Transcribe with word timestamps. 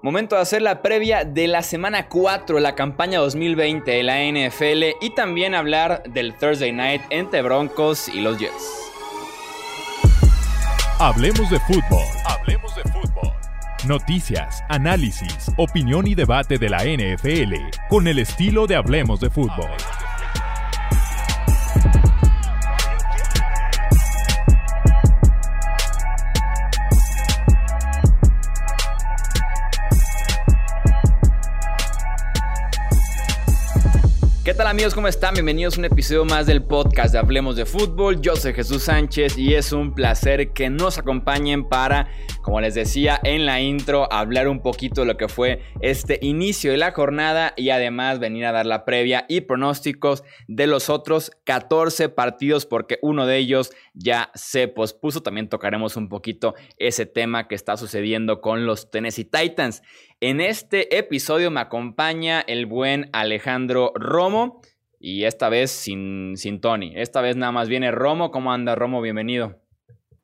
Momento 0.00 0.36
de 0.36 0.42
hacer 0.42 0.62
la 0.62 0.80
previa 0.80 1.24
de 1.24 1.48
la 1.48 1.60
semana 1.62 2.08
4, 2.08 2.60
la 2.60 2.76
campaña 2.76 3.18
2020 3.18 3.90
de 3.90 4.02
la 4.04 4.18
NFL 4.20 4.96
y 5.04 5.10
también 5.10 5.56
hablar 5.56 6.04
del 6.04 6.34
Thursday 6.34 6.70
Night 6.70 7.02
entre 7.10 7.42
Broncos 7.42 8.08
y 8.08 8.20
los 8.20 8.38
Jets. 8.38 8.92
Hablemos 11.00 11.50
de 11.50 11.58
fútbol. 11.60 12.04
Hablemos 12.26 12.76
de 12.76 12.82
fútbol. 12.84 13.32
Noticias, 13.88 14.62
análisis, 14.68 15.50
opinión 15.56 16.06
y 16.06 16.14
debate 16.14 16.58
de 16.58 16.68
la 16.68 16.84
NFL 16.84 17.54
con 17.88 18.06
el 18.06 18.20
estilo 18.20 18.68
de 18.68 18.76
Hablemos 18.76 19.18
de 19.18 19.30
fútbol. 19.30 19.70
Tal 34.68 34.72
amigos? 34.72 34.94
¿Cómo 34.94 35.08
están? 35.08 35.32
Bienvenidos 35.32 35.76
a 35.76 35.78
un 35.78 35.86
episodio 35.86 36.26
más 36.26 36.44
del 36.44 36.62
podcast 36.62 37.12
de 37.12 37.18
Hablemos 37.18 37.56
de 37.56 37.64
Fútbol. 37.64 38.20
Yo 38.20 38.36
soy 38.36 38.52
Jesús 38.52 38.82
Sánchez 38.82 39.38
y 39.38 39.54
es 39.54 39.72
un 39.72 39.94
placer 39.94 40.52
que 40.52 40.68
nos 40.68 40.98
acompañen 40.98 41.64
para, 41.64 42.10
como 42.42 42.60
les 42.60 42.74
decía 42.74 43.20
en 43.24 43.46
la 43.46 43.60
intro, 43.60 44.10
hablar 44.12 44.48
un 44.48 44.60
poquito 44.60 45.02
de 45.02 45.06
lo 45.06 45.16
que 45.16 45.28
fue 45.28 45.62
este 45.80 46.18
inicio 46.22 46.70
de 46.70 46.78
la 46.78 46.92
jornada 46.92 47.52
y 47.56 47.70
además 47.70 48.18
venir 48.18 48.46
a 48.46 48.52
dar 48.52 48.66
la 48.66 48.84
previa 48.84 49.26
y 49.28 49.42
pronósticos 49.42 50.24
de 50.46 50.66
los 50.66 50.88
otros 50.90 51.30
14 51.44 52.08
partidos 52.08 52.66
porque 52.66 52.98
uno 53.02 53.26
de 53.26 53.36
ellos 53.36 53.70
ya 53.94 54.30
se 54.34 54.68
pospuso. 54.68 55.22
También 55.22 55.48
tocaremos 55.48 55.96
un 55.96 56.08
poquito 56.08 56.54
ese 56.78 57.06
tema 57.06 57.48
que 57.48 57.54
está 57.54 57.76
sucediendo 57.76 58.40
con 58.40 58.66
los 58.66 58.90
Tennessee 58.90 59.24
Titans. 59.24 59.82
En 60.20 60.40
este 60.40 60.96
episodio 60.96 61.50
me 61.50 61.60
acompaña 61.60 62.40
el 62.40 62.66
buen 62.66 63.10
Alejandro 63.12 63.92
Romo 63.94 64.62
y 65.00 65.24
esta 65.24 65.48
vez 65.48 65.70
sin, 65.70 66.36
sin 66.36 66.60
Tony. 66.60 66.92
Esta 66.96 67.20
vez 67.20 67.36
nada 67.36 67.52
más 67.52 67.68
viene 67.68 67.90
Romo. 67.90 68.30
¿Cómo 68.30 68.52
anda 68.52 68.74
Romo? 68.74 69.00
Bienvenido. 69.00 69.67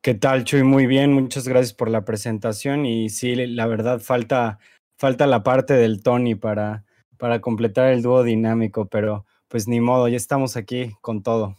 ¿Qué 0.04 0.12
tal, 0.12 0.44
Chuy? 0.44 0.64
Muy 0.64 0.86
bien, 0.86 1.14
muchas 1.14 1.48
gracias 1.48 1.72
por 1.72 1.88
la 1.88 2.04
presentación 2.04 2.84
y 2.84 3.08
sí, 3.08 3.34
la 3.36 3.66
verdad 3.66 4.00
falta, 4.00 4.58
falta 4.98 5.26
la 5.26 5.42
parte 5.42 5.72
del 5.72 6.02
Tony 6.02 6.34
para, 6.34 6.84
para 7.16 7.40
completar 7.40 7.90
el 7.90 8.02
dúo 8.02 8.22
dinámico, 8.22 8.84
pero 8.86 9.24
pues 9.48 9.66
ni 9.66 9.80
modo, 9.80 10.06
ya 10.08 10.18
estamos 10.18 10.58
aquí 10.58 10.90
con 11.00 11.22
todo. 11.22 11.56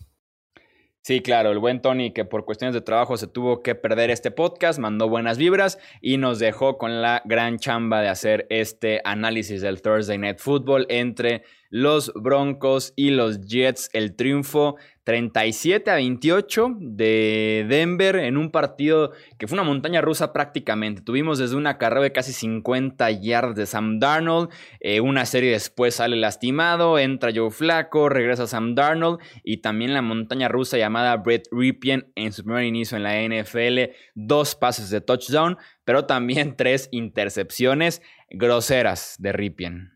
Sí, 1.02 1.22
claro, 1.22 1.52
el 1.52 1.60
buen 1.60 1.84
Tony 1.84 2.14
que 2.14 2.26
por 2.26 2.46
cuestiones 2.46 2.74
de 2.74 2.82
trabajo 2.82 3.16
se 3.16 3.28
tuvo 3.28 3.62
que 3.62 3.76
perder 3.76 4.10
este 4.10 4.32
podcast, 4.32 4.80
mandó 4.80 5.08
buenas 5.08 5.38
vibras 5.38 5.78
y 6.02 6.18
nos 6.18 6.40
dejó 6.40 6.80
con 6.80 7.02
la 7.04 7.22
gran 7.26 7.60
chamba 7.60 8.02
de 8.02 8.10
hacer 8.10 8.48
este 8.50 9.02
análisis 9.06 9.62
del 9.62 9.84
Thursday 9.84 10.18
Night 10.18 10.40
Football 10.40 10.88
entre 10.90 11.44
los 11.70 12.12
Broncos 12.16 12.94
y 12.96 13.12
los 13.12 13.42
Jets. 13.42 13.90
El 13.94 14.16
triunfo 14.16 14.78
37 15.06 15.92
a 15.92 15.96
28 15.96 16.78
de 16.80 17.66
Denver 17.70 18.16
en 18.16 18.38
un 18.38 18.50
partido 18.50 19.12
que 19.38 19.48
fue 19.48 19.56
una 19.56 19.64
montaña 19.64 20.02
rusa 20.02 20.34
prácticamente. 20.34 21.04
Tuvimos 21.04 21.38
desde 21.38 21.56
una 21.56 21.78
carrera 21.78 22.02
de 22.02 22.12
casi 22.12 22.34
50 22.34 23.12
yards 23.12 23.56
de 23.56 23.68
Sam 23.68 24.00
Darnold, 24.00 24.50
eh, 24.80 25.02
una 25.02 25.28
serie 25.28 25.52
después 25.52 25.96
sale 25.96 26.16
lastimado, 26.16 26.98
entra 26.98 27.32
Joe 27.34 27.52
Flaco, 27.52 28.10
regresa 28.10 28.48
Sam 28.48 28.74
Darnold 28.74 29.20
y 29.44 29.58
también 29.58 29.94
la 29.94 30.02
montaña 30.02 30.48
rusa 30.48 30.80
llamada 30.80 31.16
Brett 31.18 31.48
Ripien 31.52 32.12
en 32.16 32.34
su 32.34 32.44
primer 32.44 32.64
inicio 32.64 32.98
en 32.98 33.04
la 33.04 33.22
NFL, 33.22 33.94
dos 34.16 34.56
pases 34.56 34.90
de 34.90 35.02
touchdown, 35.02 35.58
pero 35.84 36.06
también 36.06 36.56
tres 36.58 36.90
intercepciones 36.92 38.02
groseras 38.32 39.18
de 39.20 39.32
Ripien. 39.34 39.92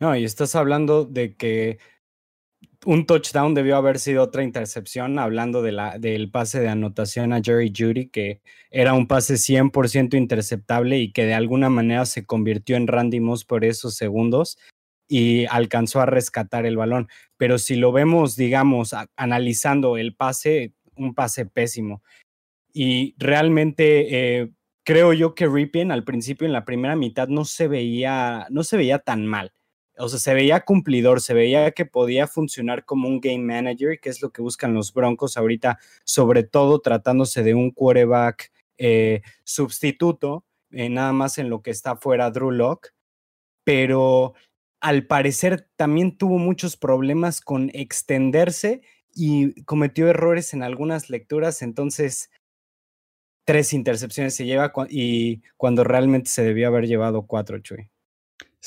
No, 0.00 0.14
y 0.14 0.24
estás 0.24 0.54
hablando 0.56 1.04
de 1.04 1.36
que 1.36 1.78
un 2.84 3.06
touchdown 3.06 3.54
debió 3.54 3.76
haber 3.76 3.98
sido 3.98 4.22
otra 4.22 4.42
intercepción, 4.42 5.18
hablando 5.18 5.62
de 5.62 5.72
la, 5.72 5.98
del 5.98 6.30
pase 6.30 6.60
de 6.60 6.68
anotación 6.68 7.32
a 7.32 7.40
Jerry 7.42 7.72
Judy, 7.76 8.08
que 8.08 8.40
era 8.70 8.94
un 8.94 9.06
pase 9.06 9.34
100% 9.34 10.16
interceptable 10.16 10.98
y 10.98 11.12
que 11.12 11.24
de 11.24 11.34
alguna 11.34 11.70
manera 11.70 12.06
se 12.06 12.26
convirtió 12.26 12.76
en 12.76 12.86
Randy 12.86 13.20
Moss 13.20 13.44
por 13.44 13.64
esos 13.64 13.94
segundos 13.96 14.58
y 15.08 15.46
alcanzó 15.46 16.00
a 16.00 16.06
rescatar 16.06 16.66
el 16.66 16.76
balón. 16.76 17.08
Pero 17.36 17.58
si 17.58 17.76
lo 17.76 17.92
vemos, 17.92 18.36
digamos, 18.36 18.94
analizando 19.16 19.96
el 19.96 20.14
pase, 20.14 20.72
un 20.96 21.14
pase 21.14 21.46
pésimo. 21.46 22.02
Y 22.72 23.14
realmente 23.18 24.40
eh, 24.40 24.50
creo 24.84 25.12
yo 25.12 25.34
que 25.34 25.46
Ripien 25.46 25.90
al 25.92 26.04
principio 26.04 26.46
en 26.46 26.52
la 26.52 26.64
primera 26.64 26.96
mitad 26.96 27.28
no 27.28 27.44
se 27.44 27.68
veía, 27.68 28.46
no 28.50 28.64
se 28.64 28.76
veía 28.76 28.98
tan 28.98 29.26
mal 29.26 29.52
o 29.98 30.08
sea, 30.08 30.18
se 30.18 30.34
veía 30.34 30.60
cumplidor, 30.60 31.20
se 31.20 31.34
veía 31.34 31.70
que 31.72 31.86
podía 31.86 32.26
funcionar 32.26 32.84
como 32.84 33.08
un 33.08 33.20
game 33.20 33.38
manager, 33.38 33.98
que 34.00 34.10
es 34.10 34.20
lo 34.22 34.30
que 34.30 34.42
buscan 34.42 34.74
los 34.74 34.92
Broncos 34.92 35.36
ahorita, 35.36 35.78
sobre 36.04 36.42
todo 36.42 36.80
tratándose 36.80 37.42
de 37.42 37.54
un 37.54 37.70
quarterback 37.70 38.52
eh, 38.78 39.22
sustituto, 39.44 40.44
eh, 40.70 40.88
nada 40.88 41.12
más 41.12 41.38
en 41.38 41.48
lo 41.48 41.62
que 41.62 41.70
está 41.70 41.96
fuera 41.96 42.30
Drew 42.30 42.50
Locke, 42.50 42.90
pero 43.64 44.34
al 44.80 45.06
parecer 45.06 45.68
también 45.76 46.16
tuvo 46.16 46.38
muchos 46.38 46.76
problemas 46.76 47.40
con 47.40 47.70
extenderse 47.72 48.82
y 49.14 49.62
cometió 49.64 50.08
errores 50.08 50.52
en 50.52 50.62
algunas 50.62 51.08
lecturas, 51.08 51.62
entonces 51.62 52.30
tres 53.46 53.72
intercepciones 53.72 54.34
se 54.34 54.44
lleva 54.44 54.72
y 54.90 55.42
cuando 55.56 55.84
realmente 55.84 56.28
se 56.30 56.44
debió 56.44 56.68
haber 56.68 56.86
llevado 56.86 57.26
cuatro, 57.26 57.58
Chuy. 57.60 57.88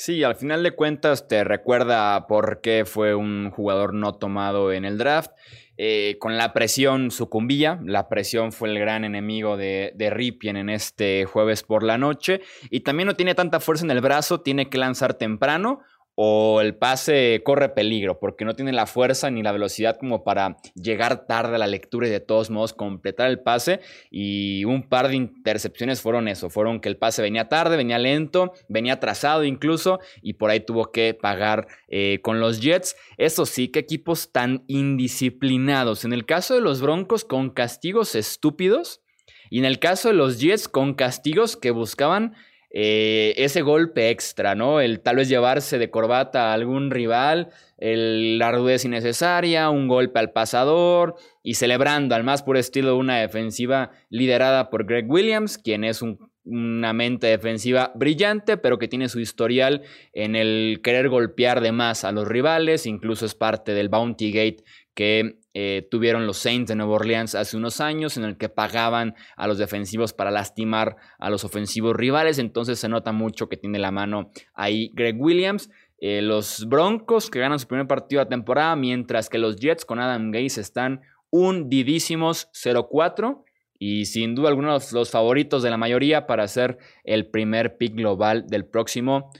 Sí, 0.02 0.24
al 0.24 0.34
final 0.34 0.62
de 0.62 0.70
cuentas 0.70 1.28
te 1.28 1.44
recuerda 1.44 2.26
por 2.26 2.62
qué 2.62 2.86
fue 2.86 3.14
un 3.14 3.50
jugador 3.50 3.92
no 3.92 4.14
tomado 4.14 4.72
en 4.72 4.86
el 4.86 4.96
draft. 4.96 5.32
Eh, 5.76 6.16
con 6.18 6.38
la 6.38 6.54
presión 6.54 7.10
sucumbía, 7.10 7.78
la 7.84 8.08
presión 8.08 8.50
fue 8.50 8.70
el 8.70 8.78
gran 8.78 9.04
enemigo 9.04 9.58
de, 9.58 9.92
de 9.94 10.08
Ripien 10.08 10.56
en 10.56 10.70
este 10.70 11.26
jueves 11.26 11.64
por 11.64 11.82
la 11.82 11.98
noche 11.98 12.40
y 12.70 12.80
también 12.80 13.08
no 13.08 13.14
tiene 13.14 13.34
tanta 13.34 13.60
fuerza 13.60 13.84
en 13.84 13.90
el 13.90 14.00
brazo, 14.00 14.40
tiene 14.40 14.70
que 14.70 14.78
lanzar 14.78 15.12
temprano 15.12 15.80
o 16.14 16.60
el 16.60 16.74
pase 16.74 17.40
corre 17.44 17.70
peligro 17.70 18.18
porque 18.18 18.44
no 18.44 18.54
tiene 18.54 18.72
la 18.72 18.86
fuerza 18.86 19.30
ni 19.30 19.42
la 19.42 19.52
velocidad 19.52 19.96
como 19.98 20.22
para 20.22 20.58
llegar 20.74 21.26
tarde 21.26 21.54
a 21.54 21.58
la 21.58 21.66
lectura 21.66 22.08
y 22.08 22.10
de 22.10 22.20
todos 22.20 22.50
modos 22.50 22.74
completar 22.74 23.30
el 23.30 23.40
pase. 23.40 23.80
Y 24.10 24.64
un 24.64 24.88
par 24.88 25.08
de 25.08 25.16
intercepciones 25.16 26.02
fueron 26.02 26.28
eso, 26.28 26.50
fueron 26.50 26.80
que 26.80 26.88
el 26.88 26.96
pase 26.96 27.22
venía 27.22 27.48
tarde, 27.48 27.76
venía 27.76 27.98
lento, 27.98 28.52
venía 28.68 28.94
atrasado 28.94 29.44
incluso 29.44 30.00
y 30.20 30.34
por 30.34 30.50
ahí 30.50 30.60
tuvo 30.60 30.92
que 30.92 31.14
pagar 31.14 31.68
eh, 31.88 32.20
con 32.22 32.40
los 32.40 32.60
Jets. 32.60 32.96
Eso 33.16 33.46
sí, 33.46 33.68
qué 33.68 33.78
equipos 33.78 34.32
tan 34.32 34.64
indisciplinados. 34.66 36.04
En 36.04 36.12
el 36.12 36.26
caso 36.26 36.54
de 36.54 36.60
los 36.60 36.80
Broncos 36.80 37.24
con 37.24 37.50
castigos 37.50 38.14
estúpidos 38.14 39.00
y 39.48 39.58
en 39.58 39.64
el 39.64 39.78
caso 39.78 40.08
de 40.08 40.14
los 40.14 40.38
Jets 40.38 40.68
con 40.68 40.94
castigos 40.94 41.56
que 41.56 41.70
buscaban 41.70 42.34
eh, 42.72 43.34
ese 43.36 43.62
golpe 43.62 44.10
extra, 44.10 44.54
¿no? 44.54 44.80
El 44.80 45.00
tal 45.00 45.16
vez 45.16 45.28
llevarse 45.28 45.78
de 45.78 45.90
corbata 45.90 46.50
a 46.50 46.54
algún 46.54 46.90
rival, 46.90 47.48
la 47.78 48.52
rudez 48.52 48.84
innecesaria, 48.84 49.70
un 49.70 49.88
golpe 49.88 50.20
al 50.20 50.30
pasador 50.30 51.16
y 51.42 51.54
celebrando 51.54 52.14
al 52.14 52.22
más 52.22 52.42
puro 52.42 52.58
estilo 52.58 52.96
una 52.96 53.18
defensiva 53.18 53.90
liderada 54.08 54.70
por 54.70 54.84
Greg 54.84 55.10
Williams, 55.10 55.58
quien 55.58 55.82
es 55.82 56.00
una 56.44 56.92
mente 56.92 57.26
defensiva 57.26 57.90
brillante, 57.96 58.56
pero 58.56 58.78
que 58.78 58.88
tiene 58.88 59.08
su 59.08 59.18
historial 59.18 59.82
en 60.12 60.36
el 60.36 60.80
querer 60.84 61.08
golpear 61.08 61.60
de 61.60 61.72
más 61.72 62.04
a 62.04 62.12
los 62.12 62.28
rivales, 62.28 62.86
incluso 62.86 63.26
es 63.26 63.34
parte 63.34 63.72
del 63.72 63.88
Bounty 63.88 64.30
Gate 64.30 64.64
que 64.94 65.39
eh, 65.52 65.88
tuvieron 65.90 66.26
los 66.26 66.38
Saints 66.38 66.68
de 66.68 66.76
Nueva 66.76 66.92
Orleans 66.92 67.34
hace 67.34 67.56
unos 67.56 67.80
años, 67.80 68.16
en 68.16 68.24
el 68.24 68.36
que 68.36 68.48
pagaban 68.48 69.14
a 69.36 69.46
los 69.46 69.58
defensivos 69.58 70.12
para 70.12 70.30
lastimar 70.30 70.96
a 71.18 71.30
los 71.30 71.44
ofensivos 71.44 71.96
rivales. 71.96 72.38
Entonces 72.38 72.78
se 72.78 72.88
nota 72.88 73.12
mucho 73.12 73.48
que 73.48 73.56
tiene 73.56 73.78
la 73.78 73.90
mano 73.90 74.30
ahí 74.54 74.90
Greg 74.94 75.16
Williams. 75.20 75.70
Eh, 75.98 76.22
los 76.22 76.66
Broncos 76.66 77.28
que 77.28 77.40
ganan 77.40 77.58
su 77.58 77.66
primer 77.66 77.86
partido 77.86 78.24
de 78.24 78.30
temporada, 78.30 78.74
mientras 78.76 79.28
que 79.28 79.38
los 79.38 79.56
Jets 79.56 79.84
con 79.84 79.98
Adam 79.98 80.30
Gaze 80.30 80.60
están 80.60 81.02
hundidísimos 81.30 82.48
0-4 82.52 83.44
y 83.78 84.04
sin 84.06 84.34
duda 84.34 84.50
algunos 84.50 84.92
los 84.92 85.10
favoritos 85.10 85.62
de 85.62 85.70
la 85.70 85.76
mayoría 85.76 86.26
para 86.26 86.46
ser 86.48 86.78
el 87.04 87.26
primer 87.26 87.76
pick 87.76 87.94
global 87.94 88.46
del 88.46 88.66
próximo 88.66 89.30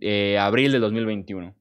eh, 0.00 0.38
abril 0.38 0.72
de 0.72 0.78
2021. 0.78 1.54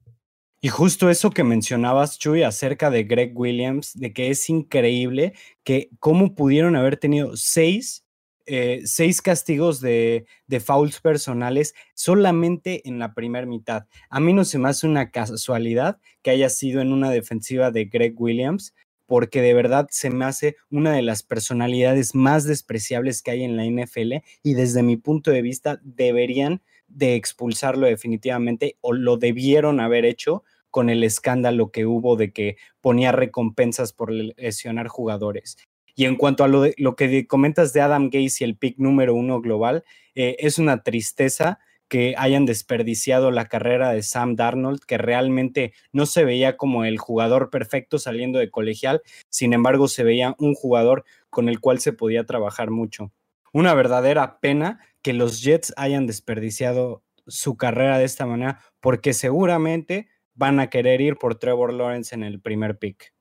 Y 0.64 0.70
justo 0.70 1.10
eso 1.10 1.32
que 1.32 1.44
mencionabas, 1.44 2.20
Chuy, 2.20 2.44
acerca 2.44 2.92
de 2.92 3.04
Greg 3.04 3.32
Williams, 3.36 3.94
de 3.96 4.14
que 4.14 4.30
es 4.30 4.48
increíble 4.48 5.34
que 5.64 5.90
cómo 6.00 6.36
pudieron 6.36 6.76
haber 6.76 6.98
tenido 6.98 7.36
seis, 7.36 8.06
eh, 8.46 8.82
seis 8.86 9.24
castigos 9.24 9.82
de, 9.82 10.28
de, 10.46 10.60
fouls 10.60 11.02
personales 11.02 11.74
solamente 11.96 12.88
en 12.88 13.00
la 13.00 13.16
primera 13.16 13.48
mitad. 13.48 13.88
A 14.12 14.20
mí 14.20 14.34
no 14.34 14.46
se 14.46 14.60
me 14.60 14.70
hace 14.70 14.86
una 14.86 15.10
casualidad 15.10 16.00
que 16.22 16.30
haya 16.30 16.50
sido 16.50 16.80
en 16.82 16.94
una 16.94 17.10
defensiva 17.10 17.72
de 17.72 17.86
Greg 17.86 18.14
Williams, 18.22 18.76
porque 19.08 19.42
de 19.42 19.56
verdad 19.56 19.88
se 19.90 20.12
me 20.12 20.26
hace 20.26 20.58
una 20.70 20.94
de 20.94 21.02
las 21.02 21.24
personalidades 21.24 22.14
más 22.14 22.44
despreciables 22.44 23.24
que 23.24 23.32
hay 23.32 23.44
en 23.44 23.58
la 23.58 23.66
NFL 23.66 24.24
y 24.44 24.54
desde 24.54 24.84
mi 24.84 24.96
punto 24.96 25.32
de 25.32 25.42
vista 25.42 25.82
deberían 25.84 26.62
de 26.88 27.16
expulsarlo 27.16 27.88
definitivamente 27.88 28.78
o 28.82 28.94
lo 28.94 29.18
debieron 29.18 29.80
haber 29.80 30.06
hecho 30.06 30.44
con 30.72 30.90
el 30.90 31.04
escándalo 31.04 31.72
que 31.72 31.86
hubo 31.86 32.16
de 32.16 32.32
que 32.32 32.58
ponía 32.82 33.12
recompensas 33.12 33.94
por 33.94 34.12
lesionar 34.12 34.88
jugadores. 34.88 35.58
Y 35.96 36.06
en 36.06 36.16
cuanto 36.16 36.44
a 36.44 36.48
lo, 36.48 36.64
lo 36.78 36.96
que 36.96 37.28
comentas 37.28 37.74
de 37.74 37.82
Adam 37.82 38.06
Gates 38.06 38.42
y 38.42 38.46
el 38.46 38.56
pick 38.58 38.78
número 38.80 39.14
uno 39.14 39.42
global, 39.42 39.84
eh, 40.16 40.38
es 40.40 40.58
una 40.58 40.84
tristeza 40.84 41.60
que 41.92 42.16
hayan 42.18 42.46
desperdiciado 42.46 43.32
la 43.32 43.50
carrera 43.50 43.92
de 43.92 44.02
Sam 44.02 44.38
Darnold, 44.38 44.80
que 44.86 44.98
realmente 44.98 45.74
no 45.92 46.06
se 46.06 46.24
veía 46.24 46.56
como 46.56 46.86
el 46.86 46.98
jugador 46.98 47.50
perfecto 47.50 48.00
saliendo 48.00 48.40
de 48.40 48.50
colegial, 48.50 49.02
sin 49.28 49.52
embargo 49.52 49.90
se 49.90 50.06
veía 50.06 50.34
un 50.40 50.54
jugador 50.54 51.04
con 51.30 51.50
el 51.50 51.60
cual 51.60 51.80
se 51.80 51.92
podía 51.92 52.26
trabajar 52.26 52.72
mucho. 52.72 53.12
Una 53.52 53.74
verdadera 53.74 54.40
pena 54.40 54.80
que 55.02 55.12
los 55.12 55.42
Jets 55.42 55.74
hayan 55.76 56.08
desperdiciado 56.08 57.04
su 57.28 57.58
carrera 57.58 57.98
de 57.98 58.06
esta 58.06 58.26
manera, 58.26 58.62
porque 58.80 59.12
seguramente 59.12 60.08
van 60.34 60.60
a 60.60 60.70
querer 60.70 61.02
ir 61.02 61.16
por 61.16 61.36
Trevor 61.36 61.74
Lawrence 61.74 62.14
en 62.16 62.24
el 62.24 62.42
primer 62.42 62.78
pick. 62.78 63.14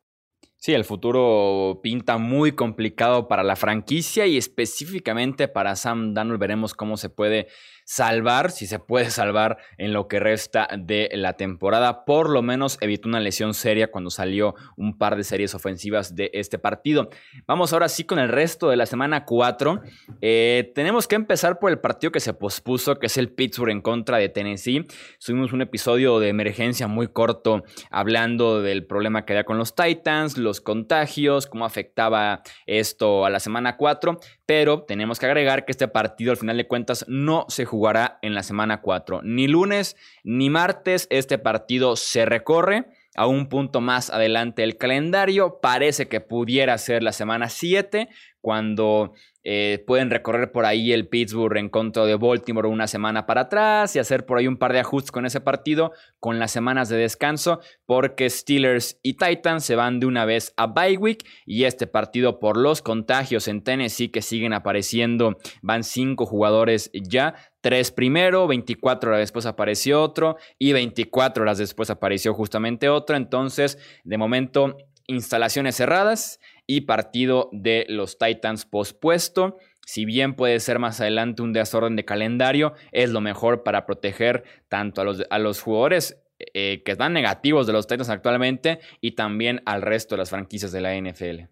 Sí, 0.57 0.75
el 0.75 0.85
futuro 0.85 1.81
pinta 1.83 2.19
muy 2.19 2.53
complicado 2.53 3.29
para 3.29 3.43
la 3.43 3.57
franquicia 3.57 4.27
y 4.27 4.37
específicamente 4.37 5.49
para 5.49 5.75
Sam 5.75 6.13
Darnold. 6.13 6.39
Veremos 6.39 6.75
cómo 6.75 6.99
se 6.99 7.09
puede 7.09 7.49
salvar, 7.85 8.51
si 8.51 8.67
se 8.67 8.79
puede 8.79 9.11
salvar 9.11 9.59
en 9.79 9.93
lo 9.93 10.09
que 10.09 10.21
resta 10.21 10.69
de 10.79 11.11
la 11.13 11.35
temporada. 11.35 12.05
Por 12.05 12.31
lo 12.31 12.43
menos 12.43 12.79
evitó 12.81 13.09
una 13.09 13.21
lesión 13.21 13.55
seria 13.55 13.91
cuando 13.91 14.11
salió 14.11 14.55
un 14.77 14.99
par 14.99 15.17
de 15.17 15.25
series 15.25 15.55
ofensivas 15.55 16.15
de 16.15 16.31
este 16.35 16.59
partido. 16.59 17.11
Vamos 17.47 17.73
ahora 17.73 17.89
sí 17.89 18.05
con 18.05 18.19
el 18.19 18.29
resto 18.29 18.71
de 18.71 18.77
la 18.77 18.87
semana 18.87 19.25
4. 19.25 19.83
Eh, 20.21 20.73
tenemos 20.75 21.07
que 21.09 21.17
empezar 21.17 21.59
por 21.59 21.71
el 21.71 21.79
partido 21.79 22.13
que 22.13 22.21
se 22.21 22.35
pospuso, 22.35 22.99
que 22.99 23.07
es 23.07 23.17
el 23.17 23.31
Pittsburgh 23.33 23.71
en 23.71 23.81
contra 23.81 24.19
de 24.19 24.29
Tennessee. 24.29 24.87
Subimos 25.19 25.53
un 25.53 25.63
episodio 25.63 26.21
de 26.21 26.29
emergencia 26.29 26.87
muy 26.89 27.09
corto 27.09 27.65
hablando 27.91 28.63
del 28.63 28.87
problema 28.87 29.25
que 29.25 29.33
había 29.33 29.45
con 29.45 29.59
los 29.59 29.75
Titans, 29.75 30.39
los 30.39 30.61
contagios, 30.61 31.47
cómo 31.47 31.65
afectaba 31.65 32.43
esto 32.67 33.25
a 33.25 33.31
la 33.31 33.41
semana 33.41 33.77
4 33.77 34.19
pero 34.51 34.83
tenemos 34.83 35.21
que 35.21 35.27
agregar 35.27 35.65
que 35.65 35.71
este 35.71 35.87
partido 35.87 36.33
al 36.33 36.37
final 36.37 36.57
de 36.57 36.67
cuentas 36.67 37.05
no 37.07 37.47
se 37.47 37.65
jugará 37.65 38.19
en 38.21 38.35
la 38.35 38.43
semana 38.43 38.81
4. 38.81 39.21
Ni 39.23 39.47
lunes 39.47 39.97
ni 40.25 40.51
martes 40.51 41.07
este 41.11 41.39
partido 41.39 41.95
se 41.95 42.25
recorre 42.25 42.87
a 43.15 43.29
un 43.29 43.49
punto 43.49 43.81
más 43.81 44.11
adelante 44.11 44.65
el 44.65 44.77
calendario. 44.77 45.61
Parece 45.63 46.09
que 46.09 46.21
pudiera 46.21 46.77
ser 46.79 47.05
la 47.05 47.13
semana 47.13 47.49
7, 47.49 48.09
cuando 48.41 49.13
eh, 49.43 49.83
pueden 49.87 50.11
recorrer 50.11 50.53
por 50.53 50.67
ahí 50.67 50.93
el 50.93 51.09
Pittsburgh 51.09 51.57
en 51.57 51.71
contra 51.71 52.05
de 52.05 52.15
Baltimore 52.15 52.69
una 52.69 52.87
semana 52.87 53.25
para 53.25 53.43
atrás 53.43 53.97
y 53.97 53.99
hacer 53.99 54.27
por 54.27 54.39
ahí 54.39 54.47
un 54.47 54.59
par 54.59 54.73
de 54.73 54.81
ajustes 54.81 55.11
con 55.11 55.25
ese 55.25 55.41
partido, 55.41 55.93
con 56.19 56.39
las 56.39 56.51
semanas 56.51 56.91
de 56.91 56.99
descanso, 56.99 57.61
porque 57.87 58.29
Steelers 58.29 58.99
y 59.03 59.15
Titans 59.15 59.65
se 59.65 59.77
van 59.77 59.99
de 59.99 60.07
una 60.07 60.27
vez 60.27 60.53
a 60.57 60.67
bye 60.67 60.99
week 60.99 61.27
y 61.47 61.65
este 61.65 61.87
partido 61.87 62.39
por 62.39 62.59
los 62.59 62.83
contagios 62.83 63.49
en 63.49 63.63
Tennessee 63.63 64.11
que 64.11 64.21
siguen 64.21 64.53
apareciendo, 64.53 65.39
van 65.63 65.85
cinco 65.85 66.27
jugadores 66.27 66.91
ya, 66.93 67.35
tres 67.63 67.93
primero, 67.93 68.47
24 68.47 69.11
horas 69.11 69.21
después 69.21 69.47
apareció 69.47 70.03
otro 70.03 70.37
y 70.59 70.73
24 70.73 71.43
horas 71.43 71.59
después 71.59 71.89
apareció 71.89 72.35
justamente 72.35 72.91
otro, 72.91 73.17
entonces 73.17 73.79
de 74.05 74.19
momento 74.19 74.77
instalaciones 75.07 75.77
cerradas 75.77 76.39
y 76.67 76.83
partido 76.83 77.49
de 77.53 77.87
los 77.89 78.19
Titans 78.19 78.65
pospuesto. 78.65 79.59
Si 79.85 80.05
bien 80.05 80.35
puede 80.35 80.61
ser 80.61 80.79
más 80.79 81.01
adelante 81.01 81.43
un 81.43 81.53
desorden 81.53 81.97
de 81.97 82.05
calendario, 82.05 82.75
es 82.93 83.11
lo 83.11 83.21
mejor 83.21 83.63
para 83.63 83.87
proteger 83.87 84.45
tanto 84.69 85.01
a 85.01 85.05
los, 85.05 85.25
a 85.31 85.39
los 85.39 85.61
jugadores 85.61 86.21
eh, 86.55 86.83
que 86.85 86.93
están 86.93 87.13
negativos 87.13 87.67
de 87.67 87.73
los 87.73 87.87
Titans 87.87 88.09
actualmente 88.09 88.81
y 89.01 89.13
también 89.13 89.63
al 89.67 89.83
resto 89.83 90.15
de 90.15 90.21
las 90.21 90.31
franquicias 90.31 90.73
de 90.73 90.81
la 90.81 90.95
NFL. 90.95 91.49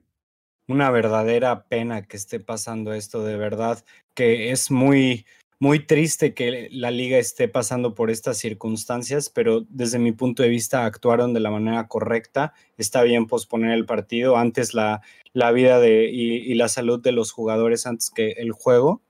Una 0.67 0.91
verdadera 0.91 1.65
pena 1.65 2.03
que 2.03 2.17
esté 2.17 2.41
pasando 2.41 2.93
esto, 2.93 3.25
de 3.25 3.37
verdad, 3.37 3.85
que 4.15 4.51
es 4.51 4.71
muy, 4.71 5.27
muy 5.61 5.85
triste 5.85 6.35
que 6.35 6.69
la 6.71 6.91
liga 6.91 7.19
esté 7.19 7.49
pasando 7.49 7.95
por 7.95 8.11
estas 8.11 8.39
circunstancias, 8.39 9.29
pero 9.29 9.67
desde 9.69 9.99
mi 9.99 10.13
punto 10.13 10.43
de 10.43 10.49
vista 10.49 10.85
actuaron 10.85 11.35
de 11.35 11.41
la 11.41 11.51
manera 11.51 11.89
correcta. 11.89 12.55
Está 12.77 13.03
bien 13.03 13.27
posponer 13.27 13.73
el 13.73 13.85
partido, 13.85 14.37
antes 14.37 14.73
la, 14.73 15.03
la 15.33 15.51
vida 15.51 15.81
de, 15.81 16.11
y, 16.11 16.55
la 16.55 16.69
salud 16.69 17.01
de 17.01 17.13
los 17.13 17.33
jugadores 17.33 17.87
antes 17.87 18.11
que 18.11 18.31
el 18.39 18.53
juego. 18.53 19.03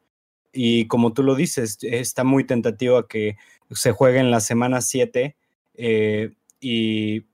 Y 0.52 0.86
como 0.86 1.12
tú 1.12 1.22
lo 1.22 1.34
dices, 1.34 1.78
está 1.82 2.24
muy 2.24 2.44
tentativo 2.44 2.96
a 2.96 3.08
que 3.08 3.36
se 3.70 3.92
juegue 3.92 4.18
en 4.18 4.30
la 4.30 4.40
semana 4.40 4.80
7 4.80 5.36
eh, 5.74 6.30
y 6.60 7.26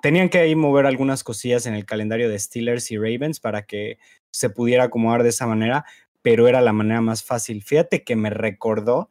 tenían 0.00 0.30
que 0.30 0.38
ahí 0.38 0.54
mover 0.54 0.86
algunas 0.86 1.22
cosillas 1.22 1.66
en 1.66 1.74
el 1.74 1.84
calendario 1.84 2.30
de 2.30 2.38
Steelers 2.38 2.90
y 2.90 2.96
Ravens 2.96 3.40
para 3.40 3.66
que 3.66 3.98
se 4.30 4.50
pudiera 4.50 4.84
acomodar 4.84 5.22
de 5.22 5.28
esa 5.28 5.46
manera, 5.46 5.84
pero 6.22 6.48
era 6.48 6.60
la 6.60 6.72
manera 6.72 7.00
más 7.00 7.24
fácil. 7.24 7.62
Fíjate 7.62 8.04
que 8.04 8.16
me 8.16 8.30
recordó, 8.30 9.10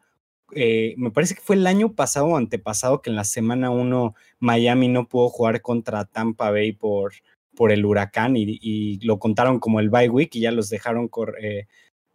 eh, 0.53 0.95
me 0.97 1.11
parece 1.11 1.35
que 1.35 1.41
fue 1.41 1.55
el 1.55 1.67
año 1.67 1.93
pasado 1.93 2.27
o 2.27 2.37
antepasado 2.37 3.01
que 3.01 3.09
en 3.09 3.15
la 3.15 3.23
semana 3.23 3.69
1 3.69 4.15
Miami 4.39 4.87
no 4.87 5.07
pudo 5.07 5.29
jugar 5.29 5.61
contra 5.61 6.05
Tampa 6.05 6.51
Bay 6.51 6.71
por, 6.73 7.13
por 7.55 7.71
el 7.71 7.85
huracán 7.85 8.35
y, 8.37 8.99
lo 9.05 9.19
contaron 9.19 9.59
como 9.59 9.79
el 9.79 9.89
bye 9.89 10.09
week 10.09 10.35
y 10.35 10.41
ya 10.41 10.51
los 10.51 10.69
dejaron, 10.69 11.09
eh, 11.41 11.67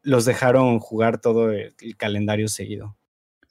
los 0.03 0.25
dejaron 0.25 0.79
jugar 0.79 1.21
todo 1.21 1.53
el 1.53 1.75
calendario 1.97 2.49
seguido. 2.49 2.97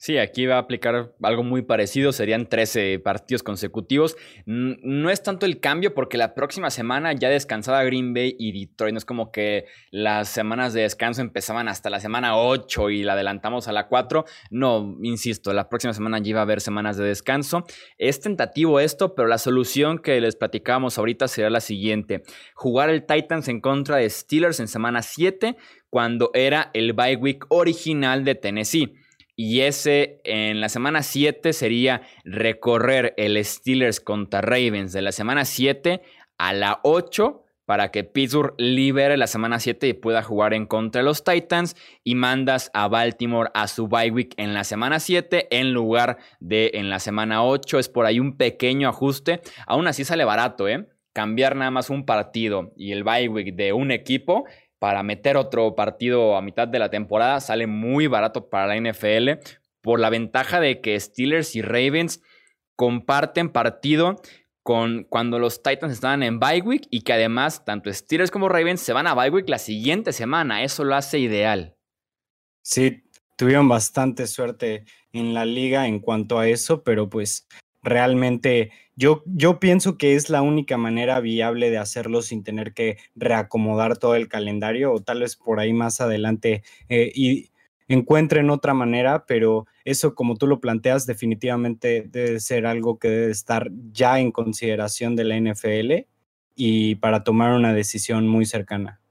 Sí, 0.04 0.18
aquí 0.18 0.46
va 0.46 0.56
a 0.56 0.58
aplicar 0.58 1.14
algo 1.22 1.44
muy 1.44 1.62
parecido, 1.62 2.10
serían 2.10 2.48
13 2.48 2.98
partidos 2.98 3.44
consecutivos. 3.44 4.16
No 4.46 5.10
es 5.10 5.22
tanto 5.22 5.46
el 5.46 5.60
cambio 5.60 5.94
porque 5.94 6.18
la 6.18 6.34
próxima 6.34 6.70
semana 6.70 7.12
ya 7.12 7.28
descansaba 7.28 7.84
Green 7.84 8.12
Bay 8.12 8.34
y 8.36 8.50
Detroit, 8.50 8.94
no 8.94 8.98
es 8.98 9.04
como 9.04 9.30
que 9.30 9.66
las 9.92 10.28
semanas 10.28 10.72
de 10.72 10.80
descanso 10.80 11.20
empezaban 11.20 11.68
hasta 11.68 11.88
la 11.88 12.00
semana 12.00 12.36
8 12.36 12.90
y 12.90 13.04
la 13.04 13.12
adelantamos 13.12 13.68
a 13.68 13.72
la 13.72 13.86
4. 13.86 14.24
No, 14.50 14.96
insisto, 15.04 15.52
la 15.52 15.68
próxima 15.68 15.94
semana 15.94 16.18
ya 16.18 16.30
iba 16.30 16.40
a 16.40 16.42
haber 16.42 16.60
semanas 16.60 16.96
de 16.96 17.04
descanso. 17.04 17.64
Es 17.96 18.18
tentativo 18.20 18.80
esto, 18.80 19.14
pero 19.14 19.28
la 19.28 19.38
solución 19.38 20.00
que 20.00 20.20
les 20.20 20.34
platicábamos 20.34 20.98
ahorita 20.98 21.28
sería 21.28 21.48
la 21.48 21.60
siguiente. 21.60 22.24
Jugar 22.56 22.90
el 22.90 23.06
Titans 23.06 23.46
en 23.46 23.60
contra 23.60 23.98
de 23.98 24.10
Steelers 24.10 24.58
en 24.58 24.66
semana 24.66 25.00
7 25.00 25.56
cuando 25.90 26.32
era 26.34 26.72
el 26.74 26.92
bye 26.92 27.14
week 27.14 27.44
original 27.50 28.24
de 28.24 28.34
Tennessee. 28.34 28.96
Y 29.34 29.60
ese 29.60 30.20
en 30.24 30.60
la 30.60 30.68
semana 30.68 31.02
7 31.02 31.52
sería 31.52 32.02
recorrer 32.24 33.14
el 33.16 33.42
Steelers 33.44 34.00
contra 34.00 34.40
Ravens 34.40 34.92
de 34.92 35.02
la 35.02 35.12
semana 35.12 35.44
7 35.44 36.02
a 36.38 36.52
la 36.52 36.80
8 36.82 37.42
para 37.64 37.90
que 37.90 38.04
Pittsburgh 38.04 38.54
libere 38.58 39.16
la 39.16 39.26
semana 39.26 39.60
7 39.60 39.88
y 39.88 39.92
pueda 39.94 40.22
jugar 40.22 40.52
en 40.52 40.66
contra 40.66 41.00
de 41.00 41.04
los 41.04 41.24
Titans 41.24 41.76
y 42.04 42.14
mandas 42.14 42.70
a 42.74 42.88
Baltimore 42.88 43.50
a 43.54 43.68
su 43.68 43.88
bye 43.88 44.10
week 44.10 44.34
en 44.36 44.52
la 44.52 44.64
semana 44.64 45.00
7 45.00 45.48
en 45.50 45.72
lugar 45.72 46.18
de 46.40 46.72
en 46.74 46.90
la 46.90 46.98
semana 46.98 47.44
8. 47.44 47.78
Es 47.78 47.88
por 47.88 48.04
ahí 48.04 48.20
un 48.20 48.36
pequeño 48.36 48.88
ajuste. 48.88 49.40
Aún 49.66 49.86
así 49.86 50.04
sale 50.04 50.24
barato, 50.24 50.68
¿eh? 50.68 50.86
Cambiar 51.14 51.56
nada 51.56 51.70
más 51.70 51.88
un 51.88 52.04
partido 52.04 52.72
y 52.76 52.92
el 52.92 53.04
bye 53.04 53.28
week 53.28 53.54
de 53.54 53.72
un 53.72 53.90
equipo 53.90 54.44
para 54.82 55.04
meter 55.04 55.36
otro 55.36 55.76
partido 55.76 56.36
a 56.36 56.42
mitad 56.42 56.66
de 56.66 56.80
la 56.80 56.90
temporada 56.90 57.38
sale 57.38 57.68
muy 57.68 58.08
barato 58.08 58.50
para 58.50 58.66
la 58.66 58.74
NFL 58.74 59.40
por 59.80 60.00
la 60.00 60.10
ventaja 60.10 60.58
de 60.58 60.80
que 60.80 60.98
Steelers 60.98 61.54
y 61.54 61.62
Ravens 61.62 62.20
comparten 62.74 63.50
partido 63.50 64.20
con 64.64 65.04
cuando 65.04 65.38
los 65.38 65.62
Titans 65.62 65.92
estaban 65.92 66.24
en 66.24 66.40
bye 66.40 66.80
y 66.90 67.02
que 67.02 67.12
además 67.12 67.64
tanto 67.64 67.92
Steelers 67.92 68.32
como 68.32 68.48
Ravens 68.48 68.80
se 68.80 68.92
van 68.92 69.06
a 69.06 69.14
bye 69.14 69.44
la 69.46 69.58
siguiente 69.58 70.12
semana. 70.12 70.64
Eso 70.64 70.82
lo 70.82 70.96
hace 70.96 71.20
ideal. 71.20 71.76
Sí, 72.62 73.04
tuvieron 73.36 73.68
bastante 73.68 74.26
suerte 74.26 74.84
en 75.12 75.32
la 75.32 75.44
liga 75.44 75.86
en 75.86 76.00
cuanto 76.00 76.40
a 76.40 76.48
eso, 76.48 76.82
pero 76.82 77.08
pues 77.08 77.46
realmente 77.84 78.72
yo, 78.96 79.22
yo 79.26 79.58
pienso 79.58 79.96
que 79.96 80.14
es 80.14 80.30
la 80.30 80.42
única 80.42 80.76
manera 80.76 81.20
viable 81.20 81.70
de 81.70 81.78
hacerlo 81.78 82.22
sin 82.22 82.44
tener 82.44 82.74
que 82.74 82.98
reacomodar 83.14 83.96
todo 83.96 84.14
el 84.14 84.28
calendario 84.28 84.92
o 84.92 85.00
tal 85.00 85.20
vez 85.20 85.36
por 85.36 85.60
ahí 85.60 85.72
más 85.72 86.00
adelante 86.00 86.62
eh, 86.88 87.10
y 87.14 87.50
encuentren 87.88 88.50
otra 88.50 88.74
manera, 88.74 89.26
pero 89.26 89.66
eso 89.84 90.14
como 90.14 90.36
tú 90.36 90.46
lo 90.46 90.60
planteas 90.60 91.06
definitivamente 91.06 92.06
debe 92.08 92.40
ser 92.40 92.66
algo 92.66 92.98
que 92.98 93.08
debe 93.08 93.32
estar 93.32 93.70
ya 93.92 94.18
en 94.20 94.32
consideración 94.32 95.16
de 95.16 95.24
la 95.24 95.36
NFL 95.38 96.06
y 96.54 96.94
para 96.96 97.24
tomar 97.24 97.52
una 97.52 97.74
decisión 97.74 98.28
muy 98.28 98.46
cercana. 98.46 99.01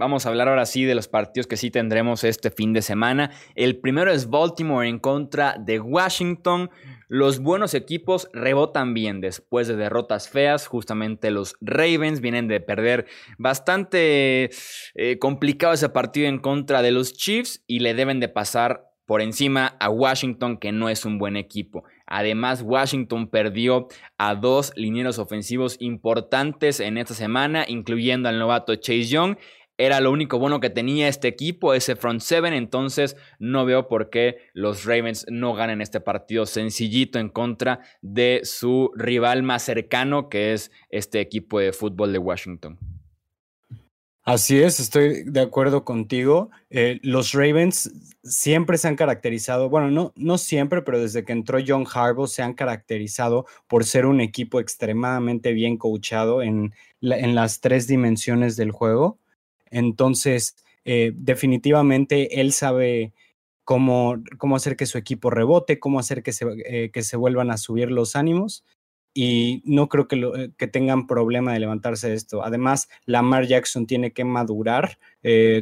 Vamos 0.00 0.24
a 0.24 0.30
hablar 0.30 0.48
ahora 0.48 0.64
sí 0.64 0.86
de 0.86 0.94
los 0.94 1.08
partidos 1.08 1.46
que 1.46 1.58
sí 1.58 1.70
tendremos 1.70 2.24
este 2.24 2.50
fin 2.50 2.72
de 2.72 2.80
semana. 2.80 3.32
El 3.54 3.80
primero 3.80 4.10
es 4.10 4.30
Baltimore 4.30 4.88
en 4.88 4.98
contra 4.98 5.56
de 5.58 5.78
Washington. 5.78 6.70
Los 7.08 7.40
buenos 7.40 7.74
equipos 7.74 8.30
rebotan 8.32 8.94
bien 8.94 9.20
después 9.20 9.68
de 9.68 9.76
derrotas 9.76 10.30
feas. 10.30 10.66
Justamente 10.68 11.30
los 11.30 11.54
Ravens 11.60 12.22
vienen 12.22 12.48
de 12.48 12.60
perder 12.60 13.08
bastante 13.36 14.48
eh, 14.94 15.18
complicado 15.18 15.74
ese 15.74 15.90
partido 15.90 16.28
en 16.28 16.38
contra 16.38 16.80
de 16.80 16.92
los 16.92 17.12
Chiefs 17.12 17.62
y 17.66 17.80
le 17.80 17.92
deben 17.92 18.20
de 18.20 18.30
pasar 18.30 18.86
por 19.10 19.20
encima 19.20 19.76
a 19.80 19.90
Washington, 19.90 20.56
que 20.56 20.70
no 20.70 20.88
es 20.88 21.04
un 21.04 21.18
buen 21.18 21.36
equipo. 21.36 21.82
Además, 22.06 22.62
Washington 22.62 23.28
perdió 23.28 23.88
a 24.18 24.36
dos 24.36 24.72
linieros 24.76 25.18
ofensivos 25.18 25.76
importantes 25.80 26.78
en 26.78 26.96
esta 26.96 27.14
semana, 27.14 27.64
incluyendo 27.66 28.28
al 28.28 28.38
novato 28.38 28.76
Chase 28.76 29.06
Young 29.06 29.36
era 29.80 30.00
lo 30.00 30.10
único 30.12 30.38
bueno 30.38 30.60
que 30.60 30.68
tenía 30.68 31.08
este 31.08 31.28
equipo, 31.28 31.72
ese 31.72 31.96
front 31.96 32.20
seven, 32.20 32.52
entonces 32.52 33.16
no 33.38 33.64
veo 33.64 33.88
por 33.88 34.10
qué 34.10 34.36
los 34.52 34.84
Ravens 34.84 35.24
no 35.30 35.54
ganen 35.54 35.80
este 35.80 36.00
partido 36.00 36.44
sencillito 36.44 37.18
en 37.18 37.30
contra 37.30 37.80
de 38.02 38.42
su 38.44 38.92
rival 38.94 39.42
más 39.42 39.62
cercano, 39.62 40.28
que 40.28 40.52
es 40.52 40.70
este 40.90 41.20
equipo 41.20 41.60
de 41.60 41.72
fútbol 41.72 42.12
de 42.12 42.18
Washington. 42.18 42.78
Así 44.22 44.62
es, 44.62 44.80
estoy 44.80 45.24
de 45.24 45.40
acuerdo 45.40 45.84
contigo. 45.84 46.50
Eh, 46.68 47.00
los 47.02 47.32
Ravens 47.32 47.90
siempre 48.22 48.76
se 48.76 48.86
han 48.86 48.94
caracterizado, 48.94 49.70
bueno, 49.70 49.90
no, 49.90 50.12
no 50.14 50.36
siempre, 50.36 50.82
pero 50.82 51.00
desde 51.00 51.24
que 51.24 51.32
entró 51.32 51.58
John 51.66 51.86
Harbaugh 51.90 52.28
se 52.28 52.42
han 52.42 52.52
caracterizado 52.52 53.46
por 53.66 53.84
ser 53.84 54.04
un 54.04 54.20
equipo 54.20 54.60
extremadamente 54.60 55.52
bien 55.54 55.78
coachado 55.78 56.42
en, 56.42 56.74
en 57.00 57.34
las 57.34 57.60
tres 57.60 57.86
dimensiones 57.86 58.56
del 58.56 58.72
juego. 58.72 59.18
Entonces, 59.70 60.56
eh, 60.84 61.12
definitivamente 61.14 62.40
él 62.40 62.52
sabe 62.52 63.12
cómo, 63.64 64.16
hacer 64.56 64.76
que 64.76 64.86
su 64.86 64.98
equipo 64.98 65.30
rebote, 65.30 65.78
cómo 65.78 66.00
hacer 66.00 66.22
que 66.22 66.32
se, 66.32 66.46
eh, 66.66 67.16
vuelvan 67.16 67.50
a 67.50 67.56
subir 67.56 67.90
los 67.90 68.16
ánimos. 68.16 68.64
Y 69.12 69.62
no 69.64 69.88
creo 69.88 70.06
que, 70.08 70.16
eh, 70.16 70.50
que, 70.56 70.68
tengan 70.68 71.06
problema 71.06 71.52
de 71.52 71.60
levantarse 71.60 72.08
de 72.08 72.14
esto. 72.14 72.44
Además, 72.44 72.88
Lamar 73.06 73.46
Jackson 73.46 73.86
tiene 73.86 74.12
que 74.12 74.24
madurar 74.24 74.98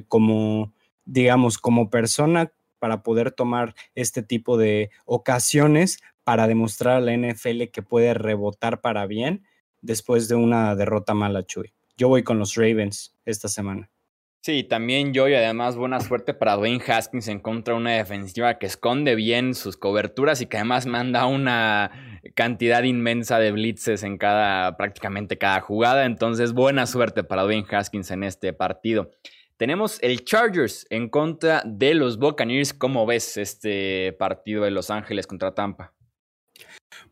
como, 0.08 0.72
digamos, 1.04 1.58
como 1.58 1.90
persona 1.90 2.52
para 2.78 3.02
poder 3.02 3.32
tomar 3.32 3.74
este 3.94 4.22
tipo 4.22 4.56
de 4.58 4.90
ocasiones 5.04 6.00
para 6.24 6.46
demostrar 6.46 6.96
a 6.96 7.00
la 7.00 7.12
NFL 7.12 7.70
que 7.72 7.82
puede 7.82 8.14
rebotar 8.14 8.80
para 8.80 9.06
bien 9.06 9.44
después 9.80 10.28
de 10.28 10.34
una 10.34 10.74
derrota 10.74 11.14
mala, 11.14 11.46
Chuy. 11.46 11.72
Yo 11.96 12.08
voy 12.08 12.22
con 12.22 12.38
los 12.38 12.54
Ravens 12.54 13.16
esta 13.24 13.48
semana. 13.48 13.90
Sí, 14.48 14.64
también 14.64 15.12
yo 15.12 15.28
y 15.28 15.34
además 15.34 15.76
buena 15.76 16.00
suerte 16.00 16.32
para 16.32 16.56
Dwayne 16.56 16.82
Haskins 16.82 17.28
en 17.28 17.38
contra 17.38 17.74
de 17.74 17.80
una 17.80 17.90
defensiva 17.92 18.58
que 18.58 18.64
esconde 18.64 19.14
bien 19.14 19.54
sus 19.54 19.76
coberturas 19.76 20.40
y 20.40 20.46
que 20.46 20.56
además 20.56 20.86
manda 20.86 21.26
una 21.26 21.90
cantidad 22.34 22.82
inmensa 22.82 23.38
de 23.38 23.52
blitzes 23.52 24.04
en 24.04 24.16
cada, 24.16 24.78
prácticamente 24.78 25.36
cada 25.36 25.60
jugada. 25.60 26.06
Entonces, 26.06 26.54
buena 26.54 26.86
suerte 26.86 27.24
para 27.24 27.42
Dwayne 27.42 27.66
Haskins 27.70 28.10
en 28.10 28.24
este 28.24 28.54
partido. 28.54 29.10
Tenemos 29.58 30.02
el 30.02 30.24
Chargers 30.24 30.86
en 30.88 31.10
contra 31.10 31.62
de 31.66 31.92
los 31.92 32.18
Buccaneers. 32.18 32.72
¿Cómo 32.72 33.04
ves 33.04 33.36
este 33.36 34.14
partido 34.14 34.64
de 34.64 34.70
Los 34.70 34.88
Ángeles 34.90 35.26
contra 35.26 35.54
Tampa? 35.54 35.92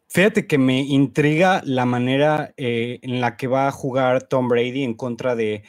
Fíjate 0.09 0.47
que 0.47 0.57
me 0.57 0.81
intriga 0.81 1.61
la 1.67 1.85
manera 1.85 2.55
eh, 2.57 2.99
en 3.03 3.21
la 3.21 3.37
que 3.37 3.47
va 3.47 3.69
a 3.69 3.73
jugar 3.73 4.23
Tom 4.23 4.49
Brady 4.49 4.85
en 4.85 4.95
contra 4.95 5.37
de 5.37 5.65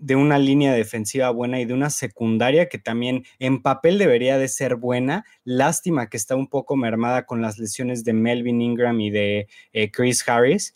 de 0.00 0.16
una 0.16 0.38
línea 0.38 0.72
defensiva 0.72 1.30
buena 1.30 1.60
y 1.60 1.66
de 1.66 1.74
una 1.74 1.90
secundaria 1.90 2.68
que 2.68 2.78
también 2.78 3.24
en 3.38 3.62
papel 3.62 3.98
debería 3.98 4.38
de 4.38 4.48
ser 4.48 4.76
buena. 4.76 5.24
Lástima 5.44 6.08
que 6.08 6.16
está 6.16 6.34
un 6.34 6.48
poco 6.48 6.74
mermada 6.74 7.26
con 7.26 7.42
las 7.42 7.58
lesiones 7.58 8.02
de 8.02 8.14
Melvin 8.14 8.62
Ingram 8.62 8.98
y 9.00 9.10
de 9.10 9.46
eh, 9.72 9.90
Chris 9.90 10.26
Harris. 10.26 10.74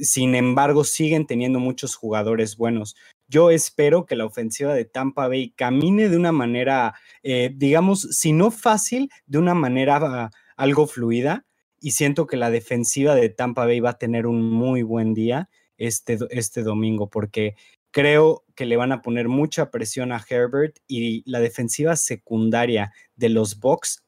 Sin 0.00 0.34
embargo, 0.34 0.82
siguen 0.82 1.26
teniendo 1.26 1.60
muchos 1.60 1.94
jugadores 1.94 2.56
buenos. 2.56 2.96
Yo 3.28 3.50
espero 3.50 4.06
que 4.06 4.16
la 4.16 4.24
ofensiva 4.24 4.74
de 4.74 4.86
Tampa 4.86 5.28
Bay 5.28 5.50
camine 5.50 6.08
de 6.08 6.16
una 6.16 6.32
manera, 6.32 6.94
eh, 7.22 7.50
digamos, 7.54 8.00
si 8.10 8.32
no 8.32 8.50
fácil, 8.50 9.10
de 9.26 9.38
una 9.38 9.54
manera 9.54 9.96
ah, 10.02 10.30
algo 10.56 10.86
fluida. 10.86 11.44
Y 11.80 11.90
siento 11.90 12.26
que 12.26 12.38
la 12.38 12.50
defensiva 12.50 13.14
de 13.14 13.28
Tampa 13.28 13.66
Bay 13.66 13.80
va 13.80 13.90
a 13.90 13.98
tener 13.98 14.26
un 14.26 14.50
muy 14.50 14.82
buen 14.82 15.12
día 15.12 15.50
este, 15.76 16.18
este 16.30 16.62
domingo, 16.62 17.10
porque 17.10 17.56
Creo 17.94 18.44
que 18.56 18.66
le 18.66 18.76
van 18.76 18.90
a 18.90 19.02
poner 19.02 19.28
mucha 19.28 19.70
presión 19.70 20.10
a 20.10 20.20
Herbert 20.28 20.78
y 20.88 21.22
la 21.30 21.38
defensiva 21.38 21.94
secundaria 21.94 22.92
de 23.14 23.28
los 23.28 23.60
Bucks 23.60 24.04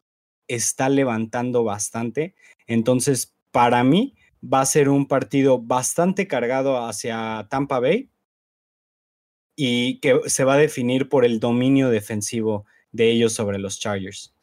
está 0.49 0.89
levantando 0.89 1.63
bastante. 1.63 2.35
Entonces, 2.67 3.37
para 3.53 3.85
mí 3.85 4.17
va 4.43 4.61
a 4.61 4.67
ser 4.67 4.89
un 4.89 5.07
partido 5.07 5.61
bastante 5.61 6.27
cargado 6.27 6.85
hacia 6.85 7.47
Tampa 7.49 7.79
Bay 7.79 8.11
y 9.55 10.01
que 10.01 10.19
se 10.27 10.43
va 10.43 10.55
a 10.55 10.59
definir 10.59 11.09
por 11.09 11.25
el 11.25 11.39
dominio 11.39 11.89
defensivo 11.89 12.67
de 12.91 13.13
ellos 13.13 13.35
sobre 13.35 13.61
los 13.61 13.79
Chargers. 13.79 14.36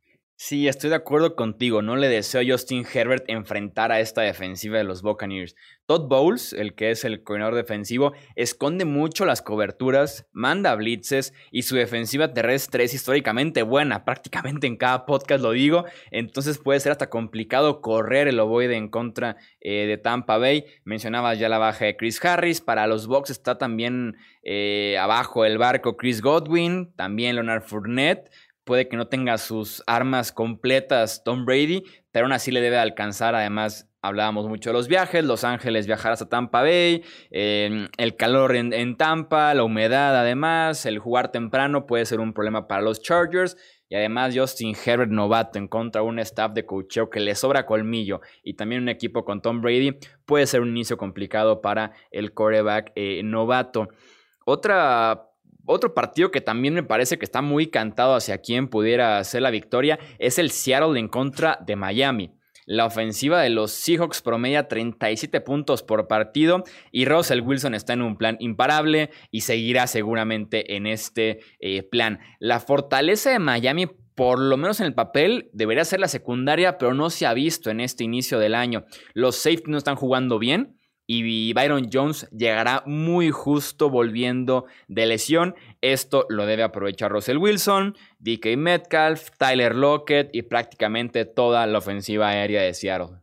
Sí, 0.45 0.67
estoy 0.67 0.89
de 0.89 0.97
acuerdo 0.97 1.37
contigo. 1.37 1.81
No 1.81 1.95
le 1.95 2.09
deseo 2.09 2.41
a 2.41 2.43
Justin 2.45 2.85
Herbert 2.93 3.23
enfrentar 3.29 3.93
a 3.93 4.01
esta 4.01 4.23
defensiva 4.23 4.77
de 4.77 4.83
los 4.83 5.01
Buccaneers. 5.01 5.55
Todd 5.85 6.09
Bowles, 6.09 6.51
el 6.51 6.75
que 6.75 6.91
es 6.91 7.05
el 7.05 7.23
coordinador 7.23 7.55
defensivo, 7.55 8.11
esconde 8.35 8.83
mucho 8.83 9.25
las 9.25 9.41
coberturas, 9.41 10.27
manda 10.33 10.75
blitzes 10.75 11.33
y 11.49 11.61
su 11.61 11.77
defensiva 11.77 12.33
terrestre 12.33 12.83
es 12.83 12.93
históricamente 12.93 13.63
buena. 13.63 14.03
Prácticamente 14.03 14.67
en 14.67 14.75
cada 14.75 15.05
podcast 15.05 15.41
lo 15.41 15.51
digo. 15.51 15.85
Entonces 16.11 16.57
puede 16.57 16.81
ser 16.81 16.91
hasta 16.91 17.09
complicado 17.09 17.79
correr 17.79 18.27
el 18.27 18.37
ovoide 18.41 18.75
en 18.75 18.89
contra 18.89 19.37
eh, 19.61 19.85
de 19.85 19.97
Tampa 19.97 20.39
Bay. 20.39 20.65
Mencionabas 20.83 21.39
ya 21.39 21.47
la 21.47 21.57
baja 21.57 21.85
de 21.85 21.95
Chris 21.95 22.23
Harris. 22.25 22.59
Para 22.59 22.85
los 22.87 23.07
Bucks 23.07 23.29
está 23.29 23.57
también 23.57 24.17
eh, 24.43 24.97
abajo 24.99 25.45
el 25.45 25.57
barco 25.57 25.95
Chris 25.95 26.21
Godwin, 26.21 26.93
también 26.97 27.35
Leonard 27.35 27.63
Fournette 27.63 28.29
puede 28.63 28.87
que 28.87 28.97
no 28.97 29.07
tenga 29.07 29.37
sus 29.37 29.83
armas 29.87 30.31
completas 30.31 31.23
Tom 31.23 31.45
Brady, 31.45 31.83
pero 32.11 32.25
aún 32.25 32.33
así 32.33 32.51
le 32.51 32.61
debe 32.61 32.77
alcanzar. 32.77 33.35
Además, 33.35 33.89
hablábamos 34.01 34.47
mucho 34.47 34.69
de 34.69 34.73
los 34.73 34.87
viajes, 34.87 35.23
Los 35.23 35.43
Ángeles 35.43 35.87
viajar 35.87 36.11
hasta 36.11 36.29
Tampa 36.29 36.61
Bay, 36.61 37.03
em, 37.31 37.87
el 37.97 38.15
calor 38.15 38.55
en, 38.55 38.97
Tampa, 38.97 39.53
la 39.53 39.63
humedad 39.63 40.15
además, 40.19 40.85
el 40.85 40.99
jugar 40.99 41.31
temprano 41.31 41.87
puede 41.87 42.05
ser 42.05 42.19
un 42.19 42.33
problema 42.33 42.67
para 42.67 42.81
los 42.81 43.01
Chargers. 43.01 43.57
Y 43.89 43.95
además 43.95 44.33
Justin 44.35 44.75
Herbert 44.85 45.11
novato 45.11 45.59
en 45.59 45.67
contra 45.67 46.01
de 46.01 46.07
un 46.07 46.17
staff 46.17 46.51
de 46.53 46.65
coacheo 46.65 47.11
que 47.11 47.19
le 47.19 47.35
sobra 47.35 47.67
colmillo 47.67 48.21
y 48.41 48.55
también 48.55 48.81
un 48.81 48.89
equipo 48.89 49.23
con 49.23 49.39
Tom 49.39 49.61
Brady 49.61 49.99
puede 50.25 50.47
ser 50.47 50.61
un 50.61 50.69
inicio 50.69 50.97
complicado 50.97 51.61
para 51.61 51.91
el 52.09 52.33
quarterback 52.33 52.91
eh, 52.95 53.21
novato. 53.23 53.89
Otra 54.45 55.32
otro 55.65 55.93
partido 55.93 56.31
que 56.31 56.41
también 56.41 56.73
me 56.73 56.83
parece 56.83 57.17
que 57.17 57.25
está 57.25 57.41
muy 57.41 57.67
cantado 57.67 58.15
hacia 58.15 58.39
quien 58.39 58.67
pudiera 58.67 59.17
hacer 59.17 59.41
la 59.41 59.51
victoria 59.51 59.99
es 60.19 60.39
el 60.39 60.51
Seattle 60.51 60.99
en 60.99 61.07
contra 61.07 61.59
de 61.65 61.75
Miami. 61.75 62.31
La 62.65 62.85
ofensiva 62.85 63.41
de 63.41 63.49
los 63.49 63.71
Seahawks 63.71 64.21
promedia 64.21 64.69
37 64.69 65.41
puntos 65.41 65.83
por 65.83 66.07
partido 66.07 66.63
y 66.91 67.05
Russell 67.05 67.41
Wilson 67.41 67.75
está 67.75 67.93
en 67.93 68.01
un 68.01 68.17
plan 68.17 68.37
imparable 68.39 69.09
y 69.31 69.41
seguirá 69.41 69.87
seguramente 69.87 70.75
en 70.75 70.87
este 70.87 71.39
eh, 71.59 71.83
plan. 71.83 72.19
La 72.39 72.59
fortaleza 72.61 73.31
de 73.31 73.39
Miami 73.39 73.87
por 74.15 74.39
lo 74.39 74.57
menos 74.57 74.79
en 74.79 74.85
el 74.85 74.93
papel, 74.93 75.49
debería 75.53 75.85
ser 75.85 75.99
la 75.99 76.07
secundaria, 76.07 76.77
pero 76.77 76.93
no 76.93 77.09
se 77.09 77.25
ha 77.25 77.33
visto 77.33 77.71
en 77.71 77.79
este 77.79 78.03
inicio 78.03 78.37
del 78.39 78.53
año. 78.55 78.85
Los 79.13 79.37
safety 79.37 79.71
no 79.71 79.77
están 79.77 79.95
jugando 79.95 80.37
bien 80.37 80.77
y 81.05 81.53
Byron 81.53 81.89
Jones 81.91 82.27
llegará 82.31 82.83
muy 82.85 83.29
justo 83.29 83.89
volviendo 83.89 84.65
de 84.87 85.05
lesión. 85.05 85.55
Esto 85.81 86.25
lo 86.29 86.45
debe 86.45 86.63
aprovechar 86.63 87.11
Russell 87.11 87.37
Wilson, 87.37 87.95
DK 88.19 88.57
Metcalf, 88.57 89.29
Tyler 89.37 89.75
Lockett 89.75 90.29
y 90.33 90.43
prácticamente 90.43 91.25
toda 91.25 91.67
la 91.67 91.79
ofensiva 91.79 92.29
aérea 92.29 92.61
de 92.61 92.73
Seattle. 92.73 93.17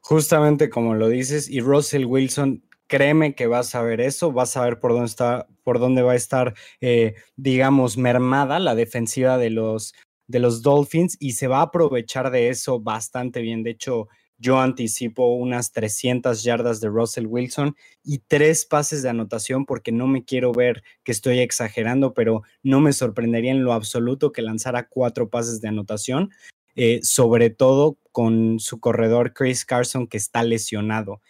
Justamente 0.00 0.68
como 0.68 0.94
lo 0.94 1.08
dices, 1.08 1.48
y 1.48 1.60
Russell 1.60 2.04
Wilson, 2.04 2.64
créeme 2.88 3.34
que 3.34 3.46
vas 3.46 3.74
a 3.74 3.82
ver 3.82 4.00
eso, 4.00 4.32
vas 4.32 4.56
a 4.56 4.64
ver 4.64 4.80
por 4.80 4.92
dónde 4.92 5.06
está, 5.06 5.46
por 5.62 5.78
dónde 5.78 6.02
va 6.02 6.12
a 6.12 6.16
estar, 6.16 6.54
eh, 6.80 7.14
digamos, 7.36 7.96
mermada 7.96 8.58
la 8.58 8.74
defensiva 8.74 9.38
de 9.38 9.50
los, 9.50 9.94
de 10.26 10.40
los 10.40 10.62
Dolphins 10.62 11.16
y 11.20 11.32
se 11.32 11.46
va 11.46 11.60
a 11.60 11.62
aprovechar 11.62 12.30
de 12.30 12.48
eso 12.48 12.80
bastante 12.80 13.40
bien. 13.40 13.62
De 13.62 13.70
hecho, 13.70 14.08
yo 14.42 14.58
anticipo 14.58 15.34
unas 15.36 15.70
300 15.70 16.42
yardas 16.42 16.80
de 16.80 16.88
Russell 16.88 17.26
Wilson 17.26 17.76
y 18.02 18.18
tres 18.18 18.66
pases 18.66 19.02
de 19.02 19.08
anotación 19.08 19.64
porque 19.64 19.92
no 19.92 20.08
me 20.08 20.24
quiero 20.24 20.52
ver 20.52 20.82
que 21.04 21.12
estoy 21.12 21.38
exagerando, 21.38 22.12
pero 22.12 22.42
no 22.64 22.80
me 22.80 22.92
sorprendería 22.92 23.52
en 23.52 23.62
lo 23.62 23.72
absoluto 23.72 24.32
que 24.32 24.42
lanzara 24.42 24.88
cuatro 24.88 25.30
pases 25.30 25.60
de 25.60 25.68
anotación, 25.68 26.30
eh, 26.74 26.98
sobre 27.04 27.50
todo 27.50 27.98
con 28.10 28.58
su 28.58 28.80
corredor 28.80 29.32
Chris 29.32 29.64
Carson 29.64 30.08
que 30.08 30.16
está 30.16 30.42
lesionado. 30.42 31.20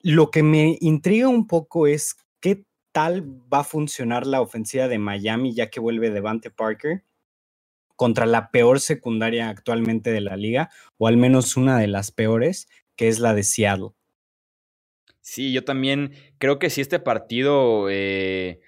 Lo 0.00 0.30
que 0.30 0.44
me 0.44 0.78
intriga 0.80 1.28
un 1.28 1.48
poco 1.48 1.88
es 1.88 2.14
qué 2.38 2.64
tal 2.92 3.28
va 3.52 3.60
a 3.60 3.64
funcionar 3.64 4.24
la 4.24 4.40
ofensiva 4.40 4.86
de 4.86 4.98
Miami 4.98 5.52
ya 5.52 5.68
que 5.68 5.80
vuelve 5.80 6.10
Devante 6.10 6.52
Parker 6.52 7.02
contra 7.96 8.26
la 8.26 8.50
peor 8.50 8.80
secundaria 8.80 9.48
actualmente 9.48 10.12
de 10.12 10.20
la 10.20 10.36
liga, 10.36 10.70
o 10.98 11.08
al 11.08 11.16
menos 11.16 11.56
una 11.56 11.78
de 11.78 11.88
las 11.88 12.12
peores, 12.12 12.68
que 12.94 13.08
es 13.08 13.18
la 13.18 13.34
de 13.34 13.42
Seattle. 13.42 13.90
Sí, 15.20 15.52
yo 15.52 15.64
también 15.64 16.12
creo 16.38 16.58
que 16.58 16.70
si 16.70 16.80
este 16.80 17.00
partido 17.00 17.88
eh, 17.90 18.60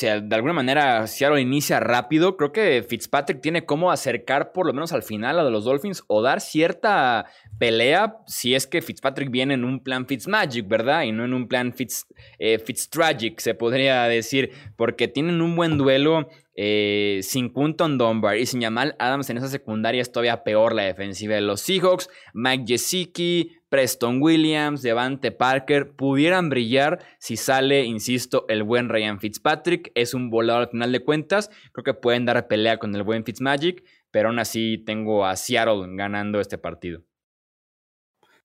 de 0.00 0.34
alguna 0.34 0.54
manera 0.54 1.06
Seattle 1.06 1.40
inicia 1.40 1.78
rápido, 1.78 2.38
creo 2.38 2.50
que 2.50 2.82
Fitzpatrick 2.88 3.42
tiene 3.42 3.66
cómo 3.66 3.90
acercar 3.90 4.52
por 4.52 4.66
lo 4.66 4.72
menos 4.72 4.92
al 4.92 5.02
final 5.02 5.38
a 5.38 5.42
los 5.42 5.64
Dolphins 5.64 6.02
o 6.06 6.22
dar 6.22 6.40
cierta 6.40 7.26
pelea 7.58 8.16
si 8.26 8.54
es 8.54 8.66
que 8.66 8.80
Fitzpatrick 8.80 9.30
viene 9.30 9.52
en 9.52 9.64
un 9.64 9.82
plan 9.82 10.06
Fitzmagic, 10.06 10.66
¿verdad? 10.66 11.02
Y 11.02 11.12
no 11.12 11.26
en 11.26 11.34
un 11.34 11.46
plan 11.46 11.74
Fitz, 11.74 12.06
eh, 12.38 12.58
Fitztragic, 12.58 13.38
se 13.40 13.54
podría 13.54 14.04
decir, 14.04 14.52
porque 14.76 15.08
tienen 15.08 15.42
un 15.42 15.54
buen 15.54 15.76
duelo 15.76 16.28
eh, 16.54 17.20
sin 17.22 17.52
Quinton 17.52 17.96
Dunbar 17.96 18.36
y 18.36 18.46
sin 18.46 18.60
Jamal 18.60 18.94
Adams 18.98 19.30
en 19.30 19.38
esa 19.38 19.48
secundaria 19.48 20.02
es 20.02 20.12
todavía 20.12 20.44
peor 20.44 20.74
la 20.74 20.82
defensiva 20.82 21.34
de 21.34 21.40
los 21.40 21.60
Seahawks. 21.62 22.10
Mike 22.34 22.64
Gesicki, 22.66 23.52
Preston 23.68 24.20
Williams, 24.20 24.82
Devante 24.82 25.32
Parker 25.32 25.92
pudieran 25.92 26.50
brillar 26.50 26.98
si 27.18 27.36
sale, 27.36 27.84
insisto, 27.84 28.44
el 28.48 28.64
buen 28.64 28.88
Ryan 28.88 29.18
Fitzpatrick. 29.18 29.92
Es 29.94 30.12
un 30.12 30.28
volador 30.28 30.64
al 30.64 30.70
final 30.70 30.92
de 30.92 31.04
cuentas. 31.04 31.50
Creo 31.72 31.84
que 31.84 31.94
pueden 31.94 32.26
dar 32.26 32.46
pelea 32.48 32.78
con 32.78 32.94
el 32.94 33.02
buen 33.02 33.24
Fitzmagic, 33.24 33.82
pero 34.10 34.28
aún 34.28 34.38
así 34.38 34.78
tengo 34.84 35.24
a 35.24 35.36
Seattle 35.36 35.86
ganando 35.96 36.38
este 36.40 36.58
partido. 36.58 37.02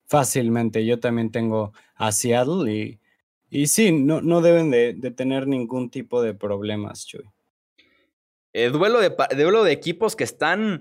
Fácilmente, 0.06 0.86
yo 0.86 0.98
también 0.98 1.30
tengo 1.30 1.74
a 1.94 2.12
Seattle 2.12 2.98
y, 3.50 3.66
sí, 3.66 3.92
no, 3.92 4.22
no 4.22 4.40
deben 4.40 4.70
de, 4.70 4.94
tener 5.14 5.46
ningún 5.46 5.90
tipo 5.90 6.22
de 6.22 6.32
problemas, 6.32 7.04
Chuy. 7.06 7.24
Eh, 8.52 8.70
duelo, 8.70 9.00
de, 9.00 9.14
duelo 9.36 9.64
de 9.64 9.72
equipos 9.72 10.16
que 10.16 10.24
están 10.24 10.80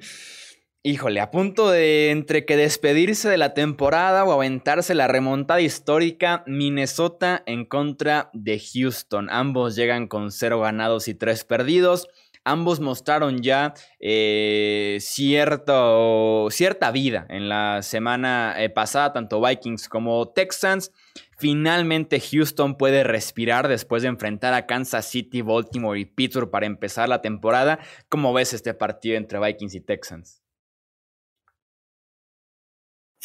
híjole, 0.88 1.20
a 1.20 1.32
punto 1.32 1.70
de 1.70 2.12
entre 2.12 2.46
que 2.46 2.56
despedirse 2.56 3.28
de 3.28 3.38
la 3.38 3.54
temporada 3.54 4.24
o 4.24 4.32
aventarse 4.32 4.96
la 4.96 5.10
remontada 5.10 5.60
histórica, 5.60 6.46
Minnesota 6.48 7.44
en 7.46 7.66
contra 7.66 8.30
de 8.32 8.58
Houston. 8.58 9.30
Ambos 9.30 9.76
llegan 9.76 10.08
con 10.08 10.32
cero 10.32 10.62
ganados 10.62 11.10
y 11.10 11.14
tres 11.14 11.44
perdidos. 11.44 12.08
Ambos 12.48 12.80
mostraron 12.80 13.42
ya 13.42 13.74
eh, 14.00 15.00
cierta 15.02 16.92
vida 16.94 17.26
en 17.28 17.50
la 17.50 17.82
semana 17.82 18.56
eh, 18.58 18.70
pasada, 18.70 19.12
tanto 19.12 19.42
Vikings 19.42 19.90
como 19.90 20.30
Texans. 20.30 20.94
Finalmente 21.38 22.22
Houston 22.22 22.78
puede 22.78 23.04
respirar 23.04 23.68
después 23.68 24.02
de 24.04 24.08
enfrentar 24.08 24.54
a 24.54 24.66
Kansas 24.66 25.06
City, 25.06 25.42
Baltimore 25.42 26.00
y 26.00 26.06
Pittsburgh 26.06 26.50
para 26.50 26.66
empezar 26.66 27.10
la 27.10 27.22
temporada. 27.22 27.80
¿Cómo 28.08 28.32
ves 28.32 28.54
este 28.54 28.74
partido 28.74 29.18
entre 29.18 29.40
Vikings 29.40 29.76
y 29.76 29.82
Texans? 29.82 30.47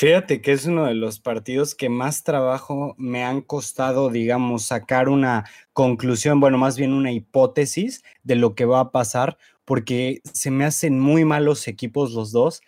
Fíjate 0.02 0.40
que 0.42 0.50
es 0.50 0.66
uno 0.66 0.86
de 0.86 0.96
los 0.96 1.20
partidos 1.20 1.76
que 1.76 1.88
más 1.88 2.24
trabajo 2.24 2.96
me 2.98 3.22
han 3.22 3.40
costado, 3.40 4.10
digamos, 4.10 4.64
sacar 4.64 5.08
una 5.08 5.44
conclusión, 5.72 6.40
bueno, 6.40 6.58
más 6.58 6.76
bien 6.76 6.92
una 6.92 7.12
hipótesis 7.12 8.02
de 8.24 8.34
lo 8.34 8.56
que 8.56 8.64
va 8.64 8.80
a 8.80 8.90
pasar, 8.90 9.38
porque 9.64 10.20
se 10.24 10.50
me 10.50 10.64
hacen 10.64 10.98
muy 10.98 11.24
malos 11.24 11.68
equipos 11.68 12.14
los 12.14 12.32
dos, 12.32 12.62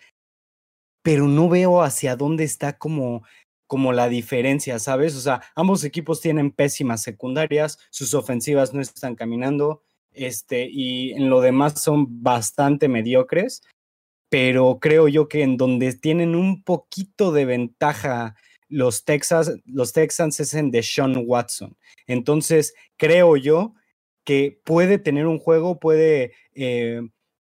pero 1.03 1.27
no 1.27 1.49
veo 1.49 1.81
hacia 1.81 2.15
dónde 2.15 2.45
está 2.45 2.77
como 2.77 3.23
como 3.67 3.91
la 3.91 4.07
diferencia, 4.07 4.79
¿sabes? 4.79 5.13
O 5.17 5.19
sea, 5.19 5.41
ambos 5.55 5.83
equipos 5.83 6.21
tienen 6.21 6.51
pésimas 6.51 7.01
secundarias, 7.01 7.79
sus 7.89 8.13
ofensivas 8.13 8.73
no 8.73 8.79
están 8.79 9.15
caminando, 9.15 9.83
este, 10.13 10.69
y 10.71 11.11
en 11.11 11.29
lo 11.29 11.41
demás 11.41 11.81
son 11.81 12.23
bastante 12.23 12.87
mediocres 12.87 13.61
pero 14.29 14.79
creo 14.79 15.07
yo 15.07 15.27
que 15.27 15.43
en 15.43 15.57
donde 15.57 15.93
tienen 15.93 16.35
un 16.35 16.63
poquito 16.63 17.31
de 17.31 17.45
ventaja 17.45 18.35
los, 18.67 19.05
Texas, 19.05 19.53
los 19.65 19.93
Texans 19.93 20.39
es 20.39 20.53
en 20.53 20.71
Sean 20.83 21.23
Watson. 21.25 21.77
Entonces, 22.07 22.73
creo 22.97 23.37
yo 23.37 23.73
que 24.23 24.59
puede 24.65 24.97
tener 24.97 25.27
un 25.27 25.39
juego, 25.39 25.79
puede 25.79 26.33
eh, 26.53 27.01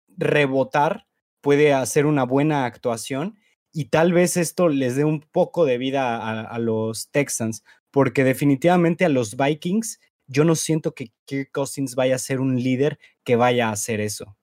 rebotar, 0.09 1.07
puede 1.41 1.73
hacer 1.73 2.07
una 2.07 2.25
buena 2.25 2.65
actuación 2.65 3.39
y 3.73 3.87
tal 3.87 4.13
vez 4.13 4.37
esto 4.37 4.69
les 4.69 4.97
dé 4.97 5.05
un 5.05 5.21
poco 5.21 5.65
de 5.65 5.79
vida 5.79 6.17
a, 6.17 6.43
a, 6.43 6.59
los 6.59 7.11
Texans, 7.11 7.65
porque 7.91 8.25
definitivamente 8.25 9.05
a 9.05 9.09
los 9.09 9.37
Vikings 9.37 10.01
yo 10.27 10.45
no 10.45 10.55
siento 10.55 10.95
que 10.95 11.13
Kirk 11.27 11.51
Cousins 11.53 11.95
vaya 11.95 12.17
a 12.17 12.19
ser 12.19 12.41
un 12.41 12.63
líder 12.63 12.99
que 13.25 13.37
vaya 13.37 13.69
a 13.69 13.73
hacer 13.73 14.01
eso. 14.01 14.37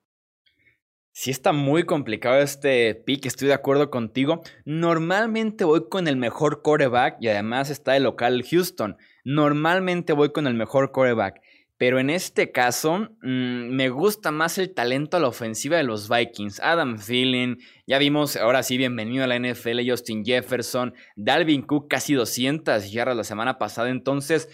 Si 1.12 1.30
está 1.30 1.52
muy 1.52 1.84
complicado 1.84 2.38
este 2.38 2.94
pick, 2.94 3.26
estoy 3.26 3.48
de 3.48 3.54
acuerdo 3.54 3.90
contigo. 3.90 4.42
Normalmente 4.64 5.64
voy 5.64 5.88
con 5.88 6.06
el 6.06 6.16
mejor 6.16 6.62
coreback 6.62 7.16
y 7.20 7.28
además 7.28 7.68
está 7.68 7.96
el 7.96 8.04
local 8.04 8.44
Houston. 8.48 8.96
Normalmente 9.24 10.12
voy 10.12 10.30
con 10.30 10.46
el 10.46 10.54
mejor 10.54 10.92
coreback. 10.92 11.40
Pero 11.78 11.98
en 11.98 12.10
este 12.10 12.52
caso, 12.52 13.08
mm, 13.22 13.70
me 13.74 13.88
gusta 13.88 14.30
más 14.30 14.58
el 14.58 14.72
talento 14.72 15.16
a 15.16 15.20
la 15.20 15.28
ofensiva 15.28 15.78
de 15.78 15.82
los 15.82 16.08
Vikings. 16.08 16.60
Adam 16.60 16.98
Thielen, 16.98 17.58
ya 17.86 17.98
vimos, 17.98 18.36
ahora 18.36 18.62
sí, 18.62 18.76
bienvenido 18.76 19.24
a 19.24 19.26
la 19.26 19.36
NFL, 19.36 19.80
Justin 19.88 20.24
Jefferson, 20.24 20.94
Dalvin 21.16 21.62
Cook, 21.62 21.88
casi 21.88 22.14
200 22.14 22.92
yardas 22.92 23.16
la 23.16 23.24
semana 23.24 23.58
pasada. 23.58 23.88
Entonces, 23.88 24.48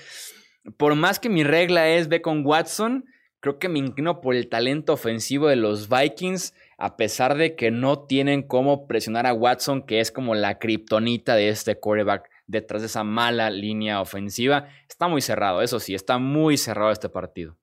por 0.76 0.94
más 0.94 1.18
que 1.18 1.28
mi 1.28 1.44
regla 1.44 1.88
es 1.90 2.08
ve 2.08 2.22
con 2.22 2.46
Watson, 2.46 3.04
Creo 3.46 3.61
que 3.61 3.68
me 3.68 3.78
inclino 3.78 4.20
por 4.20 4.35
el 4.35 4.48
talento 4.48 4.92
ofensivo 4.92 5.46
de 5.46 5.54
los 5.54 5.88
Vikings, 5.88 6.52
a 6.78 6.96
pesar 6.96 7.37
de 7.37 7.54
que 7.54 7.70
no 7.70 8.00
tienen 8.00 8.42
cómo 8.42 8.88
presionar 8.88 9.24
a 9.24 9.32
Watson, 9.32 9.87
que 9.87 10.00
es 10.00 10.11
como 10.11 10.35
la 10.35 10.59
kriptonita 10.59 11.37
de 11.37 11.50
este 11.50 11.78
quarterback 11.78 12.28
detrás 12.48 12.82
de 12.82 12.87
esa 12.87 13.04
mala 13.04 13.50
línea 13.50 14.00
ofensiva. 14.00 14.68
Está 14.88 15.06
muy 15.06 15.22
cerrado, 15.22 15.62
eso 15.62 15.78
sí, 15.78 15.94
está 15.94 16.18
muy 16.18 16.56
cerrado 16.56 16.90
este 16.90 17.09
partido. 17.09 17.56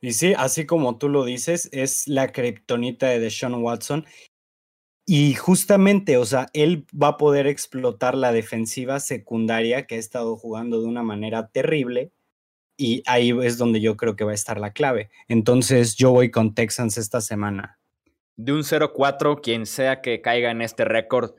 Y 0.00 0.12
sí, 0.12 0.32
así 0.38 0.64
como 0.64 0.96
tú 0.96 1.08
lo 1.08 1.24
dices, 1.24 1.68
es 1.72 2.06
la 2.06 2.30
kriptonita 2.30 3.08
de 3.08 3.18
Deshaun 3.18 3.64
Watson. 3.64 4.06
Y 5.04 5.34
justamente, 5.34 6.18
o 6.18 6.24
sea, 6.24 6.46
él 6.52 6.86
va 6.94 7.08
a 7.08 7.16
poder 7.16 7.48
explotar 7.48 8.14
la 8.14 8.30
defensiva 8.30 9.00
secundaria 9.00 9.88
que 9.88 9.96
ha 9.96 9.98
estado 9.98 10.36
jugando 10.36 10.80
de 10.80 10.86
una 10.86 11.02
manera 11.02 11.48
terrible 11.48 12.12
y 12.76 13.02
ahí 13.06 13.32
es 13.42 13.58
donde 13.58 13.80
yo 13.80 13.96
creo 13.96 14.16
que 14.16 14.24
va 14.24 14.32
a 14.32 14.34
estar 14.34 14.60
la 14.60 14.72
clave. 14.72 15.10
Entonces 15.28 15.96
yo 15.96 16.10
voy 16.10 16.30
con 16.30 16.54
Texans 16.54 16.98
esta 16.98 17.20
semana. 17.20 17.78
De 18.36 18.52
un 18.52 18.60
0-4, 18.60 19.40
quien 19.40 19.66
sea 19.66 20.02
que 20.02 20.20
caiga 20.20 20.50
en 20.50 20.60
este 20.60 20.84
récord, 20.84 21.34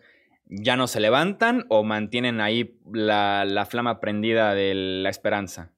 ¿ya 0.46 0.76
no 0.76 0.88
se 0.88 1.00
levantan 1.00 1.66
o 1.70 1.84
mantienen 1.84 2.42
ahí 2.42 2.80
la, 2.92 3.46
la, 3.46 3.66
flama 3.66 4.00
prendida 4.00 4.56
de 4.56 4.74
la 4.74 5.10
esperanza? 5.10 5.72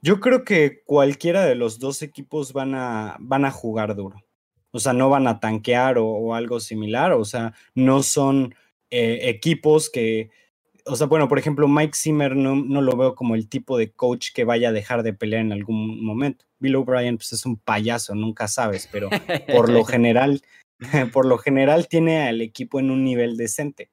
Yo 0.00 0.18
creo 0.18 0.44
que 0.44 0.82
cualquiera 0.84 1.44
de 1.44 1.54
los 1.54 1.78
dos 1.78 2.02
equipos 2.02 2.52
van 2.52 2.74
a, 2.74 3.16
van 3.20 3.44
a 3.44 3.52
jugar 3.52 3.94
duro. 3.94 4.24
O 4.72 4.80
sea, 4.80 4.92
no 4.92 5.08
van 5.08 5.28
a 5.28 5.38
tanquear 5.38 5.98
o, 5.98 6.06
o 6.06 6.34
algo 6.34 6.58
similar. 6.58 7.12
O 7.12 7.24
sea, 7.24 7.54
no 7.74 8.02
son 8.02 8.56
eh, 8.90 9.30
equipos 9.30 9.88
que 9.88 10.30
o 10.86 10.96
sea, 10.96 11.06
bueno, 11.06 11.28
por 11.28 11.38
ejemplo, 11.38 11.68
Mike 11.68 11.96
Zimmer 11.96 12.34
no, 12.36 12.56
no, 12.56 12.80
lo 12.80 12.96
veo 12.96 13.14
como 13.14 13.34
el 13.34 13.48
tipo 13.48 13.78
de 13.78 13.92
coach 13.92 14.32
que 14.32 14.44
vaya 14.44 14.70
a 14.70 14.72
dejar 14.72 15.02
de 15.02 15.12
pelear 15.12 15.42
en 15.42 15.52
algún 15.52 16.04
momento. 16.04 16.44
Bill 16.58 16.76
O'Brien, 16.76 17.16
pues 17.16 17.32
es 17.32 17.46
un 17.46 17.56
payaso, 17.56 18.14
nunca 18.14 18.48
sabes, 18.48 18.88
pero 18.90 19.08
por 19.52 19.68
lo 19.68 19.84
general, 19.84 20.42
por 21.12 21.26
lo 21.26 21.38
general 21.38 21.88
tiene 21.88 22.28
al 22.28 22.40
equipo 22.40 22.80
en 22.80 22.90
un 22.90 23.04
nivel 23.04 23.36
decente. 23.36 23.90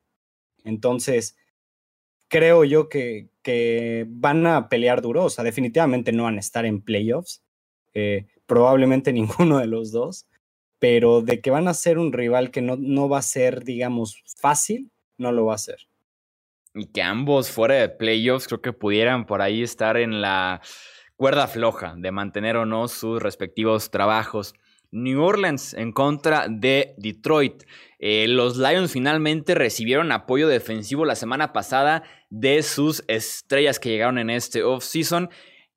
Entonces, 0.63 1.38
creo 2.28 2.63
yo 2.63 2.89
que, 2.89 3.30
que 3.43 4.06
van 4.08 4.45
a 4.47 4.69
pelear 4.69 5.02
duro, 5.02 5.25
o 5.25 5.30
sea, 5.30 5.43
definitivamente 5.43 6.12
no 6.12 6.23
van 6.23 6.38
a 6.38 6.41
estar 6.41 6.65
en 6.65 6.82
playoffs, 6.82 7.43
eh, 7.93 8.28
probablemente 8.45 9.13
ninguno 9.13 9.60
de 9.60 9.67
los 9.67 9.91
dos, 9.91 10.28
pero 10.80 11.21
de 11.21 11.41
que 11.41 11.52
van 11.52 11.67
a 11.67 11.73
ser 11.73 11.97
un 11.97 12.13
rival 12.13 12.52
que 12.52 12.62
no, 12.62 12.78
no 12.78 13.10
va 13.10 13.19
a 13.19 13.23
ser, 13.23 13.63
digamos, 13.63 14.23
fácil, 14.38 14.91
no 15.17 15.32
lo 15.32 15.45
va 15.45 15.56
a 15.56 15.60
ser 15.60 15.88
y 16.73 16.88
que 16.88 17.01
ambos 17.01 17.49
fuera 17.49 17.75
de 17.75 17.89
playoffs 17.89 18.47
creo 18.47 18.62
que 18.62 18.73
pudieran 18.73 19.25
por 19.25 19.41
ahí 19.41 19.63
estar 19.63 19.97
en 19.97 20.21
la 20.21 20.62
cuerda 21.15 21.47
floja 21.47 21.95
de 21.97 22.12
mantener 22.12 22.55
o 22.58 22.65
no 22.65 22.88
sus 22.88 23.21
respectivos 23.21 23.91
trabajos. 23.91 24.53
New 24.91 25.21
Orleans 25.21 25.73
en 25.73 25.91
contra 25.91 26.47
de 26.49 26.95
Detroit. 26.97 27.63
Eh, 27.99 28.27
los 28.27 28.58
Lions 28.58 28.91
finalmente 28.91 29.53
recibieron 29.53 30.12
apoyo 30.12 30.47
defensivo 30.47 31.05
la 31.05 31.15
semana 31.15 31.53
pasada 31.53 32.03
de 32.29 32.63
sus 32.63 33.03
estrellas 33.08 33.79
que 33.79 33.89
llegaron 33.89 34.17
en 34.17 34.29
este 34.29 34.63
offseason. 34.63 35.29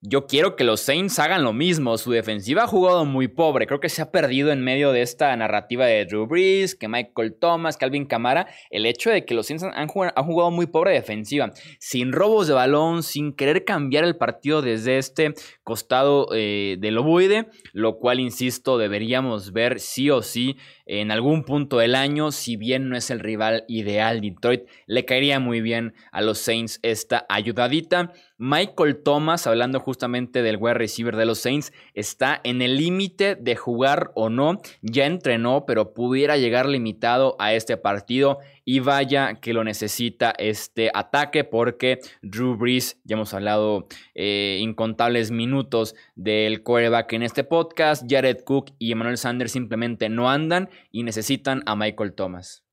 Yo 0.05 0.27
quiero 0.27 0.57
que 0.57 0.65
los 0.65 0.81
Saints 0.81 1.21
hagan 1.21 1.45
lo 1.45 1.53
mismo. 1.53 1.97
Su 1.97 2.11
defensiva 2.11 2.65
ha 2.65 2.67
jugado 2.67 3.05
muy 3.05 3.29
pobre. 3.29 3.69
Creo 3.69 3.79
que 3.79 3.89
se 3.89 4.03
ha 4.03 4.11
perdido 4.11 4.51
en 4.51 4.61
medio 4.61 4.91
de 4.91 5.01
esta 5.01 5.35
narrativa 5.37 5.87
de 5.87 6.05
Drew 6.05 6.27
Brees, 6.27 6.75
que 6.75 6.89
Michael 6.89 7.37
Thomas, 7.39 7.77
Calvin 7.77 8.07
Camara. 8.07 8.49
El 8.71 8.85
hecho 8.85 9.11
de 9.11 9.25
que 9.25 9.35
los 9.35 9.47
Saints 9.47 9.63
han 9.63 9.87
jugado, 9.87 10.51
muy 10.51 10.67
pobre 10.67 10.91
defensiva. 10.91 11.53
Sin 11.79 12.11
robos 12.13 12.49
de 12.49 12.55
balón, 12.55 13.05
sin 13.05 13.33
querer 13.33 13.65
cambiar 13.65 14.03
el 14.03 14.17
partido 14.17 14.61
desde 14.61 14.99
este 14.99 15.35
costado 15.63 16.27
eh, 16.35 16.79
del 16.81 16.99
ovoide. 16.99 17.47
Lo 17.73 17.99
cual, 17.99 18.19
insisto, 18.19 18.79
deberíamos 18.79 19.53
ver 19.53 19.79
sí 19.79 20.11
o 20.11 20.23
sí 20.23 20.57
en 20.85 21.13
algún 21.13 21.45
punto 21.45 21.79
del 21.79 21.95
año. 21.95 22.33
Si 22.33 22.57
bien 22.57 22.89
no 22.89 22.97
es 22.97 23.11
el 23.11 23.21
rival 23.21 23.65
ideal, 23.69 24.21
Detroit 24.21 24.63
le 24.87 25.05
caería 25.05 25.39
muy 25.39 25.61
bien 25.61 25.95
a 26.11 26.23
los 26.23 26.39
Saints 26.39 26.81
esta 26.83 27.25
ayudadita. 27.29 28.13
Michael 28.45 29.05
Thomas, 29.05 29.47
hablando 29.47 29.79
justamente 29.79 30.43
del 30.43 30.57
wide 30.57 30.75
receiver 30.75 31.15
de 31.15 31.27
los 31.27 31.39
Saints, 31.39 31.73
está 31.95 32.41
en 32.43 32.61
el 32.61 32.77
límite 32.77 33.37
de 33.37 33.55
jugar 33.55 34.11
o 34.17 34.31
no. 34.31 34.61
Ya 34.81 35.07
entrenó, 35.07 35.65
pero 35.65 35.95
pudiera 35.95 36.37
llegar 36.37 36.67
limitado 36.69 37.37
a 37.39 37.55
este 37.55 37.77
partido. 37.77 38.41
Y 38.65 38.81
vaya 38.81 39.35
que 39.35 39.53
lo 39.53 39.63
necesita 39.63 40.33
este 40.39 40.91
ataque 40.93 41.45
porque 41.45 42.01
Drew 42.23 42.57
Brees, 42.57 43.01
ya 43.05 43.15
hemos 43.15 43.33
hablado 43.33 43.87
eh, 44.17 44.59
incontables 44.61 45.31
minutos 45.31 45.95
del 46.17 46.65
quarterback 46.65 47.13
en 47.13 47.23
este 47.23 47.45
podcast. 47.45 48.11
Jared 48.11 48.43
Cook 48.43 48.73
y 48.81 48.91
Emmanuel 48.91 49.19
Sanders 49.19 49.53
simplemente 49.53 50.09
no 50.09 50.29
andan 50.29 50.69
y 50.91 51.05
necesitan 51.05 51.63
a 51.65 51.77
Michael 51.77 52.15
Thomas. 52.15 52.65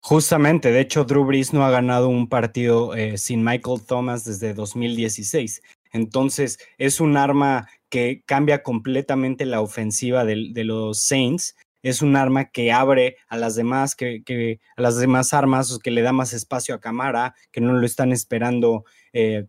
Justamente, 0.00 0.70
de 0.70 0.80
hecho, 0.80 1.04
Drew 1.04 1.24
Brees 1.24 1.52
no 1.52 1.64
ha 1.64 1.70
ganado 1.70 2.08
un 2.08 2.28
partido 2.28 2.94
eh, 2.94 3.18
sin 3.18 3.42
Michael 3.42 3.84
Thomas 3.84 4.24
desde 4.24 4.54
2016. 4.54 5.60
Entonces, 5.92 6.58
es 6.78 7.00
un 7.00 7.16
arma 7.16 7.68
que 7.88 8.22
cambia 8.26 8.62
completamente 8.62 9.44
la 9.44 9.60
ofensiva 9.60 10.24
de, 10.24 10.64
los 10.64 11.00
Saints. 11.00 11.56
Es 11.82 12.02
un 12.02 12.16
arma 12.16 12.50
que 12.50 12.72
abre 12.72 13.16
a 13.28 13.36
las 13.36 13.54
demás, 13.54 13.94
que, 13.96 14.60
a 14.76 14.82
las 14.82 14.98
demás 14.98 15.34
armas, 15.34 15.78
que 15.82 15.90
le 15.90 16.02
da 16.02 16.12
más 16.12 16.32
espacio 16.32 16.74
a 16.74 16.80
cámara, 16.80 17.34
que 17.50 17.60
no 17.60 17.72
lo 17.72 17.86
están 17.86 18.12
esperando 18.12 18.84
eh, 19.12 19.46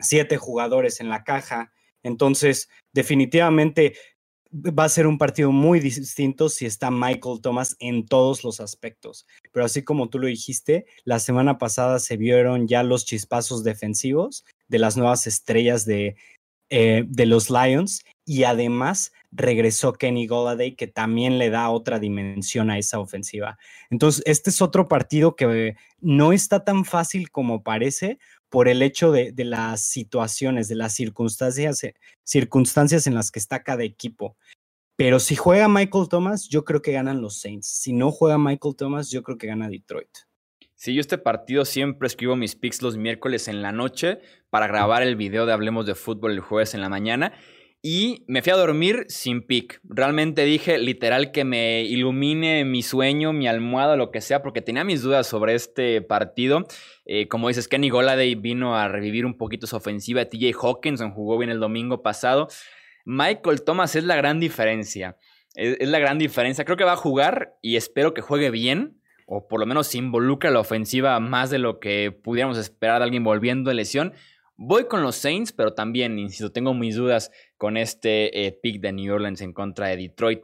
siete 0.00 0.36
jugadores 0.38 1.00
en 1.00 1.08
la 1.08 1.24
caja. 1.24 1.72
Entonces, 2.02 2.68
definitivamente 2.92 3.94
va 4.52 4.84
a 4.84 4.88
ser 4.88 5.06
un 5.06 5.18
partido 5.18 5.52
muy 5.52 5.80
distinto 5.80 6.48
si 6.48 6.66
está 6.66 6.90
Michael 6.90 7.40
Thomas 7.42 7.76
en 7.78 8.06
todos 8.06 8.44
los 8.44 8.60
aspectos. 8.60 9.26
Pero 9.52 9.64
así 9.64 9.82
como 9.82 10.08
tú 10.08 10.18
lo 10.18 10.26
dijiste, 10.26 10.86
la 11.04 11.18
semana 11.18 11.58
pasada 11.58 11.98
se 11.98 12.16
vieron 12.16 12.66
ya 12.66 12.82
los 12.82 13.04
chispazos 13.04 13.64
defensivos 13.64 14.44
de 14.68 14.78
las 14.78 14.96
nuevas 14.96 15.26
estrellas 15.26 15.84
de, 15.84 16.16
eh, 16.70 17.04
de 17.06 17.26
los 17.26 17.50
Lions 17.50 18.04
y 18.24 18.44
además 18.44 19.12
regresó 19.30 19.94
Kenny 19.94 20.26
Golladay 20.26 20.74
que 20.76 20.86
también 20.86 21.38
le 21.38 21.48
da 21.48 21.70
otra 21.70 21.98
dimensión 21.98 22.70
a 22.70 22.78
esa 22.78 22.98
ofensiva. 22.98 23.58
Entonces, 23.90 24.22
este 24.26 24.50
es 24.50 24.60
otro 24.60 24.86
partido 24.86 25.34
que 25.34 25.76
no 26.00 26.32
está 26.32 26.64
tan 26.64 26.84
fácil 26.84 27.30
como 27.30 27.62
parece 27.62 28.18
por 28.48 28.68
el 28.68 28.82
hecho 28.82 29.12
de, 29.12 29.32
las 29.44 29.82
situaciones, 29.82 30.68
de 30.68 30.74
las 30.76 30.94
circunstancias, 30.94 31.84
eh, 31.84 31.94
circunstancias 32.24 33.06
en 33.06 33.14
las 33.14 33.30
que 33.30 33.38
está 33.38 33.62
cada 33.62 33.84
equipo. 33.84 34.36
Pero 34.96 35.20
si 35.20 35.36
juega 35.36 35.68
Michael 35.68 36.08
Thomas, 36.08 36.48
yo 36.48 36.64
creo 36.64 36.82
que 36.82 36.92
ganan 36.92 37.20
los 37.20 37.40
Saints. 37.40 37.68
Si 37.68 37.92
no 37.92 38.10
juega 38.10 38.38
Michael 38.38 38.74
Thomas, 38.76 39.10
yo 39.10 39.22
creo 39.22 39.38
que 39.38 39.46
gana 39.46 39.68
Detroit. 39.68 40.08
Sí, 40.74 40.94
yo 40.94 41.00
este 41.00 41.18
partido 41.18 41.64
siempre 41.64 42.06
escribo 42.06 42.36
mis 42.36 42.54
picks 42.54 42.82
los 42.82 42.96
miércoles 42.96 43.48
en 43.48 43.62
la 43.62 43.72
noche 43.72 44.20
para 44.48 44.68
grabar 44.68 45.02
el 45.02 45.16
video 45.16 45.44
de 45.44 45.52
Hablemos 45.52 45.86
de 45.86 45.94
Fútbol 45.94 46.32
el 46.32 46.40
jueves 46.40 46.74
en 46.74 46.80
la 46.80 46.88
mañana. 46.88 47.32
Y 47.80 48.24
me 48.26 48.42
fui 48.42 48.52
a 48.52 48.56
dormir 48.56 49.04
sin 49.08 49.42
pick. 49.42 49.80
Realmente 49.84 50.44
dije 50.44 50.78
literal 50.78 51.30
que 51.30 51.44
me 51.44 51.82
ilumine 51.82 52.64
mi 52.64 52.82
sueño, 52.82 53.32
mi 53.32 53.46
almohada, 53.46 53.94
lo 53.94 54.10
que 54.10 54.20
sea, 54.20 54.42
porque 54.42 54.62
tenía 54.62 54.82
mis 54.82 55.02
dudas 55.02 55.28
sobre 55.28 55.54
este 55.54 56.02
partido. 56.02 56.66
Eh, 57.04 57.28
como 57.28 57.46
dices, 57.46 57.68
Kenny 57.68 57.88
Goladay 57.88 58.34
vino 58.34 58.76
a 58.76 58.88
revivir 58.88 59.24
un 59.24 59.36
poquito 59.36 59.68
su 59.68 59.76
ofensiva. 59.76 60.24
TJ 60.24 60.54
Hawkinson 60.60 61.12
jugó 61.12 61.38
bien 61.38 61.50
el 61.50 61.60
domingo 61.60 62.02
pasado. 62.02 62.48
Michael 63.04 63.62
Thomas 63.62 63.94
es 63.94 64.02
la 64.02 64.16
gran 64.16 64.40
diferencia. 64.40 65.16
Es, 65.54 65.88
la 65.88 66.00
gran 66.00 66.18
diferencia. 66.18 66.64
Creo 66.64 66.76
que 66.76 66.84
va 66.84 66.92
a 66.94 66.96
jugar 66.96 67.56
y 67.62 67.76
espero 67.76 68.12
que 68.12 68.22
juegue 68.22 68.50
bien 68.50 69.00
o 69.26 69.46
por 69.46 69.60
lo 69.60 69.66
menos 69.66 69.86
se 69.86 69.98
involucra 69.98 70.50
la 70.50 70.60
ofensiva 70.60 71.20
más 71.20 71.50
de 71.50 71.58
lo 71.58 71.78
que 71.78 72.10
pudiéramos 72.10 72.58
esperar 72.58 72.98
de 72.98 73.04
alguien 73.04 73.22
volviendo 73.22 73.68
de 73.68 73.74
lesión. 73.76 74.14
Voy 74.60 74.86
con 74.86 75.02
los 75.02 75.14
Saints, 75.14 75.52
pero 75.52 75.74
también, 75.74 76.18
insisto, 76.18 76.50
tengo 76.50 76.74
mis 76.74 76.96
dudas 76.96 77.30
con 77.58 77.76
este 77.76 78.46
eh, 78.46 78.52
pick 78.52 78.80
de 78.80 78.92
New 78.92 79.14
Orleans 79.14 79.42
en 79.42 79.52
contra 79.52 79.88
de 79.88 79.98
Detroit. 79.98 80.42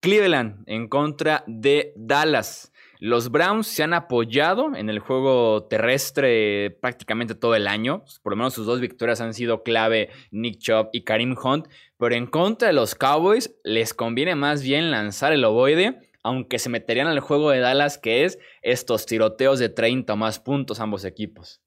Cleveland 0.00 0.62
en 0.66 0.88
contra 0.88 1.44
de 1.46 1.92
Dallas. 1.96 2.72
Los 3.00 3.30
Browns 3.30 3.66
se 3.66 3.82
han 3.82 3.94
apoyado 3.94 4.74
en 4.74 4.90
el 4.90 4.98
juego 4.98 5.64
terrestre 5.64 6.70
prácticamente 6.82 7.34
todo 7.34 7.54
el 7.54 7.66
año. 7.66 8.04
Por 8.22 8.32
lo 8.32 8.36
menos 8.36 8.54
sus 8.54 8.66
dos 8.66 8.80
victorias 8.80 9.22
han 9.22 9.32
sido 9.32 9.62
clave 9.62 10.10
Nick 10.30 10.58
Chubb 10.58 10.90
y 10.92 11.04
Karim 11.04 11.34
Hunt. 11.42 11.66
Pero 11.98 12.14
en 12.14 12.26
contra 12.26 12.68
de 12.68 12.74
los 12.74 12.94
Cowboys 12.94 13.56
les 13.64 13.94
conviene 13.94 14.34
más 14.34 14.62
bien 14.62 14.90
lanzar 14.90 15.32
el 15.32 15.44
ovoide, 15.44 15.98
aunque 16.22 16.58
se 16.58 16.68
meterían 16.68 17.06
al 17.06 17.20
juego 17.20 17.50
de 17.50 17.60
Dallas, 17.60 17.96
que 17.96 18.24
es 18.24 18.38
estos 18.60 19.06
tiroteos 19.06 19.58
de 19.58 19.70
30 19.70 20.12
o 20.12 20.16
más 20.16 20.38
puntos 20.38 20.78
ambos 20.80 21.06
equipos. 21.06 21.62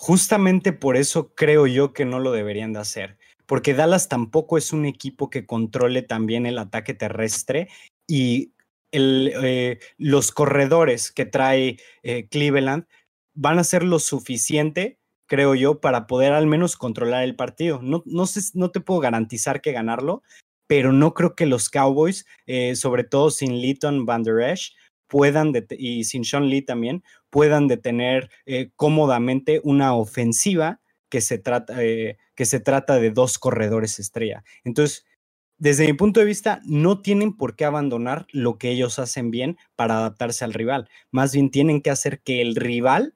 Justamente 0.00 0.72
por 0.72 0.96
eso 0.96 1.34
creo 1.34 1.66
yo 1.66 1.92
que 1.92 2.04
no 2.04 2.20
lo 2.20 2.30
deberían 2.30 2.72
de 2.72 2.78
hacer, 2.78 3.17
porque 3.48 3.72
Dallas 3.72 4.08
tampoco 4.08 4.58
es 4.58 4.74
un 4.74 4.84
equipo 4.84 5.30
que 5.30 5.46
controle 5.46 6.02
también 6.02 6.44
el 6.44 6.58
ataque 6.58 6.92
terrestre 6.92 7.68
y 8.06 8.52
eh, 8.92 9.78
los 9.96 10.32
corredores 10.32 11.10
que 11.10 11.24
trae 11.24 11.78
eh, 12.02 12.28
Cleveland 12.28 12.84
van 13.34 13.58
a 13.58 13.64
ser 13.64 13.84
lo 13.84 14.00
suficiente, 14.00 14.98
creo 15.26 15.54
yo, 15.54 15.80
para 15.80 16.06
poder 16.06 16.34
al 16.34 16.46
menos 16.46 16.76
controlar 16.76 17.24
el 17.24 17.36
partido. 17.36 17.80
No, 17.82 18.02
no, 18.04 18.26
sé, 18.26 18.40
no 18.52 18.70
te 18.70 18.80
puedo 18.80 19.00
garantizar 19.00 19.62
que 19.62 19.72
ganarlo, 19.72 20.22
pero 20.66 20.92
no 20.92 21.14
creo 21.14 21.34
que 21.34 21.46
los 21.46 21.70
Cowboys, 21.70 22.26
eh, 22.46 22.76
sobre 22.76 23.04
todo 23.04 23.30
sin 23.30 23.62
Leighton 23.62 24.04
Van 24.04 24.24
Der 24.24 24.40
Esch, 24.40 24.74
puedan, 25.06 25.54
y 25.70 26.04
sin 26.04 26.22
Sean 26.26 26.50
Lee 26.50 26.60
también, 26.60 27.02
puedan 27.30 27.66
detener 27.66 28.30
cómodamente 28.76 29.62
una 29.64 29.94
ofensiva 29.94 30.82
que 31.08 31.20
se, 31.20 31.38
trata, 31.38 31.82
eh, 31.82 32.18
que 32.34 32.44
se 32.44 32.60
trata 32.60 32.98
de 32.98 33.10
dos 33.10 33.38
corredores 33.38 33.98
estrella. 33.98 34.44
Entonces, 34.64 35.04
desde 35.56 35.86
mi 35.86 35.92
punto 35.94 36.20
de 36.20 36.26
vista, 36.26 36.60
no 36.64 37.00
tienen 37.00 37.36
por 37.36 37.56
qué 37.56 37.64
abandonar 37.64 38.26
lo 38.32 38.58
que 38.58 38.70
ellos 38.70 38.98
hacen 38.98 39.30
bien 39.30 39.56
para 39.74 39.98
adaptarse 39.98 40.44
al 40.44 40.54
rival. 40.54 40.88
Más 41.10 41.32
bien 41.32 41.50
tienen 41.50 41.82
que 41.82 41.90
hacer 41.90 42.20
que 42.20 42.40
el 42.40 42.54
rival 42.54 43.14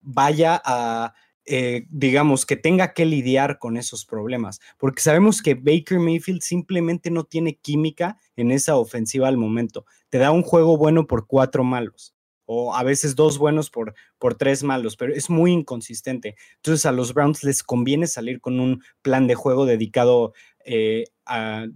vaya 0.00 0.60
a 0.64 1.14
eh, 1.46 1.84
digamos, 1.90 2.46
que 2.46 2.56
tenga 2.56 2.94
que 2.94 3.04
lidiar 3.04 3.58
con 3.58 3.76
esos 3.76 4.06
problemas, 4.06 4.60
porque 4.78 5.02
sabemos 5.02 5.42
que 5.42 5.54
Baker 5.54 5.98
Mayfield 5.98 6.40
simplemente 6.40 7.10
no 7.10 7.24
tiene 7.24 7.56
química 7.56 8.18
en 8.34 8.50
esa 8.50 8.76
ofensiva 8.76 9.28
al 9.28 9.36
momento. 9.36 9.84
Te 10.08 10.16
da 10.16 10.30
un 10.30 10.42
juego 10.42 10.78
bueno 10.78 11.06
por 11.06 11.26
cuatro 11.26 11.62
malos, 11.62 12.13
o 12.46 12.74
a 12.74 12.82
veces 12.82 13.14
dos 13.14 13.38
buenos 13.38 13.70
por, 13.70 13.94
por 14.18 14.34
tres 14.34 14.62
malos, 14.62 14.96
pero 14.96 15.14
es 15.14 15.30
muy 15.30 15.52
inconsistente. 15.52 16.36
Entonces 16.56 16.86
a 16.86 16.92
los 16.92 17.14
Browns 17.14 17.44
les 17.44 17.62
conviene 17.62 18.06
salir 18.06 18.40
con 18.40 18.60
un 18.60 18.82
plan 19.02 19.26
de 19.26 19.34
juego 19.34 19.66
dedicado, 19.66 20.32
eh, 20.64 21.04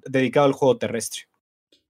dedicado 0.07 0.47
al 0.47 0.53
juego 0.53 0.79
terrestre. 0.79 1.23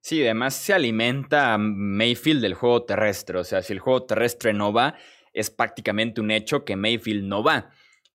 Sí, 0.01 0.23
además 0.23 0.55
se 0.55 0.73
alimenta 0.73 1.59
Mayfield 1.59 2.41
del 2.41 2.55
juego 2.55 2.85
terrestre, 2.85 3.39
o 3.39 3.45
sea, 3.45 3.63
si 3.63 3.73
el 3.73 3.79
juego 3.81 4.05
terrestre 4.05 4.53
no 4.53 4.73
va, 4.73 4.95
es 5.33 5.51
prácticamente 5.51 6.21
un 6.21 6.31
hecho 6.31 6.65
que 6.65 6.77
Mayfield 6.77 7.25
no 7.25 7.43
va. 7.43 7.71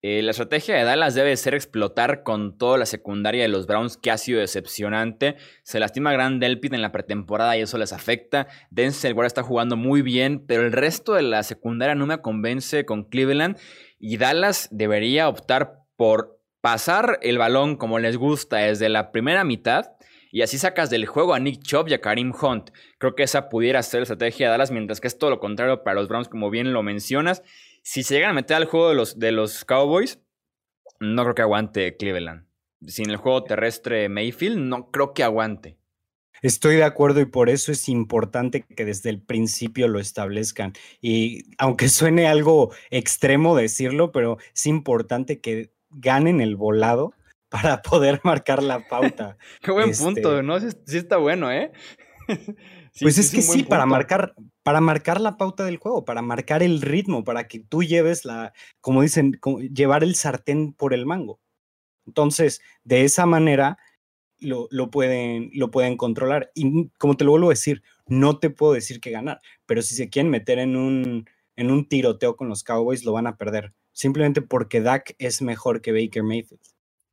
Eh, 0.05 0.21
la 0.21 0.31
estrategia 0.31 0.75
de 0.75 0.83
Dallas 0.83 1.15
debe 1.15 1.37
ser 1.37 1.53
explotar 1.53 2.23
con 2.23 2.57
toda 2.57 2.77
la 2.77 2.85
secundaria 2.85 3.41
de 3.41 3.47
los 3.47 3.67
Browns, 3.67 3.95
que 3.95 4.11
ha 4.11 4.17
sido 4.17 4.41
decepcionante. 4.41 5.37
Se 5.63 5.79
lastima 5.79 6.11
Grand 6.11 6.41
Delpit 6.41 6.73
en 6.73 6.81
la 6.81 6.91
pretemporada 6.91 7.55
y 7.55 7.61
eso 7.61 7.77
les 7.77 7.93
afecta. 7.93 8.47
Denzel 8.69 9.13
Ward 9.13 9.27
está 9.27 9.43
jugando 9.43 9.77
muy 9.77 10.01
bien, 10.01 10.45
pero 10.45 10.65
el 10.65 10.73
resto 10.73 11.13
de 11.13 11.21
la 11.21 11.41
secundaria 11.43 11.95
no 11.95 12.05
me 12.05 12.17
convence 12.17 12.85
con 12.85 13.05
Cleveland. 13.05 13.57
Y 13.97 14.17
Dallas 14.17 14.67
debería 14.71 15.29
optar 15.29 15.85
por 15.95 16.37
pasar 16.59 17.19
el 17.21 17.37
balón 17.37 17.77
como 17.77 17.97
les 17.97 18.17
gusta 18.17 18.57
desde 18.57 18.89
la 18.89 19.13
primera 19.13 19.45
mitad 19.45 19.91
y 20.33 20.41
así 20.41 20.57
sacas 20.57 20.89
del 20.89 21.05
juego 21.05 21.35
a 21.35 21.39
Nick 21.39 21.61
Chubb 21.61 21.89
y 21.89 21.93
a 21.93 22.01
Karim 22.01 22.33
Hunt. 22.33 22.71
Creo 22.97 23.13
que 23.13 23.21
esa 23.21 23.49
pudiera 23.49 23.83
ser 23.83 23.99
la 23.99 24.03
estrategia 24.05 24.47
de 24.47 24.51
Dallas, 24.51 24.71
mientras 24.71 24.99
que 24.99 25.07
es 25.07 25.19
todo 25.19 25.29
lo 25.29 25.39
contrario 25.39 25.83
para 25.83 25.93
los 25.93 26.07
Browns, 26.07 26.27
como 26.27 26.49
bien 26.49 26.73
lo 26.73 26.81
mencionas. 26.81 27.43
Si 27.83 28.03
se 28.03 28.15
llegan 28.15 28.31
a 28.31 28.33
meter 28.33 28.57
al 28.57 28.65
juego 28.65 28.89
de 28.89 28.95
los, 28.95 29.19
de 29.19 29.31
los 29.33 29.65
Cowboys, 29.65 30.19
no 30.99 31.23
creo 31.23 31.35
que 31.35 31.41
aguante 31.41 31.97
Cleveland. 31.97 32.47
Sin 32.87 33.09
el 33.09 33.17
juego 33.17 33.43
terrestre 33.43 34.09
Mayfield, 34.09 34.57
no 34.57 34.89
creo 34.89 35.13
que 35.13 35.23
aguante. 35.23 35.77
Estoy 36.41 36.75
de 36.75 36.83
acuerdo 36.83 37.21
y 37.21 37.25
por 37.25 37.49
eso 37.49 37.71
es 37.71 37.87
importante 37.87 38.63
que 38.63 38.85
desde 38.85 39.09
el 39.09 39.21
principio 39.21 39.87
lo 39.87 39.99
establezcan. 39.99 40.73
Y 41.01 41.55
aunque 41.57 41.87
suene 41.89 42.27
algo 42.27 42.73
extremo 42.89 43.55
decirlo, 43.55 44.11
pero 44.11 44.37
es 44.53 44.65
importante 44.65 45.39
que 45.39 45.71
ganen 45.89 46.41
el 46.41 46.55
volado 46.55 47.13
para 47.49 47.81
poder 47.83 48.21
marcar 48.23 48.63
la 48.63 48.87
pauta. 48.87 49.37
Qué 49.61 49.71
buen 49.71 49.91
punto, 49.91 50.39
este 50.39 50.43
¿no? 50.43 50.59
Sí, 50.59 50.97
está 50.97 51.17
bueno, 51.17 51.51
¿eh? 51.51 51.71
pues 53.01 53.17
es, 53.17 53.29
que 53.31 53.41
sí, 53.41 53.63
para 53.63 53.85
marcar, 53.85 54.33
para 54.63 54.81
marcar 54.81 55.21
la 55.21 55.37
pauta 55.37 55.65
del 55.65 55.77
juego, 55.77 56.05
para 56.05 56.21
marcar 56.21 56.63
el 56.63 56.81
ritmo, 56.81 57.23
para 57.23 57.47
que 57.47 57.59
tú 57.59 57.83
lleves 57.83 58.25
la, 58.25 58.53
como 58.81 59.01
dicen, 59.01 59.39
llevar 59.73 60.03
el 60.03 60.15
sartén 60.15 60.73
por 60.73 60.93
el 60.93 61.05
mango. 61.05 61.39
Entonces, 62.07 62.61
de 62.83 63.03
esa 63.03 63.25
manera 63.25 63.77
lo, 64.39 64.67
lo, 64.71 64.89
pueden, 64.89 65.51
lo 65.53 65.69
pueden 65.69 65.97
controlar. 65.97 66.51
Y 66.55 66.89
como 66.97 67.17
te 67.17 67.25
lo 67.25 67.31
vuelvo 67.31 67.47
a 67.47 67.51
decir, 67.51 67.83
no 68.07 68.39
te 68.39 68.49
puedo 68.49 68.73
decir 68.73 68.99
que 68.99 69.11
ganar, 69.11 69.41
pero 69.65 69.81
si 69.81 69.95
se 69.95 70.09
quieren 70.09 70.31
meter 70.31 70.59
en 70.59 70.75
un, 70.75 71.29
en 71.55 71.71
un 71.71 71.87
tiroteo 71.87 72.35
con 72.35 72.49
los 72.49 72.63
Cowboys, 72.63 73.05
lo 73.05 73.13
van 73.13 73.27
a 73.27 73.37
perder. 73.37 73.73
Simplemente 73.91 74.41
porque 74.41 74.81
Dak 74.81 75.15
es 75.19 75.41
mejor 75.41 75.81
que 75.81 75.91
Baker 75.91 76.23
Mayfield. 76.23 76.61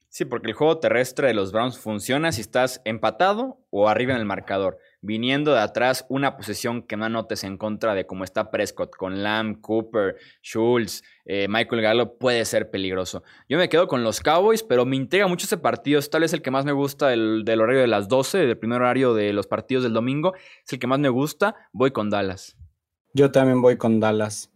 Sí, 0.08 0.24
porque 0.24 0.48
el 0.48 0.54
juego 0.54 0.78
terrestre 0.78 1.28
de 1.28 1.34
los 1.34 1.52
Browns 1.52 1.78
funciona 1.78 2.32
si 2.32 2.40
estás 2.40 2.80
empatado 2.84 3.60
o 3.70 3.88
arriba 3.88 4.14
en 4.14 4.20
el 4.20 4.26
marcador. 4.26 4.78
Viniendo 5.02 5.54
de 5.54 5.60
atrás, 5.60 6.04
una 6.10 6.36
posesión 6.36 6.82
que 6.82 6.96
no 6.96 7.06
anotes 7.06 7.42
en 7.44 7.56
contra 7.56 7.94
de 7.94 8.06
cómo 8.06 8.22
está 8.22 8.50
Prescott 8.50 8.94
con 8.94 9.22
Lamb, 9.22 9.60
Cooper, 9.62 10.16
Schultz, 10.42 11.02
eh, 11.24 11.46
Michael 11.48 11.80
Gallo 11.80 12.18
puede 12.18 12.44
ser 12.44 12.70
peligroso. 12.70 13.22
Yo 13.48 13.56
me 13.56 13.70
quedo 13.70 13.88
con 13.88 14.04
los 14.04 14.20
Cowboys, 14.20 14.62
pero 14.62 14.84
me 14.84 14.96
intriga 14.96 15.26
mucho 15.26 15.46
ese 15.46 15.56
partido. 15.56 15.98
Es 15.98 16.10
tal 16.10 16.20
vez 16.20 16.34
el 16.34 16.42
que 16.42 16.50
más 16.50 16.66
me 16.66 16.72
gusta 16.72 17.08
del, 17.08 17.44
del 17.46 17.60
horario 17.62 17.80
de 17.80 17.86
las 17.86 18.08
12, 18.08 18.38
del 18.38 18.58
primer 18.58 18.82
horario 18.82 19.14
de 19.14 19.32
los 19.32 19.46
partidos 19.46 19.84
del 19.84 19.94
domingo. 19.94 20.34
Es 20.66 20.72
el 20.72 20.78
que 20.78 20.86
más 20.86 20.98
me 20.98 21.08
gusta. 21.08 21.56
Voy 21.72 21.92
con 21.92 22.10
Dallas. 22.10 22.58
Yo 23.14 23.30
también 23.30 23.62
voy 23.62 23.76
con 23.76 24.00
Dallas. 24.00 24.50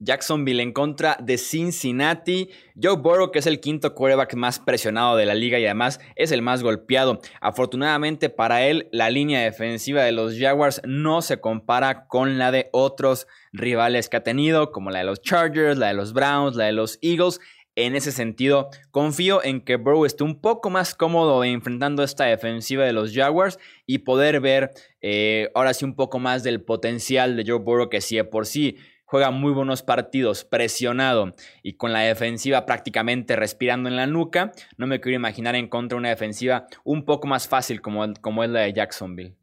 Jacksonville 0.00 0.62
en 0.62 0.72
contra 0.72 1.16
de 1.20 1.38
Cincinnati. 1.38 2.50
Joe 2.80 2.96
Burrow, 2.96 3.30
que 3.30 3.40
es 3.40 3.46
el 3.46 3.60
quinto 3.60 3.94
quarterback 3.94 4.34
más 4.34 4.58
presionado 4.58 5.16
de 5.16 5.26
la 5.26 5.34
liga 5.34 5.58
y 5.58 5.64
además 5.64 6.00
es 6.16 6.30
el 6.32 6.42
más 6.42 6.62
golpeado. 6.62 7.20
Afortunadamente 7.40 8.30
para 8.30 8.64
él, 8.66 8.88
la 8.92 9.10
línea 9.10 9.42
defensiva 9.42 10.02
de 10.02 10.12
los 10.12 10.38
Jaguars 10.38 10.80
no 10.84 11.22
se 11.22 11.40
compara 11.40 12.06
con 12.06 12.38
la 12.38 12.50
de 12.50 12.68
otros 12.72 13.26
rivales 13.52 14.08
que 14.08 14.18
ha 14.18 14.22
tenido, 14.22 14.70
como 14.70 14.90
la 14.90 15.00
de 15.00 15.04
los 15.04 15.20
Chargers, 15.20 15.78
la 15.78 15.88
de 15.88 15.94
los 15.94 16.12
Browns, 16.12 16.56
la 16.56 16.66
de 16.66 16.72
los 16.72 16.98
Eagles. 17.02 17.40
En 17.74 17.94
ese 17.94 18.10
sentido, 18.10 18.70
confío 18.90 19.40
en 19.44 19.60
que 19.60 19.76
Burrow 19.76 20.04
esté 20.04 20.24
un 20.24 20.40
poco 20.40 20.68
más 20.68 20.96
cómodo 20.96 21.44
enfrentando 21.44 22.02
esta 22.02 22.24
defensiva 22.24 22.84
de 22.84 22.92
los 22.92 23.14
Jaguars 23.14 23.60
y 23.86 23.98
poder 23.98 24.40
ver 24.40 24.72
eh, 25.00 25.48
ahora 25.54 25.72
sí 25.74 25.84
un 25.84 25.94
poco 25.94 26.18
más 26.18 26.42
del 26.42 26.60
potencial 26.60 27.36
de 27.36 27.44
Joe 27.46 27.60
Burrow 27.60 27.88
que 27.88 28.00
sí 28.00 28.16
de 28.16 28.24
por 28.24 28.46
sí 28.46 28.78
juega 29.08 29.30
muy 29.30 29.52
buenos 29.52 29.82
partidos, 29.82 30.44
presionado 30.44 31.32
y 31.62 31.74
con 31.74 31.94
la 31.94 32.00
defensiva 32.00 32.66
prácticamente 32.66 33.36
respirando 33.36 33.88
en 33.88 33.96
la 33.96 34.06
nuca, 34.06 34.52
no 34.76 34.86
me 34.86 35.00
quiero 35.00 35.16
imaginar 35.16 35.54
en 35.54 35.66
contra 35.66 35.96
de 35.96 36.00
una 36.00 36.08
defensiva 36.10 36.66
un 36.84 37.06
poco 37.06 37.26
más 37.26 37.48
fácil 37.48 37.80
como, 37.80 38.12
como 38.20 38.44
es 38.44 38.50
la 38.50 38.60
de 38.60 38.74
Jacksonville. 38.74 39.34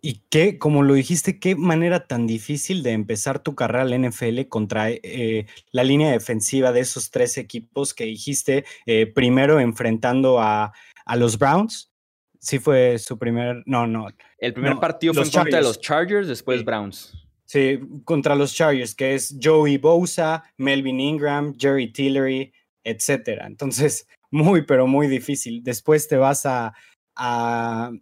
Y 0.00 0.24
qué, 0.30 0.58
como 0.58 0.82
lo 0.82 0.94
dijiste, 0.94 1.38
qué 1.38 1.54
manera 1.54 2.06
tan 2.06 2.26
difícil 2.26 2.82
de 2.82 2.90
empezar 2.90 3.38
tu 3.38 3.54
carrera 3.54 3.84
al 3.84 4.02
NFL 4.02 4.48
contra 4.48 4.90
eh, 4.90 5.46
la 5.70 5.84
línea 5.84 6.10
defensiva 6.10 6.72
de 6.72 6.80
esos 6.80 7.10
tres 7.10 7.38
equipos 7.38 7.94
que 7.94 8.04
dijiste, 8.04 8.64
eh, 8.84 9.06
primero 9.06 9.60
enfrentando 9.60 10.40
a, 10.40 10.72
a, 11.06 11.16
los 11.16 11.38
Browns. 11.38 11.92
Sí 12.40 12.58
fue 12.58 12.98
su 12.98 13.16
primer, 13.16 13.62
no, 13.64 13.86
no. 13.86 14.08
El 14.38 14.52
primer 14.52 14.76
partido 14.78 15.14
fue 15.14 15.22
en 15.22 15.30
contra 15.30 15.58
de 15.58 15.64
los 15.64 15.80
Chargers, 15.80 16.26
después 16.26 16.64
Browns. 16.64 17.23
Sí, 17.54 17.78
contra 18.04 18.34
los 18.34 18.52
Chargers, 18.52 18.96
que 18.96 19.14
es 19.14 19.38
Joey 19.40 19.78
Bosa, 19.78 20.42
Melvin 20.56 20.98
Ingram, 20.98 21.54
Jerry 21.56 21.92
Tillery, 21.92 22.52
etcétera. 22.82 23.46
Entonces, 23.46 24.08
muy, 24.32 24.62
pero 24.62 24.88
muy 24.88 25.06
difícil. 25.06 25.62
Después 25.62 26.08
te 26.08 26.16
vas 26.16 26.46
a, 26.46 26.74
a, 27.14 27.92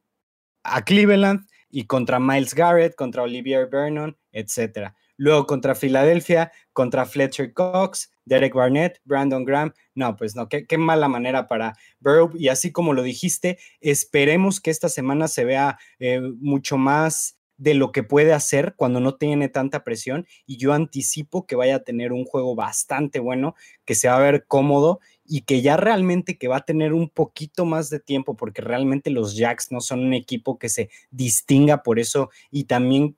Cleveland 0.87 1.47
y 1.69 1.85
contra 1.85 2.19
Miles 2.19 2.55
Garrett, 2.55 2.95
contra 2.95 3.25
Olivier 3.25 3.69
Vernon, 3.71 4.17
etcétera. 4.33 4.97
Luego 5.19 5.47
contra 5.47 5.75
Filadelfia, 5.75 6.51
contra 6.73 7.05
Fletcher 7.05 7.53
Cox, 7.53 8.11
Derek 8.25 8.55
Barnett, 8.55 9.03
Brandon 9.05 9.45
Graham. 9.45 9.75
No, 9.95 10.17
pues 10.17 10.35
no, 10.35 10.49
qué, 10.49 10.67
qué, 10.67 10.79
mala 10.79 11.09
manera 11.09 11.47
para 11.47 11.75
Burrow. 12.01 12.31
Y 12.39 12.49
así 12.49 12.73
como 12.73 12.95
lo 12.95 13.03
dijiste, 13.03 13.59
esperemos 13.83 14.63
que 14.63 14.71
esta 14.71 14.89
semana 14.89 15.29
se 15.29 15.45
vea 15.45 15.79
eh, 15.99 16.23
mucho 16.41 16.79
más 16.79 17.37
de 17.63 17.75
lo 17.75 17.93
que 17.93 18.03
puede 18.03 18.33
hacer 18.33 18.75
cuando 18.77 18.99
no 18.99 19.15
tiene 19.15 19.49
tanta 19.49 19.85
presión 19.85 20.27
y 20.47 20.57
yo 20.57 20.73
anticipo 20.73 21.47
que 21.47 21.55
vaya 21.55 21.77
a 21.77 21.85
tener 21.85 22.13
un 22.13 22.25
juego 22.25 22.57
bastante 22.57 23.21
bueno, 23.21 23.55
que 23.85 23.95
se 23.95 24.09
va 24.09 24.17
a 24.17 24.21
ver 24.21 24.47
cómodo 24.49 24.99
y 25.25 25.43
que 25.43 25.63
ya 25.63 25.77
realmente 25.77 26.39
que 26.39 26.49
va 26.49 26.57
a 26.57 26.65
tener 26.65 26.93
un 26.93 27.09
poquito 27.09 27.65
más 27.65 27.89
de 27.89 28.01
tiempo 28.01 28.37
porque 28.37 28.63
realmente 28.63 29.11
los 29.11 29.37
Jacks 29.37 29.71
no 29.71 29.81
son 29.81 30.01
un 30.01 30.13
equipo 30.13 30.59
que 30.59 30.69
se 30.69 30.91
distinga 31.13 31.85
por 31.85 32.01
eso 32.01 32.31
y 32.51 32.65
también 32.65 33.17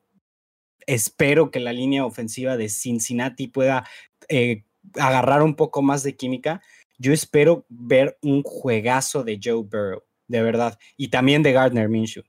espero 0.87 1.50
que 1.50 1.61
la 1.61 1.72
línea 1.72 2.04
ofensiva 2.04 2.59
de 2.59 2.68
Cincinnati 2.68 3.48
pueda 3.48 3.88
eh, 4.28 4.64
agarrar 5.00 5.42
un 5.42 5.57
poco 5.57 5.80
más 5.80 6.02
de 6.02 6.16
química. 6.16 6.61
Yo 6.98 7.14
espero 7.14 7.64
ver 7.70 8.18
un 8.20 8.42
juegazo 8.42 9.24
de 9.24 9.40
Joe 9.42 9.62
Burrow, 9.62 10.02
de 10.28 10.42
verdad, 10.42 10.78
y 10.98 11.09
también 11.09 11.42
de 11.42 11.52
Gardner 11.52 11.88
Minshew. 11.88 12.24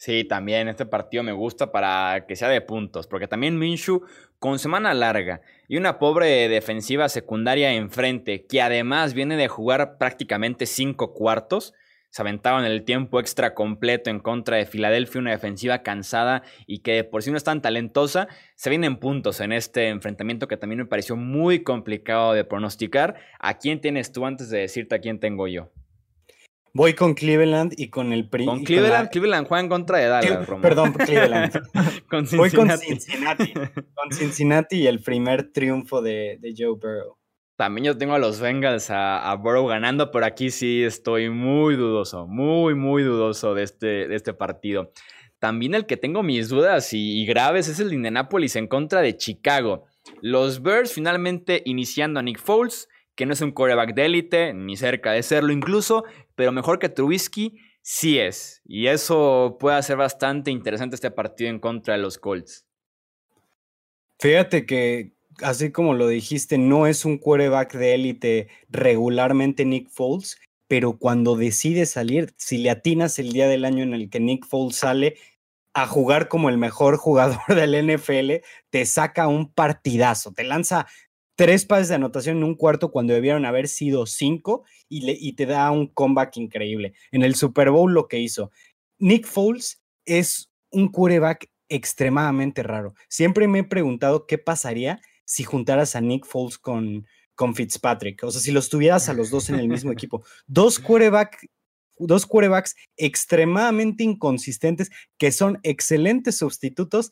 Sí, 0.00 0.24
también 0.24 0.66
este 0.66 0.86
partido 0.86 1.22
me 1.22 1.32
gusta 1.32 1.72
para 1.72 2.24
que 2.26 2.34
sea 2.34 2.48
de 2.48 2.62
puntos, 2.62 3.06
porque 3.06 3.28
también 3.28 3.58
Minshu 3.58 4.02
con 4.38 4.58
semana 4.58 4.94
larga 4.94 5.42
y 5.68 5.76
una 5.76 5.98
pobre 5.98 6.48
defensiva 6.48 7.10
secundaria 7.10 7.74
enfrente, 7.74 8.46
que 8.46 8.62
además 8.62 9.12
viene 9.12 9.36
de 9.36 9.48
jugar 9.48 9.98
prácticamente 9.98 10.64
cinco 10.64 11.12
cuartos, 11.12 11.74
se 12.08 12.22
aventaban 12.22 12.64
el 12.64 12.84
tiempo 12.84 13.20
extra 13.20 13.52
completo 13.52 14.08
en 14.08 14.20
contra 14.20 14.56
de 14.56 14.64
Filadelfia, 14.64 15.20
una 15.20 15.32
defensiva 15.32 15.82
cansada 15.82 16.44
y 16.66 16.78
que 16.78 17.04
por 17.04 17.22
si 17.22 17.30
no 17.30 17.36
es 17.36 17.44
tan 17.44 17.60
talentosa, 17.60 18.26
se 18.54 18.70
vienen 18.70 18.96
puntos 18.96 19.38
en 19.40 19.52
este 19.52 19.90
enfrentamiento 19.90 20.48
que 20.48 20.56
también 20.56 20.78
me 20.78 20.86
pareció 20.86 21.14
muy 21.14 21.62
complicado 21.62 22.32
de 22.32 22.44
pronosticar. 22.44 23.16
¿A 23.38 23.58
quién 23.58 23.82
tienes 23.82 24.12
tú 24.12 24.24
antes 24.24 24.48
de 24.48 24.60
decirte 24.60 24.94
a 24.94 25.00
quién 25.00 25.20
tengo 25.20 25.46
yo? 25.46 25.70
Voy 26.72 26.94
con 26.94 27.14
Cleveland 27.14 27.74
y 27.76 27.88
con 27.88 28.12
el 28.12 28.28
PRI. 28.28 28.46
Con 28.46 28.64
Cleveland, 28.64 29.10
Cleveland 29.10 29.48
juega 29.48 29.62
en 29.62 29.68
contra 29.68 29.98
de 29.98 30.06
Dallas, 30.06 30.48
Perdón, 30.62 30.92
Cleveland. 31.06 31.52
Voy 32.36 32.50
con 32.50 32.70
Cincinnati. 32.78 33.52
con 33.52 34.12
Cincinnati 34.12 34.76
y 34.76 34.86
el 34.86 35.00
primer 35.00 35.52
triunfo 35.52 36.00
de, 36.00 36.38
Joe 36.56 36.76
Burrow. 36.80 37.16
También 37.56 37.86
yo 37.86 37.98
tengo 37.98 38.14
a 38.14 38.18
los 38.18 38.40
Bengals 38.40 38.88
a, 38.90 39.34
Burrow 39.34 39.66
ganando, 39.66 40.10
pero 40.10 40.26
aquí 40.26 40.50
sí 40.50 40.82
estoy 40.82 41.28
muy 41.28 41.76
dudoso, 41.76 42.26
muy, 42.26 42.74
muy 42.74 43.02
dudoso 43.02 43.54
de 43.54 43.64
este, 43.64 44.08
de 44.08 44.14
este 44.14 44.32
partido. 44.32 44.92
También 45.40 45.74
el 45.74 45.86
que 45.86 45.96
tengo 45.96 46.22
mis 46.22 46.48
dudas 46.48 46.92
y, 46.92 47.20
y 47.20 47.26
graves 47.26 47.68
es 47.68 47.80
el 47.80 47.88
de 47.88 47.96
Indianapolis 47.96 48.56
en 48.56 48.68
contra 48.68 49.00
de 49.00 49.16
Chicago. 49.16 49.86
Los 50.22 50.62
Bears 50.62 50.92
finalmente 50.92 51.62
iniciando 51.64 52.20
a 52.20 52.22
Nick 52.22 52.38
Foles 52.38 52.88
que 53.14 53.26
no 53.26 53.32
es 53.32 53.40
un 53.40 53.52
coreback 53.52 53.94
de 53.94 54.06
élite, 54.06 54.54
ni 54.54 54.76
cerca 54.76 55.12
de 55.12 55.22
serlo 55.22 55.52
incluso, 55.52 56.04
pero 56.34 56.52
mejor 56.52 56.78
que 56.78 56.88
Trubisky 56.88 57.58
sí 57.82 58.18
es. 58.18 58.62
Y 58.64 58.86
eso 58.86 59.56
puede 59.60 59.76
hacer 59.76 59.96
bastante 59.96 60.50
interesante 60.50 60.94
este 60.94 61.10
partido 61.10 61.50
en 61.50 61.58
contra 61.58 61.94
de 61.94 62.00
los 62.00 62.18
Colts. 62.18 62.66
Fíjate 64.18 64.66
que, 64.66 65.14
así 65.42 65.72
como 65.72 65.94
lo 65.94 66.06
dijiste, 66.06 66.58
no 66.58 66.86
es 66.86 67.04
un 67.04 67.18
quarterback 67.18 67.74
de 67.74 67.94
élite 67.94 68.48
regularmente 68.68 69.64
Nick 69.64 69.88
Foles, 69.88 70.38
pero 70.68 70.98
cuando 70.98 71.36
decide 71.36 71.86
salir, 71.86 72.34
si 72.36 72.58
le 72.58 72.70
atinas 72.70 73.18
el 73.18 73.32
día 73.32 73.48
del 73.48 73.64
año 73.64 73.82
en 73.82 73.94
el 73.94 74.10
que 74.10 74.20
Nick 74.20 74.46
Foles 74.46 74.76
sale 74.76 75.16
a 75.72 75.86
jugar 75.86 76.28
como 76.28 76.48
el 76.48 76.58
mejor 76.58 76.96
jugador 76.98 77.40
del 77.48 77.96
NFL, 77.96 78.44
te 78.70 78.84
saca 78.86 79.26
un 79.26 79.52
partidazo, 79.52 80.32
te 80.32 80.44
lanza 80.44 80.86
tres 81.40 81.64
pases 81.64 81.88
de 81.88 81.94
anotación 81.94 82.36
en 82.36 82.44
un 82.44 82.54
cuarto 82.54 82.90
cuando 82.90 83.14
debieron 83.14 83.46
haber 83.46 83.66
sido 83.66 84.04
cinco 84.04 84.64
y, 84.90 85.32
te 85.32 85.46
da 85.46 85.70
un 85.70 85.86
comeback 85.86 86.36
increíble. 86.36 86.92
En 87.12 87.22
el 87.22 87.34
Super 87.34 87.70
Bowl 87.70 87.94
lo 87.94 88.08
que 88.08 88.18
hizo. 88.18 88.50
Nick 88.98 89.26
Foles 89.26 89.82
es 90.04 90.50
un 90.70 90.88
quarterback 90.88 91.50
extremadamente 91.70 92.62
raro. 92.62 92.92
Siempre 93.08 93.48
me 93.48 93.60
he 93.60 93.64
preguntado 93.64 94.26
qué 94.26 94.36
pasaría 94.36 95.00
si 95.24 95.42
juntaras 95.42 95.96
a 95.96 96.02
Nick 96.02 96.26
Foles 96.26 96.58
con, 96.58 97.06
con 97.34 97.54
Fitzpatrick. 97.54 98.22
O 98.22 98.30
sea, 98.30 98.42
si 98.42 98.52
los 98.52 98.68
tuvieras 98.68 99.08
a 99.08 99.14
los 99.14 99.30
dos 99.30 99.48
en 99.48 99.54
el 99.54 99.68
mismo 99.68 99.92
equipo. 99.92 100.22
Dos 100.46 100.78
quarterback 100.78 101.48
dos 101.98 102.26
quarterbacks 102.26 102.76
extremadamente 102.96 104.04
inconsistentes 104.04 104.90
que 105.18 105.32
son 105.32 105.58
excelentes 105.62 106.38
sustitutos, 106.38 107.10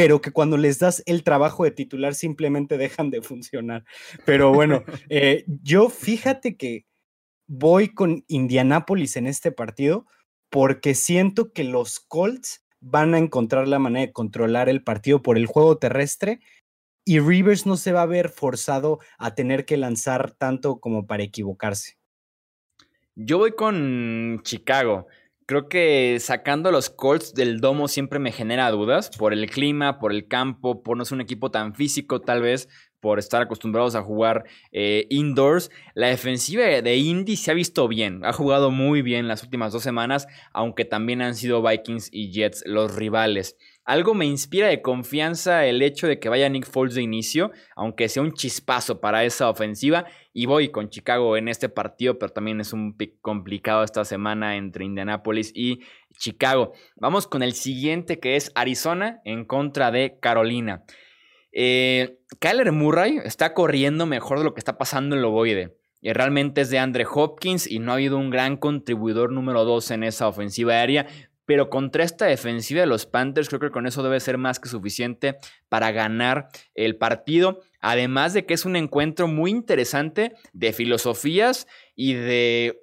pero 0.00 0.22
que 0.22 0.30
cuando 0.30 0.56
les 0.56 0.78
das 0.78 1.02
el 1.04 1.22
trabajo 1.22 1.64
de 1.64 1.72
titular 1.72 2.14
simplemente 2.14 2.78
dejan 2.78 3.10
de 3.10 3.20
funcionar. 3.20 3.84
Pero 4.24 4.50
bueno, 4.50 4.82
eh, 5.10 5.44
yo 5.46 5.90
fíjate 5.90 6.56
que 6.56 6.86
voy 7.46 7.92
con 7.92 8.24
Indianápolis 8.26 9.16
en 9.16 9.26
este 9.26 9.52
partido 9.52 10.06
porque 10.48 10.94
siento 10.94 11.52
que 11.52 11.64
los 11.64 12.00
Colts 12.00 12.64
van 12.80 13.12
a 13.12 13.18
encontrar 13.18 13.68
la 13.68 13.78
manera 13.78 14.06
de 14.06 14.12
controlar 14.14 14.70
el 14.70 14.82
partido 14.82 15.20
por 15.20 15.36
el 15.36 15.44
juego 15.44 15.76
terrestre 15.76 16.40
y 17.04 17.20
Rivers 17.20 17.66
no 17.66 17.76
se 17.76 17.92
va 17.92 18.00
a 18.00 18.06
ver 18.06 18.30
forzado 18.30 19.00
a 19.18 19.34
tener 19.34 19.66
que 19.66 19.76
lanzar 19.76 20.32
tanto 20.32 20.80
como 20.80 21.06
para 21.06 21.24
equivocarse. 21.24 21.98
Yo 23.16 23.36
voy 23.36 23.52
con 23.52 24.40
Chicago. 24.44 25.08
Creo 25.50 25.68
que 25.68 26.18
sacando 26.20 26.70
los 26.70 26.90
Colts 26.90 27.34
del 27.34 27.58
domo 27.58 27.88
siempre 27.88 28.20
me 28.20 28.30
genera 28.30 28.70
dudas 28.70 29.10
por 29.10 29.32
el 29.32 29.50
clima, 29.50 29.98
por 29.98 30.12
el 30.12 30.28
campo, 30.28 30.84
por 30.84 30.96
no 30.96 31.04
ser 31.04 31.16
un 31.16 31.22
equipo 31.22 31.50
tan 31.50 31.74
físico 31.74 32.20
tal 32.20 32.40
vez, 32.40 32.68
por 33.00 33.18
estar 33.18 33.42
acostumbrados 33.42 33.96
a 33.96 34.02
jugar 34.02 34.44
eh, 34.70 35.08
indoors. 35.10 35.72
La 35.94 36.06
defensiva 36.06 36.62
de 36.62 36.96
Indy 36.96 37.34
se 37.36 37.50
ha 37.50 37.54
visto 37.54 37.88
bien, 37.88 38.24
ha 38.24 38.32
jugado 38.32 38.70
muy 38.70 39.02
bien 39.02 39.26
las 39.26 39.42
últimas 39.42 39.72
dos 39.72 39.82
semanas, 39.82 40.28
aunque 40.52 40.84
también 40.84 41.20
han 41.20 41.34
sido 41.34 41.66
Vikings 41.66 42.10
y 42.12 42.30
Jets 42.30 42.62
los 42.64 42.94
rivales. 42.94 43.56
Algo 43.90 44.14
me 44.14 44.24
inspira 44.24 44.68
de 44.68 44.82
confianza 44.82 45.66
el 45.66 45.82
hecho 45.82 46.06
de 46.06 46.20
que 46.20 46.28
vaya 46.28 46.48
Nick 46.48 46.64
Foles 46.64 46.94
de 46.94 47.02
inicio, 47.02 47.50
aunque 47.74 48.08
sea 48.08 48.22
un 48.22 48.34
chispazo 48.34 49.00
para 49.00 49.24
esa 49.24 49.50
ofensiva. 49.50 50.06
Y 50.32 50.46
voy 50.46 50.68
con 50.68 50.90
Chicago 50.90 51.36
en 51.36 51.48
este 51.48 51.68
partido, 51.68 52.16
pero 52.16 52.32
también 52.32 52.60
es 52.60 52.72
un 52.72 52.96
pick 52.96 53.20
complicado 53.20 53.82
esta 53.82 54.04
semana 54.04 54.56
entre 54.56 54.84
Indianapolis 54.84 55.50
y 55.56 55.80
Chicago. 56.16 56.72
Vamos 56.94 57.26
con 57.26 57.42
el 57.42 57.52
siguiente 57.52 58.20
que 58.20 58.36
es 58.36 58.52
Arizona 58.54 59.20
en 59.24 59.44
contra 59.44 59.90
de 59.90 60.20
Carolina. 60.20 60.84
Eh, 61.50 62.20
Kyler 62.38 62.70
Murray 62.70 63.18
está 63.24 63.54
corriendo 63.54 64.06
mejor 64.06 64.38
de 64.38 64.44
lo 64.44 64.54
que 64.54 64.60
está 64.60 64.78
pasando 64.78 65.16
en 65.16 65.18
el 65.18 65.24
ovoide. 65.24 65.80
Y 66.02 66.12
realmente 66.12 66.62
es 66.62 66.70
de 66.70 66.78
Andre 66.78 67.04
Hopkins 67.12 67.70
y 67.70 67.78
no 67.78 67.90
ha 67.90 67.96
habido 67.96 68.16
un 68.16 68.30
gran 68.30 68.56
contribuidor 68.56 69.32
número 69.32 69.64
2 69.64 69.90
en 69.90 70.04
esa 70.04 70.28
ofensiva 70.28 70.74
aérea. 70.74 71.06
Pero 71.50 71.68
contra 71.68 72.04
esta 72.04 72.26
defensiva 72.26 72.82
de 72.82 72.86
los 72.86 73.06
Panthers, 73.06 73.48
creo 73.48 73.58
que 73.58 73.72
con 73.72 73.84
eso 73.84 74.04
debe 74.04 74.20
ser 74.20 74.38
más 74.38 74.60
que 74.60 74.68
suficiente 74.68 75.36
para 75.68 75.90
ganar 75.90 76.46
el 76.76 76.94
partido. 76.94 77.58
Además 77.80 78.34
de 78.34 78.46
que 78.46 78.54
es 78.54 78.64
un 78.64 78.76
encuentro 78.76 79.26
muy 79.26 79.50
interesante 79.50 80.32
de 80.52 80.72
filosofías 80.72 81.66
y 81.96 82.14
de 82.14 82.78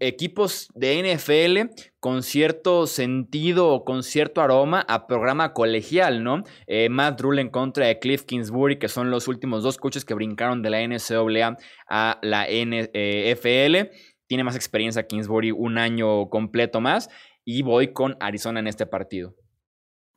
equipos 0.00 0.72
de 0.74 1.14
NFL 1.14 1.84
con 2.00 2.24
cierto 2.24 2.88
sentido 2.88 3.68
o 3.68 3.84
con 3.84 4.02
cierto 4.02 4.42
aroma 4.42 4.84
a 4.88 5.06
programa 5.06 5.52
colegial, 5.52 6.24
¿no? 6.24 6.42
Eh, 6.66 6.88
Matt 6.88 7.20
Rule 7.20 7.42
en 7.42 7.48
contra 7.48 7.86
de 7.86 8.00
Cliff 8.00 8.24
Kingsbury, 8.24 8.80
que 8.80 8.88
son 8.88 9.12
los 9.12 9.28
últimos 9.28 9.62
dos 9.62 9.78
coaches 9.78 10.04
que 10.04 10.14
brincaron 10.14 10.62
de 10.62 10.70
la 10.70 10.80
NCAA 10.80 11.58
a 11.88 12.18
la 12.22 12.48
NFL. 12.48 13.92
Tiene 14.26 14.42
más 14.42 14.56
experiencia 14.56 15.06
Kingsbury, 15.06 15.52
un 15.52 15.78
año 15.78 16.28
completo 16.28 16.80
más, 16.80 17.08
y 17.44 17.62
voy 17.62 17.92
con 17.92 18.16
Arizona 18.20 18.60
en 18.60 18.66
este 18.66 18.86
partido. 18.86 19.34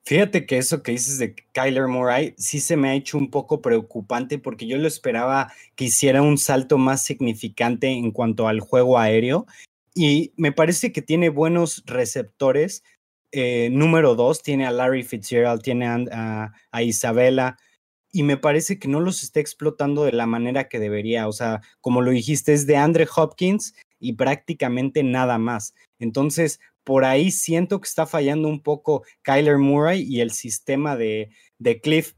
Fíjate 0.06 0.46
que 0.46 0.58
eso 0.58 0.84
que 0.84 0.94
dices 0.94 1.18
de 1.20 1.36
Kyler 1.52 1.88
Murray 1.88 2.34
sí 2.38 2.62
se 2.62 2.78
me 2.78 2.88
ha 2.88 2.96
hecho 2.96 3.18
un 3.18 3.30
poco 3.30 3.62
preocupante 3.62 4.40
porque 4.40 4.66
yo 4.66 4.78
lo 4.78 4.88
esperaba 4.88 5.52
que 5.76 5.86
hiciera 5.86 6.22
un 6.22 6.38
salto 6.38 6.78
más 6.78 7.04
significante 7.04 7.88
en 7.90 8.12
cuanto 8.12 8.48
al 8.48 8.62
juego 8.62 8.98
aéreo 8.98 9.46
y 9.94 10.32
me 10.38 10.52
parece 10.52 10.92
que 10.92 11.02
tiene 11.02 11.30
buenos 11.30 11.84
receptores. 11.88 12.84
Eh, 13.34 13.70
número 13.72 14.16
dos, 14.16 14.44
tiene 14.44 14.66
a 14.66 14.72
Larry 14.72 15.04
Fitzgerald, 15.04 15.62
tiene 15.62 15.88
a, 15.88 16.54
a, 16.72 16.84
Isabela 16.84 17.58
y 18.12 18.24
me 18.24 18.38
parece 18.38 18.80
que 18.80 18.88
no 18.88 19.02
los 19.02 19.24
está 19.24 19.40
explotando 19.40 20.06
de 20.06 20.13
la 20.13 20.28
manera 20.28 20.70
que 20.70 20.80
debería. 20.80 21.28
O 21.28 21.34
sea, 21.34 21.62
como 21.82 22.02
lo 22.02 22.12
dijiste, 22.12 22.54
es 22.54 22.68
de 22.68 22.78
Andre 22.78 23.08
Hopkins 23.13 23.74
y 24.00 24.13
prácticamente 24.13 25.04
nada 25.04 25.40
más. 25.40 25.74
Entonces, 26.00 26.60
por 26.88 27.04
ahí 27.04 27.32
siento 27.32 27.82
que 27.82 27.88
está 27.89 28.06
fallando 28.06 28.47
un 28.47 28.63
poco 28.63 29.04
Kyler 29.21 29.58
Murray 29.58 30.04
y 30.04 30.21
el 30.21 30.32
sistema 30.32 30.95
de, 30.95 31.32
de 31.58 31.82
Cliff. 31.82 32.13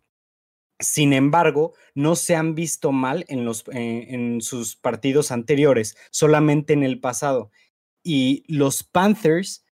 Sin 0.80 1.12
embargo, 1.12 1.74
no 1.96 2.16
se 2.16 2.36
han 2.36 2.54
visto 2.54 2.92
mal 2.92 3.26
en, 3.30 3.46
los, 3.46 3.68
eh, 3.70 4.06
en 4.10 4.42
sus 4.42 4.76
partidos 4.76 5.32
anteriores, 5.32 5.98
solamente 6.12 6.74
en 6.74 6.84
el 6.84 7.00
pasado. 7.00 7.50
Y 8.04 8.44
los 8.48 8.84
Panthers 8.84 9.66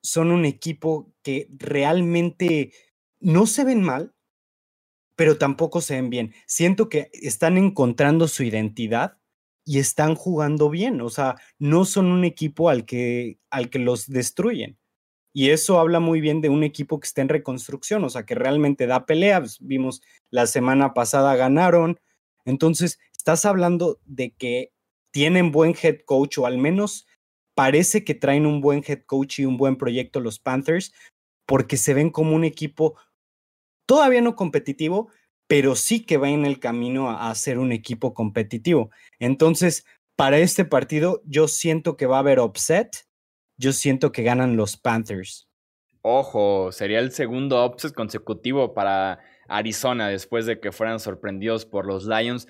son 0.00 0.30
un 0.30 0.46
equipo 0.46 1.12
que 1.22 1.48
realmente 1.50 2.72
no 3.20 3.46
se 3.46 3.64
ven 3.64 3.82
mal, 3.82 4.14
pero 5.14 5.36
tampoco 5.36 5.82
se 5.82 5.96
ven 5.96 6.08
bien. 6.08 6.34
Siento 6.46 6.88
que 6.88 7.10
están 7.12 7.58
encontrando 7.58 8.28
su 8.28 8.44
identidad 8.44 9.18
y 9.66 9.80
están 9.80 10.14
jugando 10.14 10.70
bien, 10.70 11.00
o 11.00 11.10
sea, 11.10 11.36
no 11.58 11.84
son 11.84 12.06
un 12.06 12.24
equipo 12.24 12.70
al 12.70 12.86
que, 12.86 13.40
al 13.50 13.68
que 13.68 13.80
los 13.80 14.08
destruyen. 14.08 14.78
Y 15.34 15.50
eso 15.50 15.78
habla 15.80 16.00
muy 16.00 16.20
bien 16.22 16.40
de 16.40 16.48
un 16.48 16.62
equipo 16.62 16.98
que 16.98 17.06
está 17.06 17.20
en 17.20 17.28
reconstrucción, 17.28 18.04
o 18.04 18.08
sea, 18.08 18.24
que 18.24 18.34
realmente 18.36 18.86
da 18.86 19.04
peleas. 19.04 19.40
Pues, 19.40 19.58
vimos 19.60 20.02
la 20.30 20.46
semana 20.46 20.94
pasada 20.94 21.36
ganaron. 21.36 22.00
Entonces, 22.46 22.98
estás 23.14 23.44
hablando 23.44 24.00
de 24.06 24.30
que 24.30 24.72
tienen 25.10 25.52
buen 25.52 25.74
head 25.82 25.98
coach 26.06 26.38
o 26.38 26.46
al 26.46 26.58
menos 26.58 27.06
parece 27.54 28.04
que 28.04 28.14
traen 28.14 28.46
un 28.46 28.60
buen 28.60 28.84
head 28.86 29.02
coach 29.04 29.40
y 29.40 29.46
un 29.46 29.56
buen 29.56 29.76
proyecto 29.76 30.20
los 30.20 30.38
Panthers 30.38 30.92
porque 31.44 31.76
se 31.76 31.92
ven 31.92 32.10
como 32.10 32.36
un 32.36 32.44
equipo 32.44 32.96
todavía 33.86 34.20
no 34.20 34.36
competitivo, 34.36 35.10
pero 35.46 35.76
sí 35.76 36.04
que 36.04 36.16
va 36.16 36.30
en 36.30 36.44
el 36.44 36.58
camino 36.58 37.10
a, 37.10 37.34
ser 37.34 37.58
un 37.58 37.72
equipo 37.72 38.14
competitivo. 38.14 38.90
Entonces, 39.18 39.84
para 40.16 40.38
este 40.38 40.64
partido, 40.64 41.22
yo 41.24 41.48
siento 41.48 41.96
que 41.96 42.06
va 42.06 42.16
a 42.16 42.20
haber 42.20 42.40
upset. 42.40 43.06
Yo 43.56 43.72
siento 43.72 44.12
que 44.12 44.22
ganan 44.22 44.56
los 44.56 44.76
Panthers. 44.76 45.48
Ojo, 46.02 46.72
sería 46.72 46.98
el 46.98 47.12
segundo 47.12 47.64
upset 47.64 47.92
consecutivo 47.92 48.74
para 48.74 49.20
Arizona 49.48 50.08
después 50.08 50.46
de 50.46 50.60
que 50.60 50.72
fueran 50.72 51.00
sorprendidos 51.00 51.64
por 51.64 51.86
los 51.86 52.06
Lions. 52.06 52.46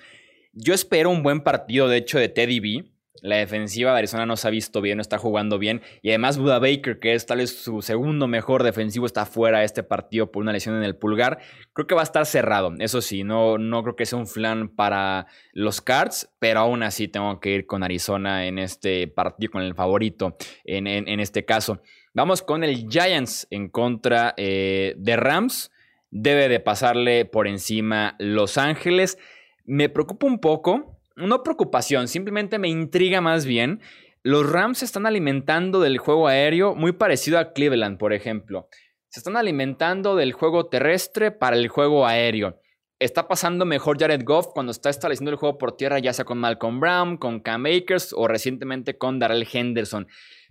Yo 0.53 0.73
espero 0.73 1.09
un 1.09 1.23
buen 1.23 1.41
partido, 1.41 1.87
de 1.87 1.97
hecho, 1.97 2.19
de 2.19 2.29
Teddy 2.29 2.59
B. 2.59 2.91
La 3.21 3.37
defensiva 3.37 3.91
de 3.91 3.97
Arizona 3.99 4.25
no 4.25 4.37
se 4.37 4.47
ha 4.47 4.51
visto 4.51 4.81
bien, 4.81 4.97
no 4.97 5.01
está 5.01 5.17
jugando 5.17 5.57
bien. 5.57 5.81
Y 6.01 6.09
además 6.09 6.37
Buda 6.37 6.59
Baker, 6.59 6.99
que 6.99 7.13
es 7.13 7.25
tal 7.25 7.39
vez 7.39 7.57
su 7.61 7.81
segundo 7.81 8.27
mejor 8.27 8.63
defensivo, 8.63 9.05
está 9.05 9.25
fuera 9.25 9.59
de 9.59 9.65
este 9.65 9.83
partido 9.83 10.31
por 10.31 10.41
una 10.43 10.53
lesión 10.53 10.75
en 10.75 10.83
el 10.83 10.95
pulgar. 10.95 11.39
Creo 11.73 11.87
que 11.87 11.95
va 11.95 12.01
a 12.01 12.03
estar 12.03 12.25
cerrado. 12.25 12.73
Eso 12.79 13.01
sí, 13.01 13.23
no, 13.23 13.57
no 13.57 13.83
creo 13.83 13.95
que 13.95 14.05
sea 14.05 14.19
un 14.19 14.27
flan 14.27 14.69
para 14.69 15.27
los 15.51 15.81
Cards, 15.81 16.29
pero 16.39 16.59
aún 16.59 16.83
así 16.83 17.07
tengo 17.07 17.39
que 17.39 17.51
ir 17.51 17.65
con 17.65 17.83
Arizona 17.83 18.45
en 18.45 18.59
este 18.59 19.07
partido, 19.07 19.51
con 19.51 19.61
el 19.61 19.75
favorito 19.75 20.37
en, 20.63 21.19
este 21.19 21.45
caso. 21.45 21.81
Vamos 22.13 22.41
con 22.41 22.63
el 22.63 22.87
Giants 22.89 23.47
en 23.49 23.69
contra 23.69 24.33
eh, 24.37 24.95
de 24.97 25.15
Rams. 25.15 25.71
Debe 26.09 26.47
de 26.47 26.59
pasarle 26.59 27.25
por 27.25 27.47
encima 27.47 28.15
Los 28.19 28.57
Ángeles. 28.57 29.17
Me 29.65 29.89
preocupa 29.89 30.25
un 30.25 30.39
poco 30.39 30.96
no 31.17 31.43
preocupación, 31.43 32.07
simplemente 32.07 32.59
me 32.59 32.69
intriga 32.69 33.21
más 33.21 33.45
bien. 33.45 33.81
Los 34.23 34.49
Rams 34.49 34.79
se 34.79 34.85
están 34.85 35.05
alimentando 35.05 35.79
del 35.79 35.97
juego 35.97 36.27
aéreo 36.27 36.75
muy 36.75 36.91
parecido 36.91 37.39
a 37.39 37.53
Cleveland, 37.53 37.97
por 37.97 38.13
ejemplo. 38.13 38.69
Se 39.09 39.19
están 39.19 39.35
alimentando 39.35 40.15
del 40.15 40.33
juego 40.33 40.67
terrestre 40.67 41.31
para 41.31 41.55
el 41.55 41.69
juego 41.69 42.05
aéreo. 42.05 42.59
Está 42.99 43.27
pasando 43.27 43.65
mejor 43.65 43.99
Jared 43.99 44.23
Goff 44.23 44.47
cuando 44.53 44.71
está 44.71 44.89
estableciendo 44.89 45.31
el 45.31 45.37
juego 45.37 45.57
por 45.57 45.75
tierra, 45.75 45.99
ya 45.99 46.13
sea 46.13 46.25
con 46.25 46.37
Malcolm 46.37 46.79
Brown, 46.79 47.17
con 47.17 47.39
Cam 47.39 47.65
Akers 47.65 48.13
o 48.13 48.27
recientemente 48.27 48.97
con 48.97 49.19
Darrell 49.19 49.47
Henderson. 49.51 50.07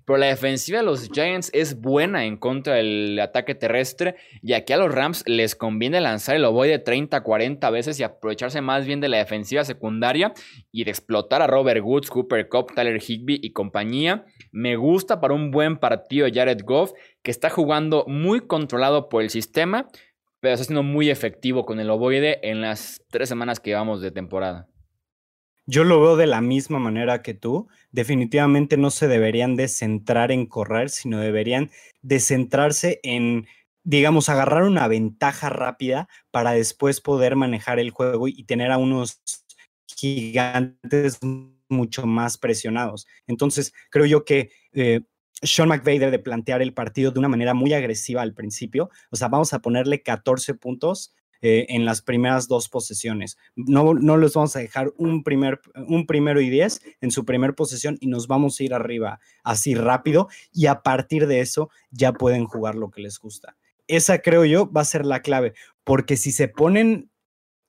Pero 0.06 0.18
la 0.18 0.26
defensiva 0.26 0.78
de 0.78 0.84
los 0.84 1.10
Giants 1.10 1.50
es 1.52 1.80
buena 1.80 2.26
en 2.26 2.36
contra 2.36 2.74
del 2.74 3.18
ataque 3.18 3.56
terrestre. 3.56 4.14
Y 4.40 4.52
aquí 4.52 4.72
a 4.72 4.76
los 4.76 4.94
Rams 4.94 5.24
les 5.26 5.56
conviene 5.56 6.00
lanzar 6.00 6.36
el 6.36 6.44
ovoide 6.44 6.78
30, 6.78 7.24
40 7.24 7.70
veces 7.70 7.98
y 7.98 8.04
aprovecharse 8.04 8.60
más 8.60 8.86
bien 8.86 9.00
de 9.00 9.08
la 9.08 9.16
defensiva 9.16 9.64
secundaria 9.64 10.32
y 10.70 10.84
de 10.84 10.92
explotar 10.92 11.42
a 11.42 11.48
Robert 11.48 11.82
Woods, 11.82 12.08
Cooper 12.08 12.48
Cup, 12.48 12.72
Tyler 12.76 13.02
Higby 13.02 13.40
y 13.42 13.50
compañía. 13.50 14.24
Me 14.52 14.76
gusta 14.76 15.20
para 15.20 15.34
un 15.34 15.50
buen 15.50 15.76
partido 15.76 16.28
Jared 16.32 16.60
Goff, 16.64 16.92
que 17.24 17.32
está 17.32 17.50
jugando 17.50 18.04
muy 18.06 18.46
controlado 18.46 19.08
por 19.08 19.22
el 19.22 19.30
sistema, 19.30 19.88
pero 20.38 20.54
está 20.54 20.66
siendo 20.66 20.84
muy 20.84 21.10
efectivo 21.10 21.66
con 21.66 21.80
el 21.80 21.90
ovoide 21.90 22.38
en 22.48 22.60
las 22.60 23.02
tres 23.10 23.28
semanas 23.28 23.58
que 23.58 23.70
llevamos 23.70 24.00
de 24.00 24.12
temporada. 24.12 24.68
Yo 25.66 25.82
lo 25.82 26.00
veo 26.00 26.16
de 26.16 26.26
la 26.26 26.40
misma 26.40 26.78
manera 26.78 27.22
que 27.22 27.34
tú. 27.34 27.68
Definitivamente 27.90 28.76
no 28.76 28.90
se 28.90 29.08
deberían 29.08 29.56
de 29.56 29.66
centrar 29.66 30.30
en 30.30 30.46
correr, 30.46 30.90
sino 30.90 31.18
deberían 31.18 31.70
de 32.02 32.20
centrarse 32.20 33.00
en, 33.02 33.46
digamos, 33.82 34.28
agarrar 34.28 34.62
una 34.62 34.86
ventaja 34.86 35.48
rápida 35.48 36.08
para 36.30 36.52
después 36.52 37.00
poder 37.00 37.34
manejar 37.34 37.80
el 37.80 37.90
juego 37.90 38.28
y 38.28 38.44
tener 38.44 38.70
a 38.70 38.78
unos 38.78 39.20
gigantes 39.88 41.18
mucho 41.68 42.06
más 42.06 42.38
presionados. 42.38 43.06
Entonces, 43.26 43.72
creo 43.90 44.06
yo 44.06 44.24
que 44.24 44.50
eh, 44.72 45.00
Sean 45.42 45.68
McVay 45.68 45.98
debe 45.98 46.12
de 46.12 46.18
plantear 46.20 46.62
el 46.62 46.74
partido 46.74 47.10
de 47.10 47.18
una 47.18 47.28
manera 47.28 47.54
muy 47.54 47.72
agresiva 47.74 48.22
al 48.22 48.34
principio. 48.34 48.88
O 49.10 49.16
sea, 49.16 49.26
vamos 49.28 49.52
a 49.52 49.58
ponerle 49.60 50.02
14 50.02 50.54
puntos 50.54 51.12
eh, 51.46 51.66
en 51.68 51.84
las 51.84 52.02
primeras 52.02 52.48
dos 52.48 52.68
posesiones. 52.68 53.36
No, 53.54 53.94
no 53.94 54.16
les 54.16 54.34
vamos 54.34 54.56
a 54.56 54.60
dejar 54.60 54.92
un, 54.96 55.22
primer, 55.22 55.60
un 55.86 56.06
primero 56.06 56.40
y 56.40 56.50
diez 56.50 56.80
en 57.00 57.10
su 57.10 57.24
primer 57.24 57.54
posesión 57.54 57.96
y 58.00 58.08
nos 58.08 58.26
vamos 58.26 58.58
a 58.58 58.64
ir 58.64 58.74
arriba 58.74 59.20
así 59.44 59.74
rápido 59.74 60.28
y 60.52 60.66
a 60.66 60.82
partir 60.82 61.26
de 61.26 61.40
eso 61.40 61.70
ya 61.90 62.12
pueden 62.12 62.46
jugar 62.46 62.74
lo 62.74 62.90
que 62.90 63.02
les 63.02 63.18
gusta. 63.18 63.56
Esa 63.86 64.18
creo 64.18 64.44
yo 64.44 64.70
va 64.72 64.80
a 64.80 64.86
ser 64.86 65.06
la 65.06 65.22
clave, 65.22 65.54
porque 65.84 66.16
si 66.16 66.32
se 66.32 66.48
ponen 66.48 67.10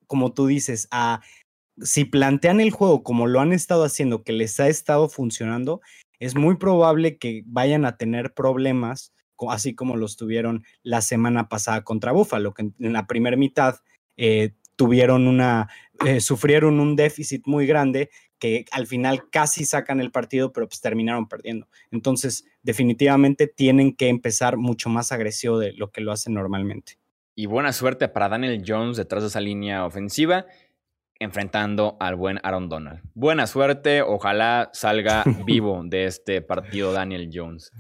como 0.08 0.34
tú 0.34 0.48
dices, 0.48 0.88
a 0.92 1.22
si 1.80 2.06
plantean 2.06 2.60
el 2.60 2.72
juego 2.72 3.04
como 3.04 3.28
lo 3.28 3.40
han 3.40 3.54
estado 3.54 3.84
haciendo, 3.84 4.24
que 4.24 4.34
les 4.34 4.60
ha 4.60 4.68
estado 4.68 5.10
funcionando, 5.10 5.82
es 6.20 6.36
muy 6.36 6.58
probable 6.58 7.18
que 7.18 7.44
vayan 7.46 7.86
a 7.86 7.98
tener 7.98 8.34
problemas, 8.34 9.14
así 9.50 9.76
como 9.76 9.96
los 9.96 10.18
tuvieron 10.18 10.64
la 10.84 11.02
semana 11.02 11.50
pasada 11.50 11.84
contra 11.84 12.12
Buffalo, 12.12 12.54
que 12.54 12.72
en 12.80 12.94
la 12.94 13.08
primera 13.08 13.38
mitad 13.38 13.76
eh, 14.18 14.54
tuvieron 14.76 15.28
una, 15.28 15.70
eh, 16.06 16.22
sufrieron 16.22 16.80
un 16.80 16.96
déficit 16.96 17.46
muy 17.46 17.66
grande 17.68 18.10
que 18.40 18.66
al 18.72 18.86
final 18.88 19.30
casi 19.32 19.66
sacan 19.66 20.00
el 20.00 20.12
partido, 20.12 20.54
pero 20.54 20.68
pues 20.68 20.80
terminaron 20.80 21.28
perdiendo. 21.28 21.68
Entonces, 21.92 22.46
definitivamente 22.62 23.48
tienen 23.48 23.96
que 23.96 24.10
empezar 24.10 24.58
mucho 24.58 24.90
más 24.90 25.12
agresivo 25.12 25.58
de 25.58 25.74
lo 25.74 25.92
que 25.92 26.02
lo 26.02 26.12
hacen 26.12 26.36
normalmente. 26.36 27.00
Y 27.36 27.48
buena 27.48 27.74
suerte 27.74 28.08
para 28.08 28.30
Daniel 28.30 28.64
Jones 28.66 28.98
detrás 28.98 29.24
de 29.24 29.30
esa 29.30 29.42
línea 29.42 29.86
ofensiva, 29.86 30.46
enfrentando 31.20 31.98
al 32.00 32.16
buen 32.16 32.40
Aaron 32.44 32.70
Donald. 32.70 33.02
Buena 33.16 33.48
suerte, 33.48 34.02
ojalá 34.02 34.70
salga 34.74 35.24
vivo 35.46 35.82
de 35.84 36.06
este 36.06 36.42
partido 36.42 36.94
Daniel 36.94 37.30
Jones. 37.34 37.72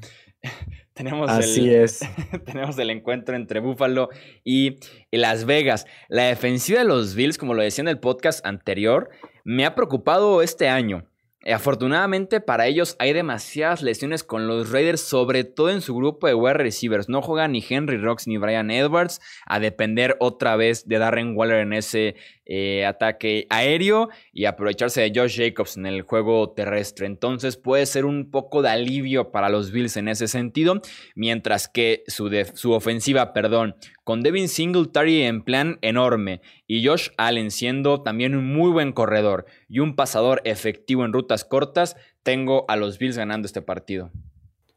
Tenemos 0.98 1.30
Así 1.30 1.70
es. 1.74 2.00
tenemos 2.46 2.78
el 2.80 2.90
encuentro 2.90 3.36
entre 3.36 3.60
Buffalo 3.60 4.10
y 4.44 4.78
Las 5.12 5.46
Vegas. 5.46 5.86
La 6.10 6.24
defensiva 6.24 6.80
de 6.80 6.86
los 6.86 7.16
Bills, 7.16 7.38
como 7.38 7.54
lo 7.54 7.62
decía 7.62 7.84
en 7.84 7.88
el 7.88 8.00
podcast 8.00 8.46
anterior, 8.46 9.10
me 9.44 9.66
ha 9.66 9.76
preocupado 9.76 10.42
este 10.42 10.68
año. 10.68 11.06
Afortunadamente 11.46 12.42
para 12.42 12.68
ellos 12.68 12.98
hay 13.00 13.14
demasiadas 13.14 13.82
lesiones 13.82 14.24
con 14.24 14.48
los 14.48 14.72
Raiders, 14.72 15.00
sobre 15.00 15.46
todo 15.46 15.70
en 15.70 15.82
su 15.82 15.96
grupo 15.96 16.28
de 16.28 16.34
wide 16.34 16.56
receivers. 16.56 17.08
No 17.08 17.22
juega 17.22 17.48
ni 17.48 17.64
Henry 17.68 17.98
Rocks 17.98 18.28
ni 18.28 18.38
Brian 18.38 18.70
Edwards, 18.72 19.22
a 19.46 19.60
depender 19.60 20.18
otra 20.20 20.58
vez 20.58 20.88
de 20.88 20.98
Darren 20.98 21.38
Waller 21.38 21.60
en 21.60 21.74
ese 21.74 22.16
eh, 22.50 22.86
ataque 22.86 23.46
aéreo 23.50 24.10
y 24.32 24.46
aprovecharse 24.46 25.02
de 25.02 25.12
Josh 25.14 25.38
Jacobs 25.38 25.78
en 25.78 25.86
el 25.86 26.02
juego 26.02 26.52
terrestre. 26.52 27.06
Entonces 27.06 27.58
puede 27.58 27.86
ser 27.86 28.06
un 28.06 28.32
poco 28.32 28.62
de 28.62 28.70
alivio 28.70 29.32
para 29.32 29.50
los 29.50 29.72
Bills 29.72 29.98
en 29.98 30.08
ese 30.08 30.28
sentido, 30.28 30.82
mientras 31.16 31.68
que 31.68 32.04
su, 32.08 32.32
su 32.54 32.72
ofensiva, 32.72 33.34
perdón, 33.34 33.76
con 34.04 34.24
Devin 34.24 34.48
Singletary 34.48 35.24
en 35.24 35.44
plan 35.44 35.78
enorme 35.82 36.42
y 36.66 36.86
Josh 36.86 37.10
Allen 37.18 37.52
siendo 37.52 38.02
también 38.04 38.36
un 38.36 38.54
muy 38.54 38.72
buen 38.72 38.94
corredor 38.94 39.46
y 39.68 39.80
un 39.80 39.96
pasador 39.96 40.42
efectivo 40.46 41.04
en 41.04 41.12
rutas 41.14 41.44
cortas, 41.44 41.98
tengo 42.24 42.66
a 42.70 42.78
los 42.78 42.98
Bills 42.98 43.18
ganando 43.18 43.46
este 43.46 43.62
partido. 43.62 44.12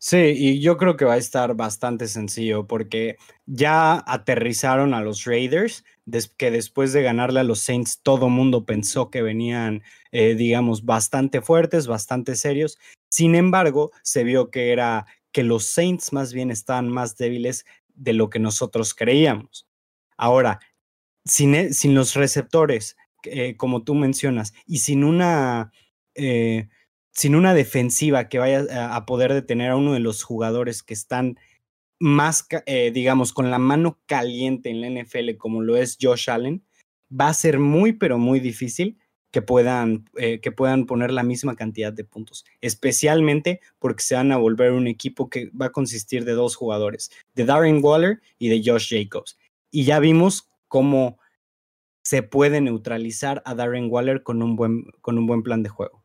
Sí, 0.03 0.17
y 0.35 0.61
yo 0.61 0.79
creo 0.79 0.97
que 0.97 1.05
va 1.05 1.13
a 1.15 1.17
estar 1.19 1.55
bastante 1.55 2.09
sencillo 2.09 2.67
porque 2.67 3.19
ya 3.45 4.03
aterrizaron 4.07 4.95
a 4.95 5.03
los 5.03 5.25
Raiders, 5.27 5.85
que 6.39 6.51
después 6.51 6.95
de 6.95 7.03
ganarle 7.03 7.41
a 7.41 7.45
los 7.45 7.61
Saints 7.61 8.01
todo 8.03 8.31
mundo 8.31 8.65
pensó 8.65 9.11
que 9.11 9.21
venían, 9.21 9.83
eh, 10.11 10.35
digamos, 10.37 10.87
bastante 10.87 11.43
fuertes, 11.43 11.87
bastante 11.87 12.35
serios. 12.37 12.79
Sin 13.11 13.35
embargo, 13.35 13.91
se 14.03 14.25
vio 14.25 14.51
que 14.51 14.73
era 14.73 15.05
que 15.33 15.43
los 15.45 15.67
Saints 15.67 16.15
más 16.15 16.33
bien 16.33 16.51
estaban 16.51 16.89
más 16.89 17.19
débiles 17.19 17.67
de 17.95 18.15
lo 18.15 18.31
que 18.31 18.39
nosotros 18.39 18.95
creíamos. 18.95 19.67
Ahora, 20.17 20.61
sin, 21.25 21.55
e, 21.55 21.73
sin 21.75 21.95
los 21.95 22.15
receptores, 22.15 22.97
eh, 23.25 23.57
como 23.57 23.83
tú 23.85 23.95
mencionas, 23.95 24.55
y 24.67 24.79
sin 24.79 25.05
una... 25.05 25.73
Eh, 26.15 26.69
sin 27.13 27.35
una 27.35 27.55
defensiva 27.55 28.29
que 28.29 28.39
vaya 28.39 28.95
a 28.95 29.07
poder 29.07 29.33
detener 29.35 29.71
a 29.71 29.77
uno 29.77 29.93
de 29.93 30.01
los 30.01 30.23
jugadores 30.23 30.83
que 30.83 30.95
están 30.95 31.39
más, 31.99 32.47
eh, 32.67 32.91
digamos, 32.93 33.33
con 33.33 33.51
la 33.51 33.59
mano 33.59 34.01
caliente 34.07 34.71
en 34.71 34.81
la 34.81 35.03
NFL 35.03 35.37
como 35.37 35.61
lo 35.61 35.77
es 35.77 35.99
Josh 36.01 36.31
Allen, 36.31 36.65
va 37.13 37.29
a 37.29 37.35
ser 37.35 37.59
muy, 37.59 37.93
pero 37.93 38.19
muy 38.19 38.41
difícil 38.41 38.99
que 39.31 39.43
puedan, 39.43 40.07
eh, 40.17 40.41
que 40.41 40.51
puedan 40.51 40.87
poner 40.87 41.13
la 41.13 41.23
misma 41.23 41.55
cantidad 41.55 41.93
de 41.93 42.05
puntos, 42.05 42.45
especialmente 42.61 43.61
porque 43.79 44.03
se 44.03 44.17
van 44.17 44.33
a 44.33 44.39
volver 44.39 44.73
un 44.73 44.89
equipo 44.89 45.29
que 45.29 45.51
va 45.51 45.67
a 45.67 45.73
consistir 45.73 46.25
de 46.25 46.33
dos 46.33 46.57
jugadores, 46.57 47.11
de 47.35 47.45
Darren 47.45 47.81
Waller 47.83 48.21
y 48.39 48.49
de 48.49 48.63
Josh 48.65 48.89
Jacobs. 48.91 49.39
Y 49.71 49.85
ya 49.85 50.01
vimos 50.01 50.49
cómo 50.67 51.19
se 52.03 52.23
puede 52.23 52.61
neutralizar 52.61 53.43
a 53.45 53.55
Darren 53.55 53.89
Waller 53.91 54.23
con 54.23 54.43
un 54.43 54.57
buen, 54.57 54.85
con 55.01 55.19
un 55.19 55.27
buen 55.27 55.43
plan 55.43 55.63
de 55.63 55.69
juego. 55.69 56.00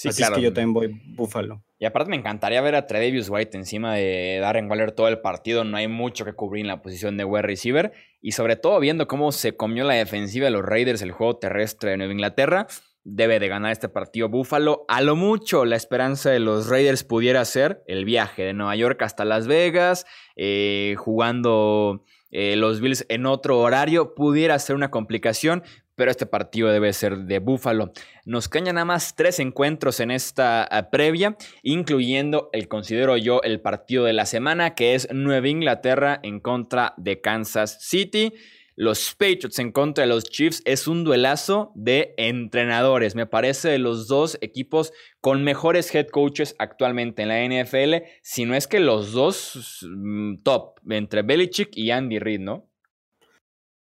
Sí, 0.00 0.08
Así 0.08 0.22
es 0.22 0.30
que 0.30 0.40
yo 0.40 0.50
también 0.54 0.72
voy 0.72 0.98
Búfalo. 1.14 1.62
Y 1.78 1.84
aparte 1.84 2.08
me 2.08 2.16
encantaría 2.16 2.62
ver 2.62 2.74
a 2.74 2.86
Tredavious 2.86 3.28
White 3.28 3.54
encima 3.54 3.96
de 3.96 4.38
Darren 4.40 4.70
Waller 4.70 4.92
todo 4.92 5.08
el 5.08 5.20
partido. 5.20 5.62
No 5.62 5.76
hay 5.76 5.88
mucho 5.88 6.24
que 6.24 6.32
cubrir 6.32 6.62
en 6.62 6.68
la 6.68 6.80
posición 6.80 7.18
de 7.18 7.26
wide 7.26 7.42
receiver. 7.42 7.92
Y 8.22 8.32
sobre 8.32 8.56
todo 8.56 8.80
viendo 8.80 9.06
cómo 9.06 9.30
se 9.30 9.58
comió 9.58 9.84
la 9.84 9.92
defensiva 9.92 10.46
de 10.46 10.52
los 10.52 10.64
Raiders 10.64 11.02
el 11.02 11.12
juego 11.12 11.36
terrestre 11.36 11.90
de 11.90 11.98
Nueva 11.98 12.14
Inglaterra. 12.14 12.66
Debe 13.04 13.40
de 13.40 13.48
ganar 13.48 13.72
este 13.72 13.90
partido 13.90 14.30
Búfalo. 14.30 14.86
A 14.88 15.02
lo 15.02 15.16
mucho 15.16 15.66
la 15.66 15.76
esperanza 15.76 16.30
de 16.30 16.40
los 16.40 16.70
Raiders 16.70 17.04
pudiera 17.04 17.44
ser 17.44 17.82
el 17.86 18.06
viaje 18.06 18.42
de 18.42 18.54
Nueva 18.54 18.76
York 18.76 19.02
hasta 19.02 19.26
Las 19.26 19.46
Vegas. 19.46 20.06
Eh, 20.34 20.94
jugando 20.96 22.04
eh, 22.30 22.56
los 22.56 22.80
Bills 22.80 23.04
en 23.10 23.26
otro 23.26 23.58
horario. 23.58 24.14
Pudiera 24.14 24.58
ser 24.60 24.76
una 24.76 24.90
complicación 24.90 25.62
pero 26.00 26.10
este 26.10 26.24
partido 26.24 26.70
debe 26.70 26.94
ser 26.94 27.14
de 27.26 27.40
Búfalo. 27.40 27.92
Nos 28.24 28.48
cañan 28.48 28.76
nada 28.76 28.86
más 28.86 29.14
tres 29.14 29.38
encuentros 29.38 30.00
en 30.00 30.10
esta 30.10 30.66
eh, 30.72 30.82
previa, 30.90 31.36
incluyendo 31.62 32.48
el 32.54 32.68
considero 32.68 33.18
yo 33.18 33.42
el 33.42 33.60
partido 33.60 34.04
de 34.06 34.14
la 34.14 34.24
semana, 34.24 34.74
que 34.74 34.94
es 34.94 35.12
Nueva 35.12 35.48
Inglaterra 35.48 36.18
en 36.22 36.40
contra 36.40 36.94
de 36.96 37.20
Kansas 37.20 37.76
City. 37.82 38.32
Los 38.76 39.14
Patriots 39.14 39.58
en 39.58 39.72
contra 39.72 40.04
de 40.04 40.08
los 40.08 40.24
Chiefs 40.24 40.62
es 40.64 40.88
un 40.88 41.04
duelazo 41.04 41.70
de 41.74 42.14
entrenadores. 42.16 43.14
Me 43.14 43.26
parece 43.26 43.68
de 43.68 43.78
los 43.78 44.08
dos 44.08 44.38
equipos 44.40 44.94
con 45.20 45.44
mejores 45.44 45.94
head 45.94 46.06
coaches 46.06 46.56
actualmente 46.58 47.24
en 47.24 47.28
la 47.28 47.44
NFL, 47.44 48.06
si 48.22 48.46
no 48.46 48.54
es 48.54 48.66
que 48.66 48.80
los 48.80 49.12
dos 49.12 49.86
mm, 49.86 50.36
top, 50.44 50.80
entre 50.88 51.20
Belichick 51.20 51.76
y 51.76 51.90
Andy 51.90 52.18
Reid, 52.18 52.40
¿no? 52.40 52.70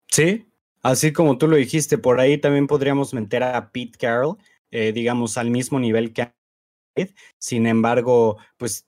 Sí, 0.08 0.49
Así 0.82 1.12
como 1.12 1.36
tú 1.38 1.46
lo 1.46 1.56
dijiste, 1.56 1.98
por 1.98 2.20
ahí 2.20 2.38
también 2.38 2.66
podríamos 2.66 3.12
meter 3.12 3.42
a 3.42 3.70
Pete 3.70 3.98
Carroll, 3.98 4.38
eh, 4.70 4.92
digamos, 4.92 5.36
al 5.36 5.50
mismo 5.50 5.78
nivel 5.78 6.12
que 6.12 6.32
Reid. 6.96 7.10
Sin 7.38 7.66
embargo, 7.66 8.38
pues 8.56 8.86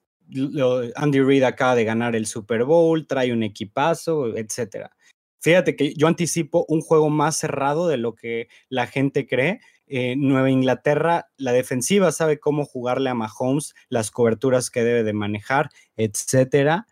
Andy 0.97 1.20
Reid 1.20 1.43
acaba 1.43 1.74
de 1.74 1.84
ganar 1.84 2.16
el 2.16 2.26
Super 2.26 2.64
Bowl, 2.64 3.07
trae 3.07 3.32
un 3.32 3.43
equipazo, 3.43 4.36
etcétera. 4.36 4.97
Fíjate 5.40 5.76
que 5.76 5.95
yo 5.95 6.07
anticipo 6.07 6.64
un 6.68 6.80
juego 6.80 7.11
más 7.11 7.36
cerrado 7.36 7.88
de 7.88 7.97
lo 7.97 8.14
que 8.14 8.49
la 8.68 8.86
gente 8.86 9.26
cree. 9.26 9.61
Eh, 9.88 10.14
Nueva 10.16 10.51
Inglaterra, 10.51 11.28
la 11.36 11.53
defensiva 11.53 12.12
sabe 12.12 12.38
cómo 12.38 12.64
jugarle 12.64 13.11
a 13.11 13.14
Mahomes, 13.14 13.74
las 13.88 14.11
coberturas 14.11 14.70
que 14.70 14.84
debe 14.84 15.03
de 15.03 15.12
manejar, 15.12 15.68
etcétera. 15.97 16.86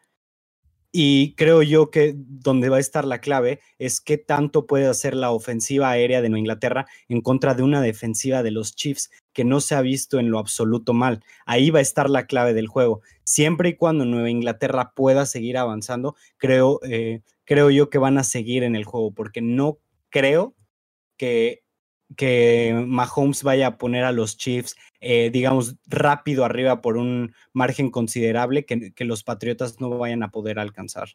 Y 0.92 1.34
creo 1.34 1.62
yo 1.62 1.90
que 1.90 2.14
donde 2.16 2.68
va 2.68 2.78
a 2.78 2.80
estar 2.80 3.04
la 3.04 3.20
clave 3.20 3.60
es 3.78 4.00
qué 4.00 4.18
tanto 4.18 4.66
puede 4.66 4.86
hacer 4.86 5.14
la 5.14 5.30
ofensiva 5.30 5.90
aérea 5.90 6.20
de 6.20 6.28
Nueva 6.28 6.40
Inglaterra 6.40 6.86
en 7.08 7.20
contra 7.20 7.54
de 7.54 7.62
una 7.62 7.80
defensiva 7.80 8.42
de 8.42 8.50
los 8.50 8.74
Chiefs 8.74 9.10
que 9.32 9.44
no 9.44 9.60
se 9.60 9.76
ha 9.76 9.82
visto 9.82 10.18
en 10.18 10.30
lo 10.30 10.40
absoluto 10.40 10.92
mal. 10.92 11.22
Ahí 11.46 11.70
va 11.70 11.78
a 11.78 11.82
estar 11.82 12.10
la 12.10 12.26
clave 12.26 12.54
del 12.54 12.66
juego. 12.66 13.02
Siempre 13.22 13.70
y 13.70 13.76
cuando 13.76 14.04
Nueva 14.04 14.30
Inglaterra 14.30 14.92
pueda 14.96 15.26
seguir 15.26 15.58
avanzando, 15.58 16.16
creo, 16.38 16.80
eh, 16.82 17.20
creo 17.44 17.70
yo 17.70 17.88
que 17.88 17.98
van 17.98 18.18
a 18.18 18.24
seguir 18.24 18.64
en 18.64 18.74
el 18.74 18.84
juego, 18.84 19.12
porque 19.12 19.40
no 19.42 19.78
creo 20.08 20.56
que 21.16 21.59
que 22.16 22.84
Mahomes 22.86 23.42
vaya 23.42 23.68
a 23.68 23.78
poner 23.78 24.04
a 24.04 24.12
los 24.12 24.36
Chiefs, 24.36 24.76
eh, 25.00 25.30
digamos, 25.30 25.76
rápido 25.86 26.44
arriba 26.44 26.80
por 26.80 26.96
un 26.96 27.34
margen 27.52 27.90
considerable 27.90 28.64
que, 28.64 28.92
que, 28.92 29.04
los 29.04 29.22
Patriotas 29.22 29.80
no 29.80 29.90
vayan 29.90 30.22
a 30.22 30.30
poder 30.30 30.58
alcanzar. 30.58 31.10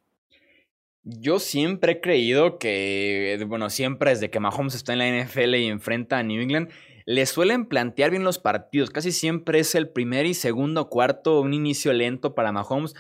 Yo 1.03 1.37
siempre 1.37 1.93
he 1.93 2.01
creído 2.01 2.57
que, 2.57 3.43
bueno, 3.47 3.69
siempre 3.69 4.09
desde 4.09 4.31
que 4.31 4.39
Mahomes 4.39 4.73
está 4.73 4.93
en 4.93 4.99
la 4.99 5.23
NFL 5.23 5.53
y 5.53 5.67
enfrenta 5.67 6.17
a 6.17 6.23
New 6.23 6.41
England, 6.41 6.71
le 7.05 7.27
suelen 7.27 7.67
plantear 7.67 8.09
bien 8.09 8.23
los 8.23 8.39
partidos. 8.39 8.89
Casi 8.89 9.11
siempre 9.11 9.59
es 9.59 9.75
el 9.75 9.89
primer 9.89 10.25
y 10.25 10.33
segundo 10.33 10.89
cuarto, 10.89 11.41
un 11.41 11.53
inicio 11.53 11.93
lento 11.93 12.33
para 12.33 12.51
Mahomes. 12.51 12.95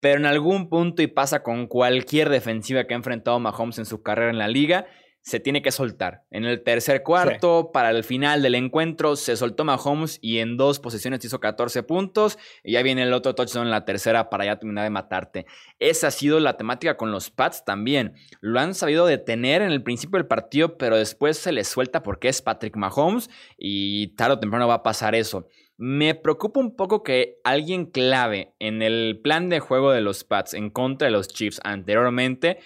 Pero 0.00 0.18
en 0.18 0.26
algún 0.26 0.68
punto, 0.68 1.00
y 1.00 1.06
pasa 1.06 1.44
con 1.44 1.68
cualquier 1.68 2.28
defensiva 2.28 2.84
que 2.84 2.94
ha 2.94 2.96
enfrentado 2.96 3.38
Mahomes 3.38 3.78
en 3.78 3.86
su 3.86 4.02
carrera 4.02 4.30
en 4.30 4.38
la 4.38 4.48
liga, 4.48 4.86
se 5.24 5.40
tiene 5.40 5.62
que 5.62 5.72
soltar. 5.72 6.24
En 6.30 6.44
el 6.44 6.62
tercer 6.62 7.02
cuarto, 7.02 7.70
para 7.72 7.90
el 7.90 8.04
final 8.04 8.42
del 8.42 8.54
encuentro, 8.54 9.16
se 9.16 9.38
soltó 9.38 9.64
Mahomes 9.64 10.18
y 10.20 10.40
en 10.40 10.58
dos 10.58 10.80
posiciones 10.80 11.24
hizo 11.24 11.40
14 11.40 11.82
puntos. 11.82 12.38
Y 12.62 12.72
ya 12.72 12.82
viene 12.82 13.04
el 13.04 13.12
otro 13.14 13.34
touchdown 13.34 13.64
en 13.64 13.70
la 13.70 13.86
tercera 13.86 14.28
para 14.28 14.44
ya 14.44 14.58
terminar 14.58 14.84
de 14.84 14.90
matarte. 14.90 15.46
Esa 15.78 16.08
ha 16.08 16.10
sido 16.10 16.40
la 16.40 16.58
temática 16.58 16.98
con 16.98 17.10
los 17.10 17.30
Pats 17.30 17.64
también. 17.64 18.12
Lo 18.42 18.60
han 18.60 18.74
sabido 18.74 19.06
detener 19.06 19.62
en 19.62 19.72
el 19.72 19.82
principio 19.82 20.18
del 20.18 20.26
partido, 20.26 20.76
pero 20.76 20.98
después 20.98 21.38
se 21.38 21.52
les 21.52 21.68
suelta 21.68 22.02
porque 22.02 22.28
es 22.28 22.42
Patrick 22.42 22.76
Mahomes 22.76 23.30
y 23.56 24.08
tarde 24.08 24.34
o 24.34 24.40
temprano 24.40 24.68
va 24.68 24.74
a 24.74 24.82
pasar 24.82 25.14
eso. 25.14 25.48
Me 25.78 26.14
preocupa 26.14 26.60
un 26.60 26.76
poco 26.76 27.02
que 27.02 27.38
alguien 27.44 27.86
clave 27.86 28.52
en 28.58 28.82
el 28.82 29.20
plan 29.24 29.48
de 29.48 29.60
juego 29.60 29.90
de 29.90 30.02
los 30.02 30.22
Pats 30.22 30.52
en 30.52 30.68
contra 30.68 31.06
de 31.06 31.12
los 31.12 31.28
Chiefs 31.28 31.62
anteriormente 31.64 32.58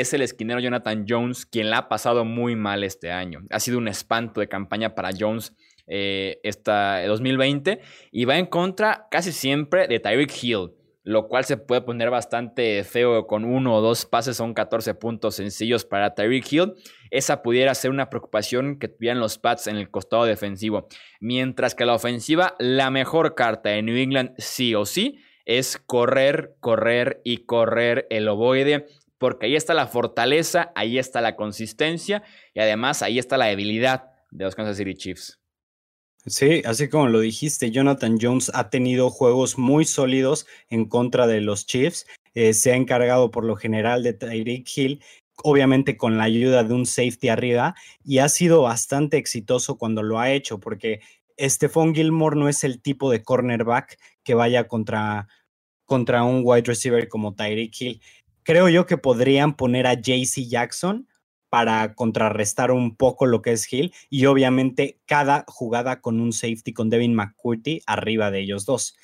es 0.00 0.12
el 0.14 0.22
esquinero 0.22 0.60
Jonathan 0.60 1.04
Jones, 1.08 1.46
quien 1.46 1.70
la 1.70 1.78
ha 1.78 1.88
pasado 1.88 2.24
muy 2.24 2.56
mal 2.56 2.84
este 2.84 3.10
año. 3.12 3.40
Ha 3.50 3.60
sido 3.60 3.78
un 3.78 3.88
espanto 3.88 4.40
de 4.40 4.48
campaña 4.48 4.94
para 4.94 5.10
Jones 5.18 5.54
eh, 5.86 6.40
esta 6.42 7.06
2020 7.06 7.80
y 8.10 8.24
va 8.24 8.38
en 8.38 8.46
contra 8.46 9.06
casi 9.10 9.32
siempre 9.32 9.86
de 9.86 10.00
Tyreek 10.00 10.32
Hill 10.42 10.70
lo 11.04 11.28
cual 11.28 11.44
se 11.44 11.58
puede 11.58 11.82
poner 11.82 12.08
bastante 12.08 12.82
feo 12.82 13.26
con 13.26 13.44
uno 13.44 13.76
o 13.76 13.82
dos 13.82 14.06
pases, 14.06 14.38
son 14.38 14.54
14 14.54 14.94
puntos 14.94 15.36
sencillos 15.36 15.84
para 15.84 16.14
Tyreek 16.14 16.50
Hill. 16.50 16.74
Esa 17.10 17.42
pudiera 17.42 17.74
ser 17.74 17.90
una 17.90 18.08
preocupación 18.08 18.78
que 18.78 18.88
tuvieran 18.88 19.20
los 19.20 19.38
Pats 19.38 19.66
en 19.66 19.76
el 19.76 19.90
costado 19.90 20.24
defensivo. 20.24 20.88
Mientras 21.20 21.74
que 21.74 21.84
la 21.84 21.94
ofensiva, 21.94 22.54
la 22.58 22.90
mejor 22.90 23.34
carta 23.34 23.68
de 23.68 23.82
New 23.82 23.96
England 23.96 24.32
sí 24.38 24.74
o 24.74 24.86
sí 24.86 25.18
es 25.44 25.76
correr, 25.76 26.56
correr 26.60 27.20
y 27.22 27.44
correr 27.44 28.06
el 28.08 28.26
ovoide, 28.26 28.86
porque 29.24 29.46
ahí 29.46 29.56
está 29.56 29.72
la 29.72 29.86
fortaleza, 29.86 30.70
ahí 30.74 30.98
está 30.98 31.22
la 31.22 31.34
consistencia 31.34 32.22
y 32.52 32.60
además 32.60 33.00
ahí 33.00 33.18
está 33.18 33.38
la 33.38 33.46
debilidad 33.46 34.10
de 34.30 34.44
los 34.44 34.54
Kansas 34.54 34.76
City 34.76 34.92
Chiefs. 34.92 35.40
Sí, 36.26 36.60
así 36.66 36.90
como 36.90 37.06
lo 37.08 37.20
dijiste, 37.20 37.70
Jonathan 37.70 38.18
Jones 38.20 38.50
ha 38.52 38.68
tenido 38.68 39.08
juegos 39.08 39.56
muy 39.56 39.86
sólidos 39.86 40.46
en 40.68 40.84
contra 40.84 41.26
de 41.26 41.40
los 41.40 41.64
Chiefs. 41.64 42.06
Eh, 42.34 42.52
se 42.52 42.72
ha 42.72 42.76
encargado 42.76 43.30
por 43.30 43.46
lo 43.46 43.56
general 43.56 44.02
de 44.02 44.12
Tyreek 44.12 44.68
Hill, 44.76 45.02
obviamente 45.42 45.96
con 45.96 46.18
la 46.18 46.24
ayuda 46.24 46.62
de 46.62 46.74
un 46.74 46.84
safety 46.84 47.30
arriba, 47.30 47.74
y 48.04 48.18
ha 48.18 48.28
sido 48.28 48.60
bastante 48.60 49.16
exitoso 49.16 49.78
cuando 49.78 50.02
lo 50.02 50.20
ha 50.20 50.32
hecho, 50.32 50.60
porque 50.60 51.00
Stephon 51.40 51.94
Gilmore 51.94 52.36
no 52.36 52.50
es 52.50 52.62
el 52.62 52.82
tipo 52.82 53.10
de 53.10 53.22
cornerback 53.22 53.98
que 54.22 54.34
vaya 54.34 54.68
contra, 54.68 55.28
contra 55.86 56.24
un 56.24 56.42
wide 56.44 56.64
receiver 56.66 57.08
como 57.08 57.34
Tyreek 57.34 57.80
Hill. 57.80 58.02
Creo 58.44 58.68
yo 58.68 58.86
que 58.86 58.98
podrían 58.98 59.56
poner 59.56 59.86
a 59.86 59.94
JC 59.94 60.46
Jackson 60.46 61.08
para 61.48 61.94
contrarrestar 61.94 62.70
un 62.70 62.96
poco 62.96 63.26
lo 63.26 63.40
que 63.40 63.52
es 63.52 63.72
Hill 63.72 63.94
y 64.10 64.26
obviamente 64.26 65.00
cada 65.06 65.44
jugada 65.48 66.00
con 66.00 66.20
un 66.20 66.32
safety 66.32 66.72
con 66.72 66.90
Devin 66.90 67.14
McCurdy 67.14 67.80
arriba 67.86 68.30
de 68.30 68.40
ellos 68.40 68.66
dos. 68.66 68.96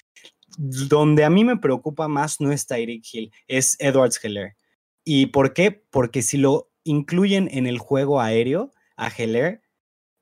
Donde 0.59 1.25
a 1.25 1.31
mí 1.31 1.45
me 1.45 1.57
preocupa 1.57 2.09
más 2.09 2.41
no 2.41 2.51
es 2.53 2.67
Tyreek 2.67 3.05
Hill, 3.13 3.33
es 3.47 3.77
Edwards 3.79 4.19
Heller. 4.23 4.57
¿Y 5.05 5.27
por 5.27 5.55
qué? 5.55 5.71
Porque 5.71 6.23
si 6.23 6.37
lo 6.37 6.71
incluyen 6.85 7.49
en 7.53 7.67
el 7.67 7.79
juego 7.79 8.21
aéreo 8.21 8.73
a 8.97 9.09
Heller, 9.09 9.63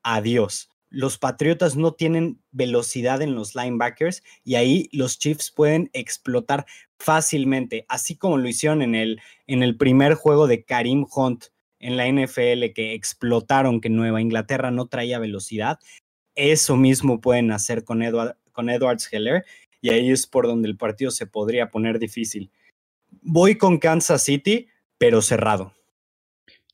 adiós. 0.03 0.71
Los 0.91 1.19
Patriotas 1.19 1.77
no 1.77 1.93
tienen 1.95 2.43
velocidad 2.51 3.21
en 3.21 3.35
los 3.35 3.55
linebackers 3.55 4.23
y 4.45 4.55
ahí 4.55 4.89
los 4.93 5.19
Chiefs 5.19 5.51
pueden 5.51 5.91
explotar 5.93 6.67
fácilmente, 6.99 7.85
así 7.89 8.17
como 8.17 8.39
lo 8.39 8.49
hicieron 8.49 8.83
en 8.83 8.95
el, 8.95 9.21
en 9.47 9.63
el 9.63 9.77
primer 9.77 10.15
juego 10.15 10.47
de 10.47 10.65
Karim 10.65 11.07
Hunt 11.15 11.47
en 11.81 11.97
la 11.97 12.09
NFL 12.09 12.73
que 12.75 12.95
explotaron 12.95 13.81
que 13.81 13.89
Nueva 13.89 14.21
Inglaterra 14.21 14.71
no 14.71 14.87
traía 14.87 15.19
velocidad, 15.19 15.79
eso 16.35 16.77
mismo 16.77 17.21
pueden 17.21 17.51
hacer 17.53 17.85
con, 17.85 18.03
con 18.53 18.71
Edwards 18.71 19.09
Heller 19.13 19.45
y 19.81 19.91
ahí 19.91 20.11
es 20.11 20.27
por 20.27 20.47
donde 20.47 20.69
el 20.69 20.77
partido 20.77 21.11
se 21.11 21.27
podría 21.27 21.71
poner 21.71 21.99
difícil. 21.99 22.51
Voy 23.23 23.57
con 23.57 23.79
Kansas 23.79 24.23
City, 24.23 24.69
pero 24.99 25.23
cerrado. 25.23 25.73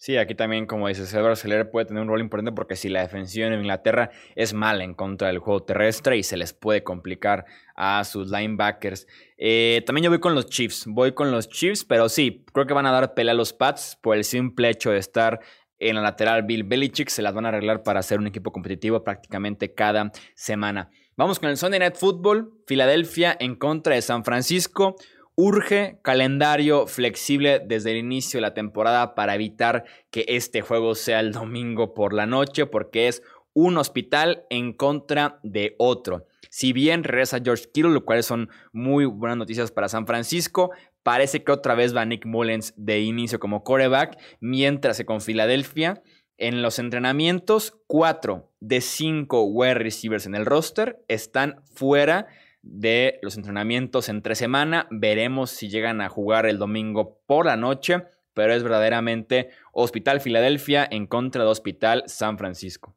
Sí, 0.05 0.18
aquí 0.18 0.34
también, 0.34 0.66
como 0.66 0.86
dices, 0.86 1.14
Edward 1.14 1.38
Seller 1.38 1.70
puede 1.70 1.86
tener 1.86 2.02
un 2.02 2.11
rol 2.11 2.20
importante 2.20 2.52
porque 2.52 2.76
si 2.76 2.90
la 2.90 3.00
defensiva 3.00 3.46
en 3.46 3.55
Inglaterra 3.55 4.11
es 4.34 4.52
mala 4.52 4.84
en 4.84 4.92
contra 4.92 5.28
del 5.28 5.38
juego 5.38 5.62
terrestre 5.62 6.18
y 6.18 6.22
se 6.22 6.36
les 6.36 6.52
puede 6.52 6.84
complicar 6.84 7.46
a 7.74 8.05
sus 8.05 8.30
linebackers. 8.30 9.07
Eh, 9.38 9.82
también 9.86 10.05
yo 10.05 10.11
voy 10.11 10.20
con 10.20 10.34
los 10.34 10.50
Chiefs, 10.50 10.84
voy 10.86 11.12
con 11.12 11.30
los 11.30 11.48
Chiefs, 11.48 11.86
pero 11.86 12.11
sí, 12.11 12.44
creo 12.52 12.66
que 12.66 12.74
van 12.74 12.84
a 12.84 12.92
dar 12.92 13.14
pelea 13.14 13.32
a 13.32 13.34
los 13.34 13.55
Pats 13.55 13.96
por 13.98 14.14
el 14.18 14.24
simple 14.24 14.68
hecho 14.68 14.90
de 14.90 14.98
estar 14.98 15.40
en 15.78 15.96
la 15.96 16.02
lateral 16.02 16.42
Bill 16.42 16.64
Belichick, 16.64 17.09
se 17.09 17.22
las 17.22 17.32
van 17.32 17.46
a 17.46 17.48
arreglar 17.48 17.82
para 17.82 18.02
ser 18.02 18.18
un 18.18 18.26
equipo 18.26 18.52
competitivo 18.52 19.02
prácticamente 19.02 19.72
cada 19.72 20.12
semana. 20.34 20.90
Vamos 21.16 21.38
con 21.38 21.48
el 21.48 21.57
Sunday 21.57 21.78
Night 21.78 21.94
Football, 21.96 22.52
Filadelfia 22.66 23.36
en 23.40 23.55
contra 23.55 23.94
de 23.94 24.02
San 24.02 24.22
Francisco. 24.22 24.96
Urge 25.37 25.99
calendario 26.03 26.87
flexible 26.87 27.61
desde 27.64 27.91
el 27.91 27.97
inicio 27.97 28.39
de 28.39 28.43
la 28.43 28.55
temporada 28.55 29.14
para 29.14 29.35
evitar 29.35 29.85
que 30.11 30.24
este 30.28 30.61
juego 30.61 30.95
sea 30.95 31.20
el 31.20 31.32
domingo 31.32 31.95
por 31.95 32.12
la 32.12 32.26
noche, 32.26 32.66
porque 32.66 33.09
es 33.09 33.22
un 33.53 33.78
hospital 33.78 34.45
en 34.51 34.72
contra 34.72 35.41
de 35.43 35.74
otro. 35.78 36.26
Si 36.51 36.72
bien 36.72 37.03
regresa 37.03 37.41
George 37.43 37.64
Kittle, 37.72 37.93
lo 37.93 38.05
cual 38.05 38.22
son 38.22 38.49
muy 38.72 39.07
buenas 39.07 39.39
noticias 39.39 39.72
para 39.72 39.89
San 39.89 40.07
Francisco, 40.07 40.70
parece 41.03 41.43
que 41.43 41.53
otra 41.53 41.74
vez 41.74 41.97
va 41.97 42.05
Nick 42.05 42.26
Mullens 42.26 42.72
de 42.76 43.01
inicio 43.01 43.41
como 43.41 43.64
quarterback, 43.64 44.18
mientras 44.41 44.99
que 44.99 45.05
con 45.05 45.20
Filadelfia 45.20 46.03
en 46.37 46.62
los 46.62 46.78
entrenamientos, 46.78 47.78
cuatro 47.87 48.53
de 48.61 48.80
cinco 48.80 49.45
wide 49.45 49.74
receivers 49.74 50.26
en 50.26 50.35
el 50.35 50.47
roster 50.47 51.05
están 51.07 51.62
fuera 51.74 52.26
de 52.65 53.19
los 53.23 53.37
entrenamientos 53.37 54.09
entre 54.09 54.35
semana. 54.35 54.89
Veremos 54.91 55.51
si 55.51 55.69
llegan 55.69 56.01
a 56.01 56.09
jugar 56.09 56.47
el 56.47 56.59
domingo 56.59 57.21
por 57.27 57.47
la 57.47 57.57
noche, 57.57 58.05
pero 58.33 58.55
es 58.55 58.62
verdaderamente 58.62 59.51
Hospital 59.73 60.21
Filadelfia 60.21 60.87
en 60.91 61.07
contra 61.07 61.45
de 61.45 61.51
Hospital 61.51 62.05
San 62.07 62.39
Francisco. 62.39 62.97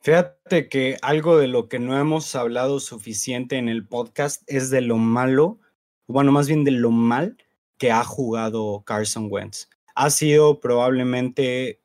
Fíjate 0.00 0.68
que 0.68 0.96
algo 1.02 1.38
de 1.38 1.48
lo 1.48 1.68
que 1.68 1.78
no 1.78 1.98
hemos 1.98 2.34
hablado 2.34 2.80
suficiente 2.80 3.56
en 3.56 3.68
el 3.68 3.86
podcast 3.86 4.42
es 4.46 4.70
de 4.70 4.80
lo 4.80 4.98
malo, 4.98 5.60
bueno, 6.06 6.32
más 6.32 6.48
bien 6.48 6.64
de 6.64 6.72
lo 6.72 6.90
mal 6.90 7.38
que 7.78 7.90
ha 7.90 8.04
jugado 8.04 8.82
Carson 8.84 9.28
Wentz. 9.30 9.68
Ha 9.94 10.10
sido 10.10 10.60
probablemente 10.60 11.80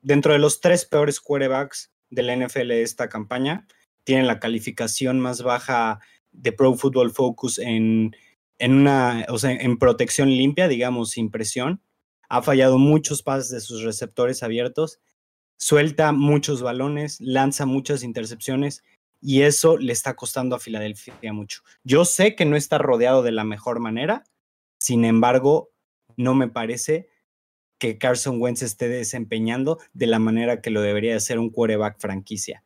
dentro 0.00 0.32
de 0.32 0.38
los 0.38 0.60
tres 0.60 0.84
peores 0.84 1.20
quarterbacks 1.20 1.92
de 2.10 2.22
la 2.22 2.36
NFL 2.36 2.68
de 2.68 2.82
esta 2.82 3.08
campaña 3.08 3.66
tienen 4.04 4.26
la 4.26 4.38
calificación 4.38 5.18
más 5.18 5.42
baja 5.42 6.00
de 6.30 6.52
Pro 6.52 6.74
Football 6.74 7.10
Focus 7.10 7.58
en, 7.58 8.14
una, 8.60 9.26
o 9.28 9.38
sea, 9.38 9.52
en 9.52 9.78
protección 9.78 10.28
limpia, 10.28 10.68
digamos, 10.68 11.10
sin 11.10 11.30
presión. 11.30 11.82
Ha 12.28 12.42
fallado 12.42 12.78
muchos 12.78 13.22
pases 13.22 13.50
de 13.50 13.60
sus 13.60 13.82
receptores 13.82 14.42
abiertos, 14.42 15.00
suelta 15.56 16.12
muchos 16.12 16.62
balones, 16.62 17.20
lanza 17.20 17.66
muchas 17.66 18.02
intercepciones 18.02 18.82
y 19.20 19.42
eso 19.42 19.78
le 19.78 19.92
está 19.92 20.14
costando 20.16 20.56
a 20.56 20.60
Filadelfia 20.60 21.32
mucho. 21.32 21.62
Yo 21.82 22.04
sé 22.04 22.34
que 22.34 22.44
no 22.44 22.56
está 22.56 22.78
rodeado 22.78 23.22
de 23.22 23.32
la 23.32 23.44
mejor 23.44 23.80
manera, 23.80 24.24
sin 24.78 25.04
embargo, 25.04 25.70
no 26.16 26.34
me 26.34 26.48
parece 26.48 27.08
que 27.78 27.98
Carson 27.98 28.40
Wentz 28.40 28.62
esté 28.62 28.88
desempeñando 28.88 29.78
de 29.92 30.06
la 30.06 30.18
manera 30.18 30.60
que 30.60 30.70
lo 30.70 30.82
debería 30.82 31.16
hacer 31.16 31.38
un 31.38 31.50
quarterback 31.50 31.98
franquicia 31.98 32.63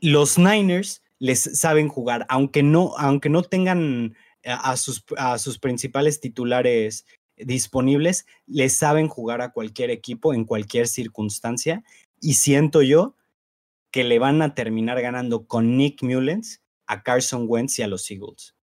los 0.00 0.38
Niners 0.38 1.02
les 1.18 1.58
saben 1.58 1.88
jugar, 1.88 2.26
aunque 2.28 2.62
no, 2.62 2.94
aunque 2.96 3.28
no 3.28 3.42
tengan 3.42 4.16
eh, 4.42 4.50
a 4.50 4.76
sus, 4.76 5.04
a 5.16 5.38
sus 5.38 5.58
principales 5.58 6.20
titulares 6.20 7.04
disponibles, 7.36 8.26
les 8.46 8.76
saben 8.76 9.08
jugar 9.08 9.42
a 9.42 9.52
cualquier 9.52 9.90
equipo 9.90 10.34
en 10.34 10.44
cualquier 10.44 10.88
circunstancia. 10.88 11.84
Y 12.20 12.34
siento 12.34 12.82
yo 12.82 13.16
que 13.90 14.04
le 14.04 14.18
van 14.18 14.42
a 14.42 14.54
terminar 14.54 15.00
ganando 15.00 15.46
con 15.46 15.76
Nick 15.76 16.02
Mullens 16.02 16.62
a 16.86 17.02
Carson 17.02 17.44
Wentz 17.48 17.78
y 17.78 17.82
a 17.82 17.86
los 17.86 18.10
Eagles. 18.10 18.54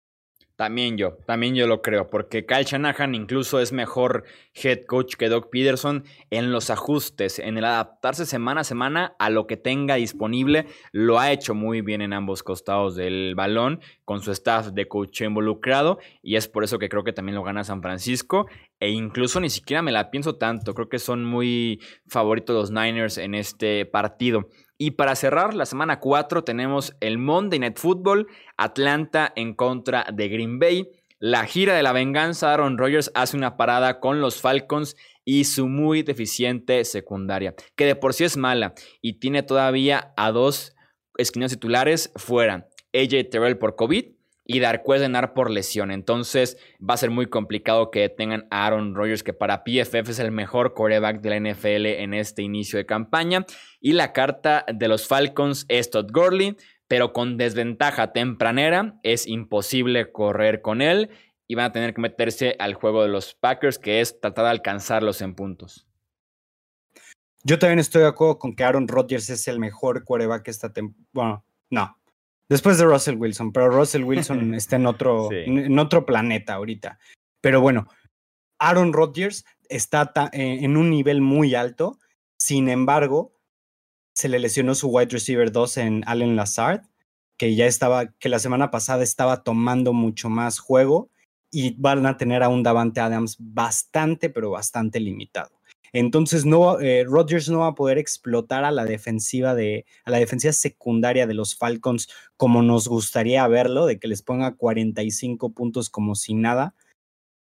También 0.57 0.97
yo, 0.97 1.19
también 1.27 1.53
yo 1.53 1.67
lo 1.67 1.83
creo, 1.83 2.09
porque 2.09 2.47
Kyle 2.47 2.65
Shanahan 2.65 3.13
incluso 3.13 3.59
es 3.59 3.71
mejor 3.71 4.23
head 4.55 4.85
coach 4.87 5.13
que 5.13 5.29
Doug 5.29 5.51
Peterson 5.51 6.03
en 6.31 6.51
los 6.51 6.71
ajustes, 6.71 7.37
en 7.37 7.59
el 7.59 7.63
adaptarse 7.63 8.25
semana 8.25 8.61
a 8.61 8.63
semana 8.63 9.15
a 9.19 9.29
lo 9.29 9.45
que 9.45 9.55
tenga 9.55 9.95
disponible. 9.95 10.65
Lo 10.91 11.19
ha 11.19 11.31
hecho 11.31 11.53
muy 11.53 11.81
bien 11.81 12.01
en 12.01 12.11
ambos 12.11 12.41
costados 12.41 12.95
del 12.95 13.35
balón, 13.35 13.81
con 14.03 14.21
su 14.23 14.31
staff 14.31 14.69
de 14.69 14.87
coach 14.87 15.21
involucrado, 15.21 15.99
y 16.23 16.37
es 16.37 16.47
por 16.47 16.63
eso 16.63 16.79
que 16.79 16.89
creo 16.89 17.03
que 17.03 17.13
también 17.13 17.35
lo 17.35 17.43
gana 17.43 17.63
San 17.63 17.83
Francisco. 17.83 18.47
E 18.79 18.89
incluso 18.89 19.39
ni 19.39 19.51
siquiera 19.51 19.83
me 19.83 19.91
la 19.91 20.09
pienso 20.09 20.37
tanto, 20.37 20.73
creo 20.73 20.89
que 20.89 20.97
son 20.97 21.23
muy 21.23 21.79
favoritos 22.07 22.55
los 22.55 22.71
Niners 22.71 23.19
en 23.19 23.35
este 23.35 23.85
partido. 23.85 24.49
Y 24.77 24.91
para 24.91 25.15
cerrar 25.15 25.55
la 25.55 25.65
semana 25.65 25.99
4 25.99 26.43
tenemos 26.43 26.95
el 26.99 27.17
Monday 27.17 27.59
Night 27.59 27.79
Football, 27.79 28.27
Atlanta 28.57 29.33
en 29.35 29.55
contra 29.55 30.05
de 30.13 30.29
Green 30.29 30.59
Bay. 30.59 30.89
La 31.19 31.45
gira 31.45 31.73
de 31.73 31.81
la 31.81 31.93
venganza, 31.93 32.53
Aaron 32.53 32.77
Rodgers 32.77 33.11
hace 33.15 33.35
una 33.35 33.57
parada 33.57 33.99
con 33.99 34.21
los 34.21 34.39
Falcons 34.39 34.95
y 35.25 35.45
su 35.45 35.67
muy 35.67 36.03
deficiente 36.03 36.85
secundaria, 36.85 37.55
que 37.75 37.85
de 37.85 37.95
por 37.95 38.13
sí 38.13 38.23
es 38.23 38.37
mala 38.37 38.75
y 39.01 39.13
tiene 39.19 39.41
todavía 39.41 40.13
a 40.15 40.31
dos 40.31 40.75
esquinas 41.17 41.51
titulares 41.51 42.11
fuera. 42.15 42.67
AJ 42.93 43.29
Terrell 43.31 43.57
por 43.57 43.75
COVID 43.75 44.16
y 44.47 44.61
Darquez 44.61 45.01
Denar 45.01 45.33
por 45.33 45.51
lesión. 45.51 45.91
Entonces 45.91 46.57
va 46.81 46.93
a 46.93 46.97
ser 46.97 47.11
muy 47.11 47.27
complicado 47.27 47.91
que 47.91 48.09
tengan 48.09 48.47
a 48.49 48.65
Aaron 48.65 48.95
Rodgers, 48.95 49.21
que 49.21 49.33
para 49.33 49.63
PFF 49.63 50.09
es 50.09 50.19
el 50.19 50.31
mejor 50.31 50.73
coreback 50.73 51.21
de 51.21 51.29
la 51.29 51.51
NFL 51.51 51.85
en 51.85 52.13
este 52.13 52.41
inicio 52.41 52.79
de 52.79 52.85
campaña. 52.85 53.45
Y 53.81 53.91
la 53.91 54.13
carta 54.13 54.65
de 54.73 54.87
los 54.87 55.07
Falcons 55.07 55.65
es 55.67 55.91
Todd 55.91 56.09
Gurley, 56.11 56.55
pero 56.87 57.11
con 57.11 57.37
desventaja 57.37 58.13
tempranera 58.13 58.95
es 59.03 59.27
imposible 59.27 60.11
correr 60.11 60.61
con 60.61 60.81
él. 60.81 61.09
y 61.49 61.55
van 61.55 61.67
a 61.67 61.71
tener 61.71 61.93
que 61.93 62.01
meterse 62.01 62.57
al 62.59 62.73
juego 62.73 63.03
de 63.03 63.07
los 63.07 63.33
Packers, 63.33 63.79
que 63.79 64.01
es 64.01 64.19
tratar 64.19 64.43
de 64.43 64.51
alcanzarlos 64.51 65.21
en 65.21 65.33
puntos. 65.33 65.87
Yo 67.45 67.57
también 67.57 67.79
estoy 67.79 68.01
de 68.01 68.09
acuerdo 68.09 68.37
con 68.37 68.53
que 68.53 68.65
Aaron 68.65 68.85
Rodgers 68.85 69.29
es 69.29 69.47
el 69.47 69.57
mejor 69.57 70.03
quarterback 70.03 70.45
esta 70.49 70.73
temporada. 70.73 71.05
Bueno, 71.13 71.45
no. 71.69 71.96
Después 72.49 72.77
de 72.77 72.85
Russell 72.85 73.15
Wilson, 73.15 73.51
pero 73.51 73.69
Russell 73.69 74.03
Wilson 74.05 74.53
está 74.53 74.77
en 74.77 74.85
otro, 74.85 75.29
en 75.31 75.77
otro 75.79 76.05
planeta 76.05 76.53
ahorita. 76.53 76.99
Pero 77.41 77.61
bueno, 77.61 77.87
Aaron 78.59 78.93
Rodgers 78.93 79.45
está 79.69 80.11
eh, 80.33 80.59
en 80.61 80.77
un 80.77 80.89
nivel 80.89 81.21
muy 81.21 81.55
alto. 81.55 81.99
Sin 82.39 82.69
embargo, 82.69 83.33
se 84.15 84.29
le 84.29 84.39
lesionó 84.39 84.75
su 84.75 84.89
wide 84.89 85.09
receiver 85.11 85.51
2 85.51 85.77
en 85.77 86.03
Allen 86.07 86.35
Lazard, 86.35 86.81
que 87.37 87.55
ya 87.55 87.67
estaba, 87.67 88.07
que 88.13 88.29
la 88.29 88.39
semana 88.39 88.71
pasada 88.71 89.03
estaba 89.03 89.43
tomando 89.43 89.93
mucho 89.93 90.29
más 90.29 90.59
juego 90.59 91.11
y 91.51 91.75
van 91.79 92.05
a 92.05 92.17
tener 92.17 92.43
a 92.43 92.49
un 92.49 92.63
Davante 92.63 92.99
Adams 92.99 93.37
bastante, 93.39 94.29
pero 94.29 94.51
bastante 94.51 94.99
limitado. 94.99 95.56
Entonces, 95.99 96.45
no, 96.45 96.79
eh, 96.79 97.05
Rodgers 97.05 97.49
no 97.49 97.61
va 97.61 97.69
a 97.69 97.75
poder 97.75 97.97
explotar 97.97 98.63
a 98.63 98.69
la 98.69 98.85
defensiva 98.85 99.55
de, 99.55 99.87
a 100.05 100.11
la 100.11 100.19
defensiva 100.19 100.53
secundaria 100.53 101.25
de 101.25 101.33
los 101.33 101.55
Falcons 101.55 102.07
como 102.35 102.61
nos 102.61 102.87
gustaría 102.87 103.47
verlo, 103.47 103.87
de 103.87 103.97
que 103.97 104.07
les 104.07 104.21
ponga 104.21 104.55
45 104.55 105.53
puntos 105.53 105.89
como 105.89 106.13
si 106.13 106.35
nada. 106.35 106.75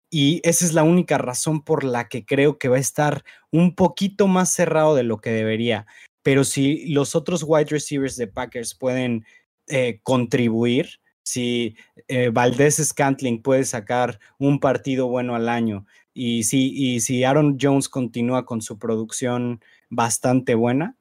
Y 0.10 0.40
esa 0.46 0.64
es 0.64 0.74
la 0.74 0.84
única 0.84 1.18
razón 1.18 1.66
por 1.66 1.84
la 1.84 2.08
que 2.08 2.26
creo 2.26 2.58
que 2.58 2.70
va 2.70 2.78
a 2.78 2.80
estar 2.80 3.26
un 3.52 3.76
poquito 3.76 4.28
más 4.28 4.54
cerrado 4.54 4.96
de 4.96 5.04
lo 5.04 5.18
que 5.18 5.32
debería. 5.32 5.86
Pero 6.24 6.46
si 6.46 6.88
los 6.94 7.16
otros 7.16 7.44
wide 7.46 7.66
receivers 7.66 8.16
de 8.16 8.28
Packers 8.28 8.74
pueden 8.74 9.26
eh, 9.68 10.00
contribuir, 10.02 11.02
si 11.24 11.76
eh, 12.08 12.30
Valdés 12.30 12.78
Scantling 12.78 13.42
puede 13.42 13.66
sacar 13.66 14.18
un 14.38 14.62
partido 14.62 15.10
bueno 15.10 15.36
al 15.36 15.50
año 15.50 15.86
y 16.20 16.44
si, 16.44 16.74
y 16.76 17.00
si 17.00 17.24
Aaron 17.24 17.58
Jones 17.62 17.88
continúa 17.88 18.46
con 18.46 18.62
su 18.62 18.78
producción 18.78 19.62
bastante 19.90 20.54
buena, 20.54 20.98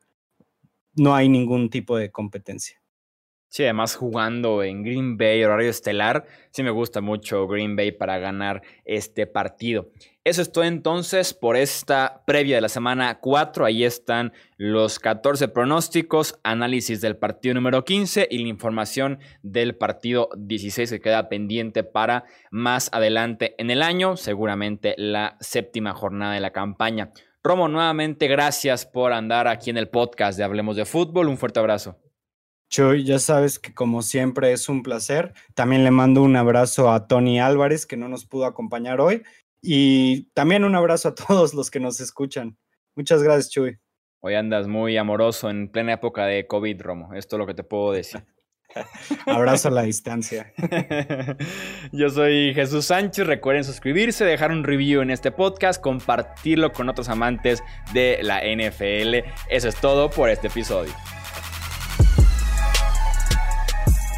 no 0.94 1.16
hay 1.16 1.28
ningún 1.28 1.70
tipo 1.70 1.96
de 1.96 2.12
competencia. 2.12 2.80
Sí, 3.48 3.64
además 3.64 3.96
jugando 3.96 4.62
en 4.62 4.82
Green 4.82 5.16
Bay, 5.16 5.42
horario 5.42 5.70
estelar, 5.70 6.26
sí 6.50 6.62
me 6.62 6.70
gusta 6.70 7.00
mucho 7.00 7.46
Green 7.48 7.76
Bay 7.76 7.92
para 7.92 8.18
ganar 8.18 8.62
este 8.84 9.26
partido. 9.26 9.88
Eso 10.22 10.42
es 10.42 10.52
todo 10.52 10.64
entonces 10.64 11.32
por 11.32 11.56
esta 11.56 12.22
previa 12.26 12.56
de 12.56 12.60
la 12.60 12.68
semana 12.68 13.18
4. 13.18 13.64
Ahí 13.64 13.84
están 13.84 14.34
los 14.58 14.98
14 14.98 15.48
pronósticos, 15.48 16.38
análisis 16.42 17.00
del 17.00 17.16
partido 17.16 17.54
número 17.54 17.82
15 17.86 18.28
y 18.30 18.36
la 18.36 18.48
información 18.48 19.20
del 19.42 19.74
partido 19.74 20.28
16 20.36 20.90
que 20.90 21.00
queda 21.00 21.30
pendiente 21.30 21.82
para 21.82 22.24
más 22.50 22.90
adelante 22.92 23.54
en 23.56 23.70
el 23.70 23.80
año, 23.80 24.18
seguramente 24.18 24.94
la 24.98 25.38
séptima 25.40 25.94
jornada 25.94 26.34
de 26.34 26.40
la 26.40 26.52
campaña. 26.52 27.12
Romo, 27.42 27.68
nuevamente 27.68 28.28
gracias 28.28 28.84
por 28.84 29.14
andar 29.14 29.48
aquí 29.48 29.70
en 29.70 29.78
el 29.78 29.88
podcast 29.88 30.36
de 30.36 30.44
Hablemos 30.44 30.76
de 30.76 30.84
Fútbol. 30.84 31.28
Un 31.28 31.38
fuerte 31.38 31.60
abrazo. 31.60 31.96
Chuy, 32.68 33.04
ya 33.04 33.18
sabes 33.18 33.58
que 33.58 33.72
como 33.72 34.02
siempre 34.02 34.52
es 34.52 34.68
un 34.68 34.82
placer. 34.82 35.32
También 35.54 35.84
le 35.84 35.90
mando 35.90 36.22
un 36.22 36.36
abrazo 36.36 36.90
a 36.90 37.06
Tony 37.06 37.40
Álvarez, 37.40 37.86
que 37.86 37.96
no 37.96 38.08
nos 38.08 38.26
pudo 38.26 38.44
acompañar 38.44 39.00
hoy. 39.00 39.22
Y 39.62 40.24
también 40.34 40.64
un 40.64 40.74
abrazo 40.74 41.08
a 41.08 41.14
todos 41.14 41.54
los 41.54 41.70
que 41.70 41.80
nos 41.80 42.00
escuchan. 42.00 42.56
Muchas 42.94 43.22
gracias, 43.22 43.50
Chuy. 43.50 43.78
Hoy 44.20 44.34
andas 44.34 44.66
muy 44.66 44.96
amoroso 44.96 45.48
en 45.48 45.70
plena 45.70 45.94
época 45.94 46.26
de 46.26 46.46
COVID, 46.46 46.82
Romo. 46.82 47.14
Esto 47.14 47.36
es 47.36 47.38
lo 47.38 47.46
que 47.46 47.54
te 47.54 47.64
puedo 47.64 47.92
decir. 47.92 48.24
Abrazo 49.26 49.68
a 49.68 49.70
la 49.70 49.82
distancia. 49.82 50.52
Yo 51.92 52.10
soy 52.10 52.52
Jesús 52.54 52.86
Sánchez. 52.86 53.26
Recuerden 53.26 53.64
suscribirse, 53.64 54.24
dejar 54.24 54.50
un 54.50 54.64
review 54.64 55.00
en 55.00 55.10
este 55.10 55.30
podcast, 55.30 55.80
compartirlo 55.80 56.72
con 56.72 56.88
otros 56.88 57.08
amantes 57.08 57.62
de 57.92 58.18
la 58.22 58.40
NFL. 58.40 59.26
Eso 59.48 59.68
es 59.68 59.76
todo 59.76 60.10
por 60.10 60.28
este 60.28 60.48
episodio. 60.48 60.92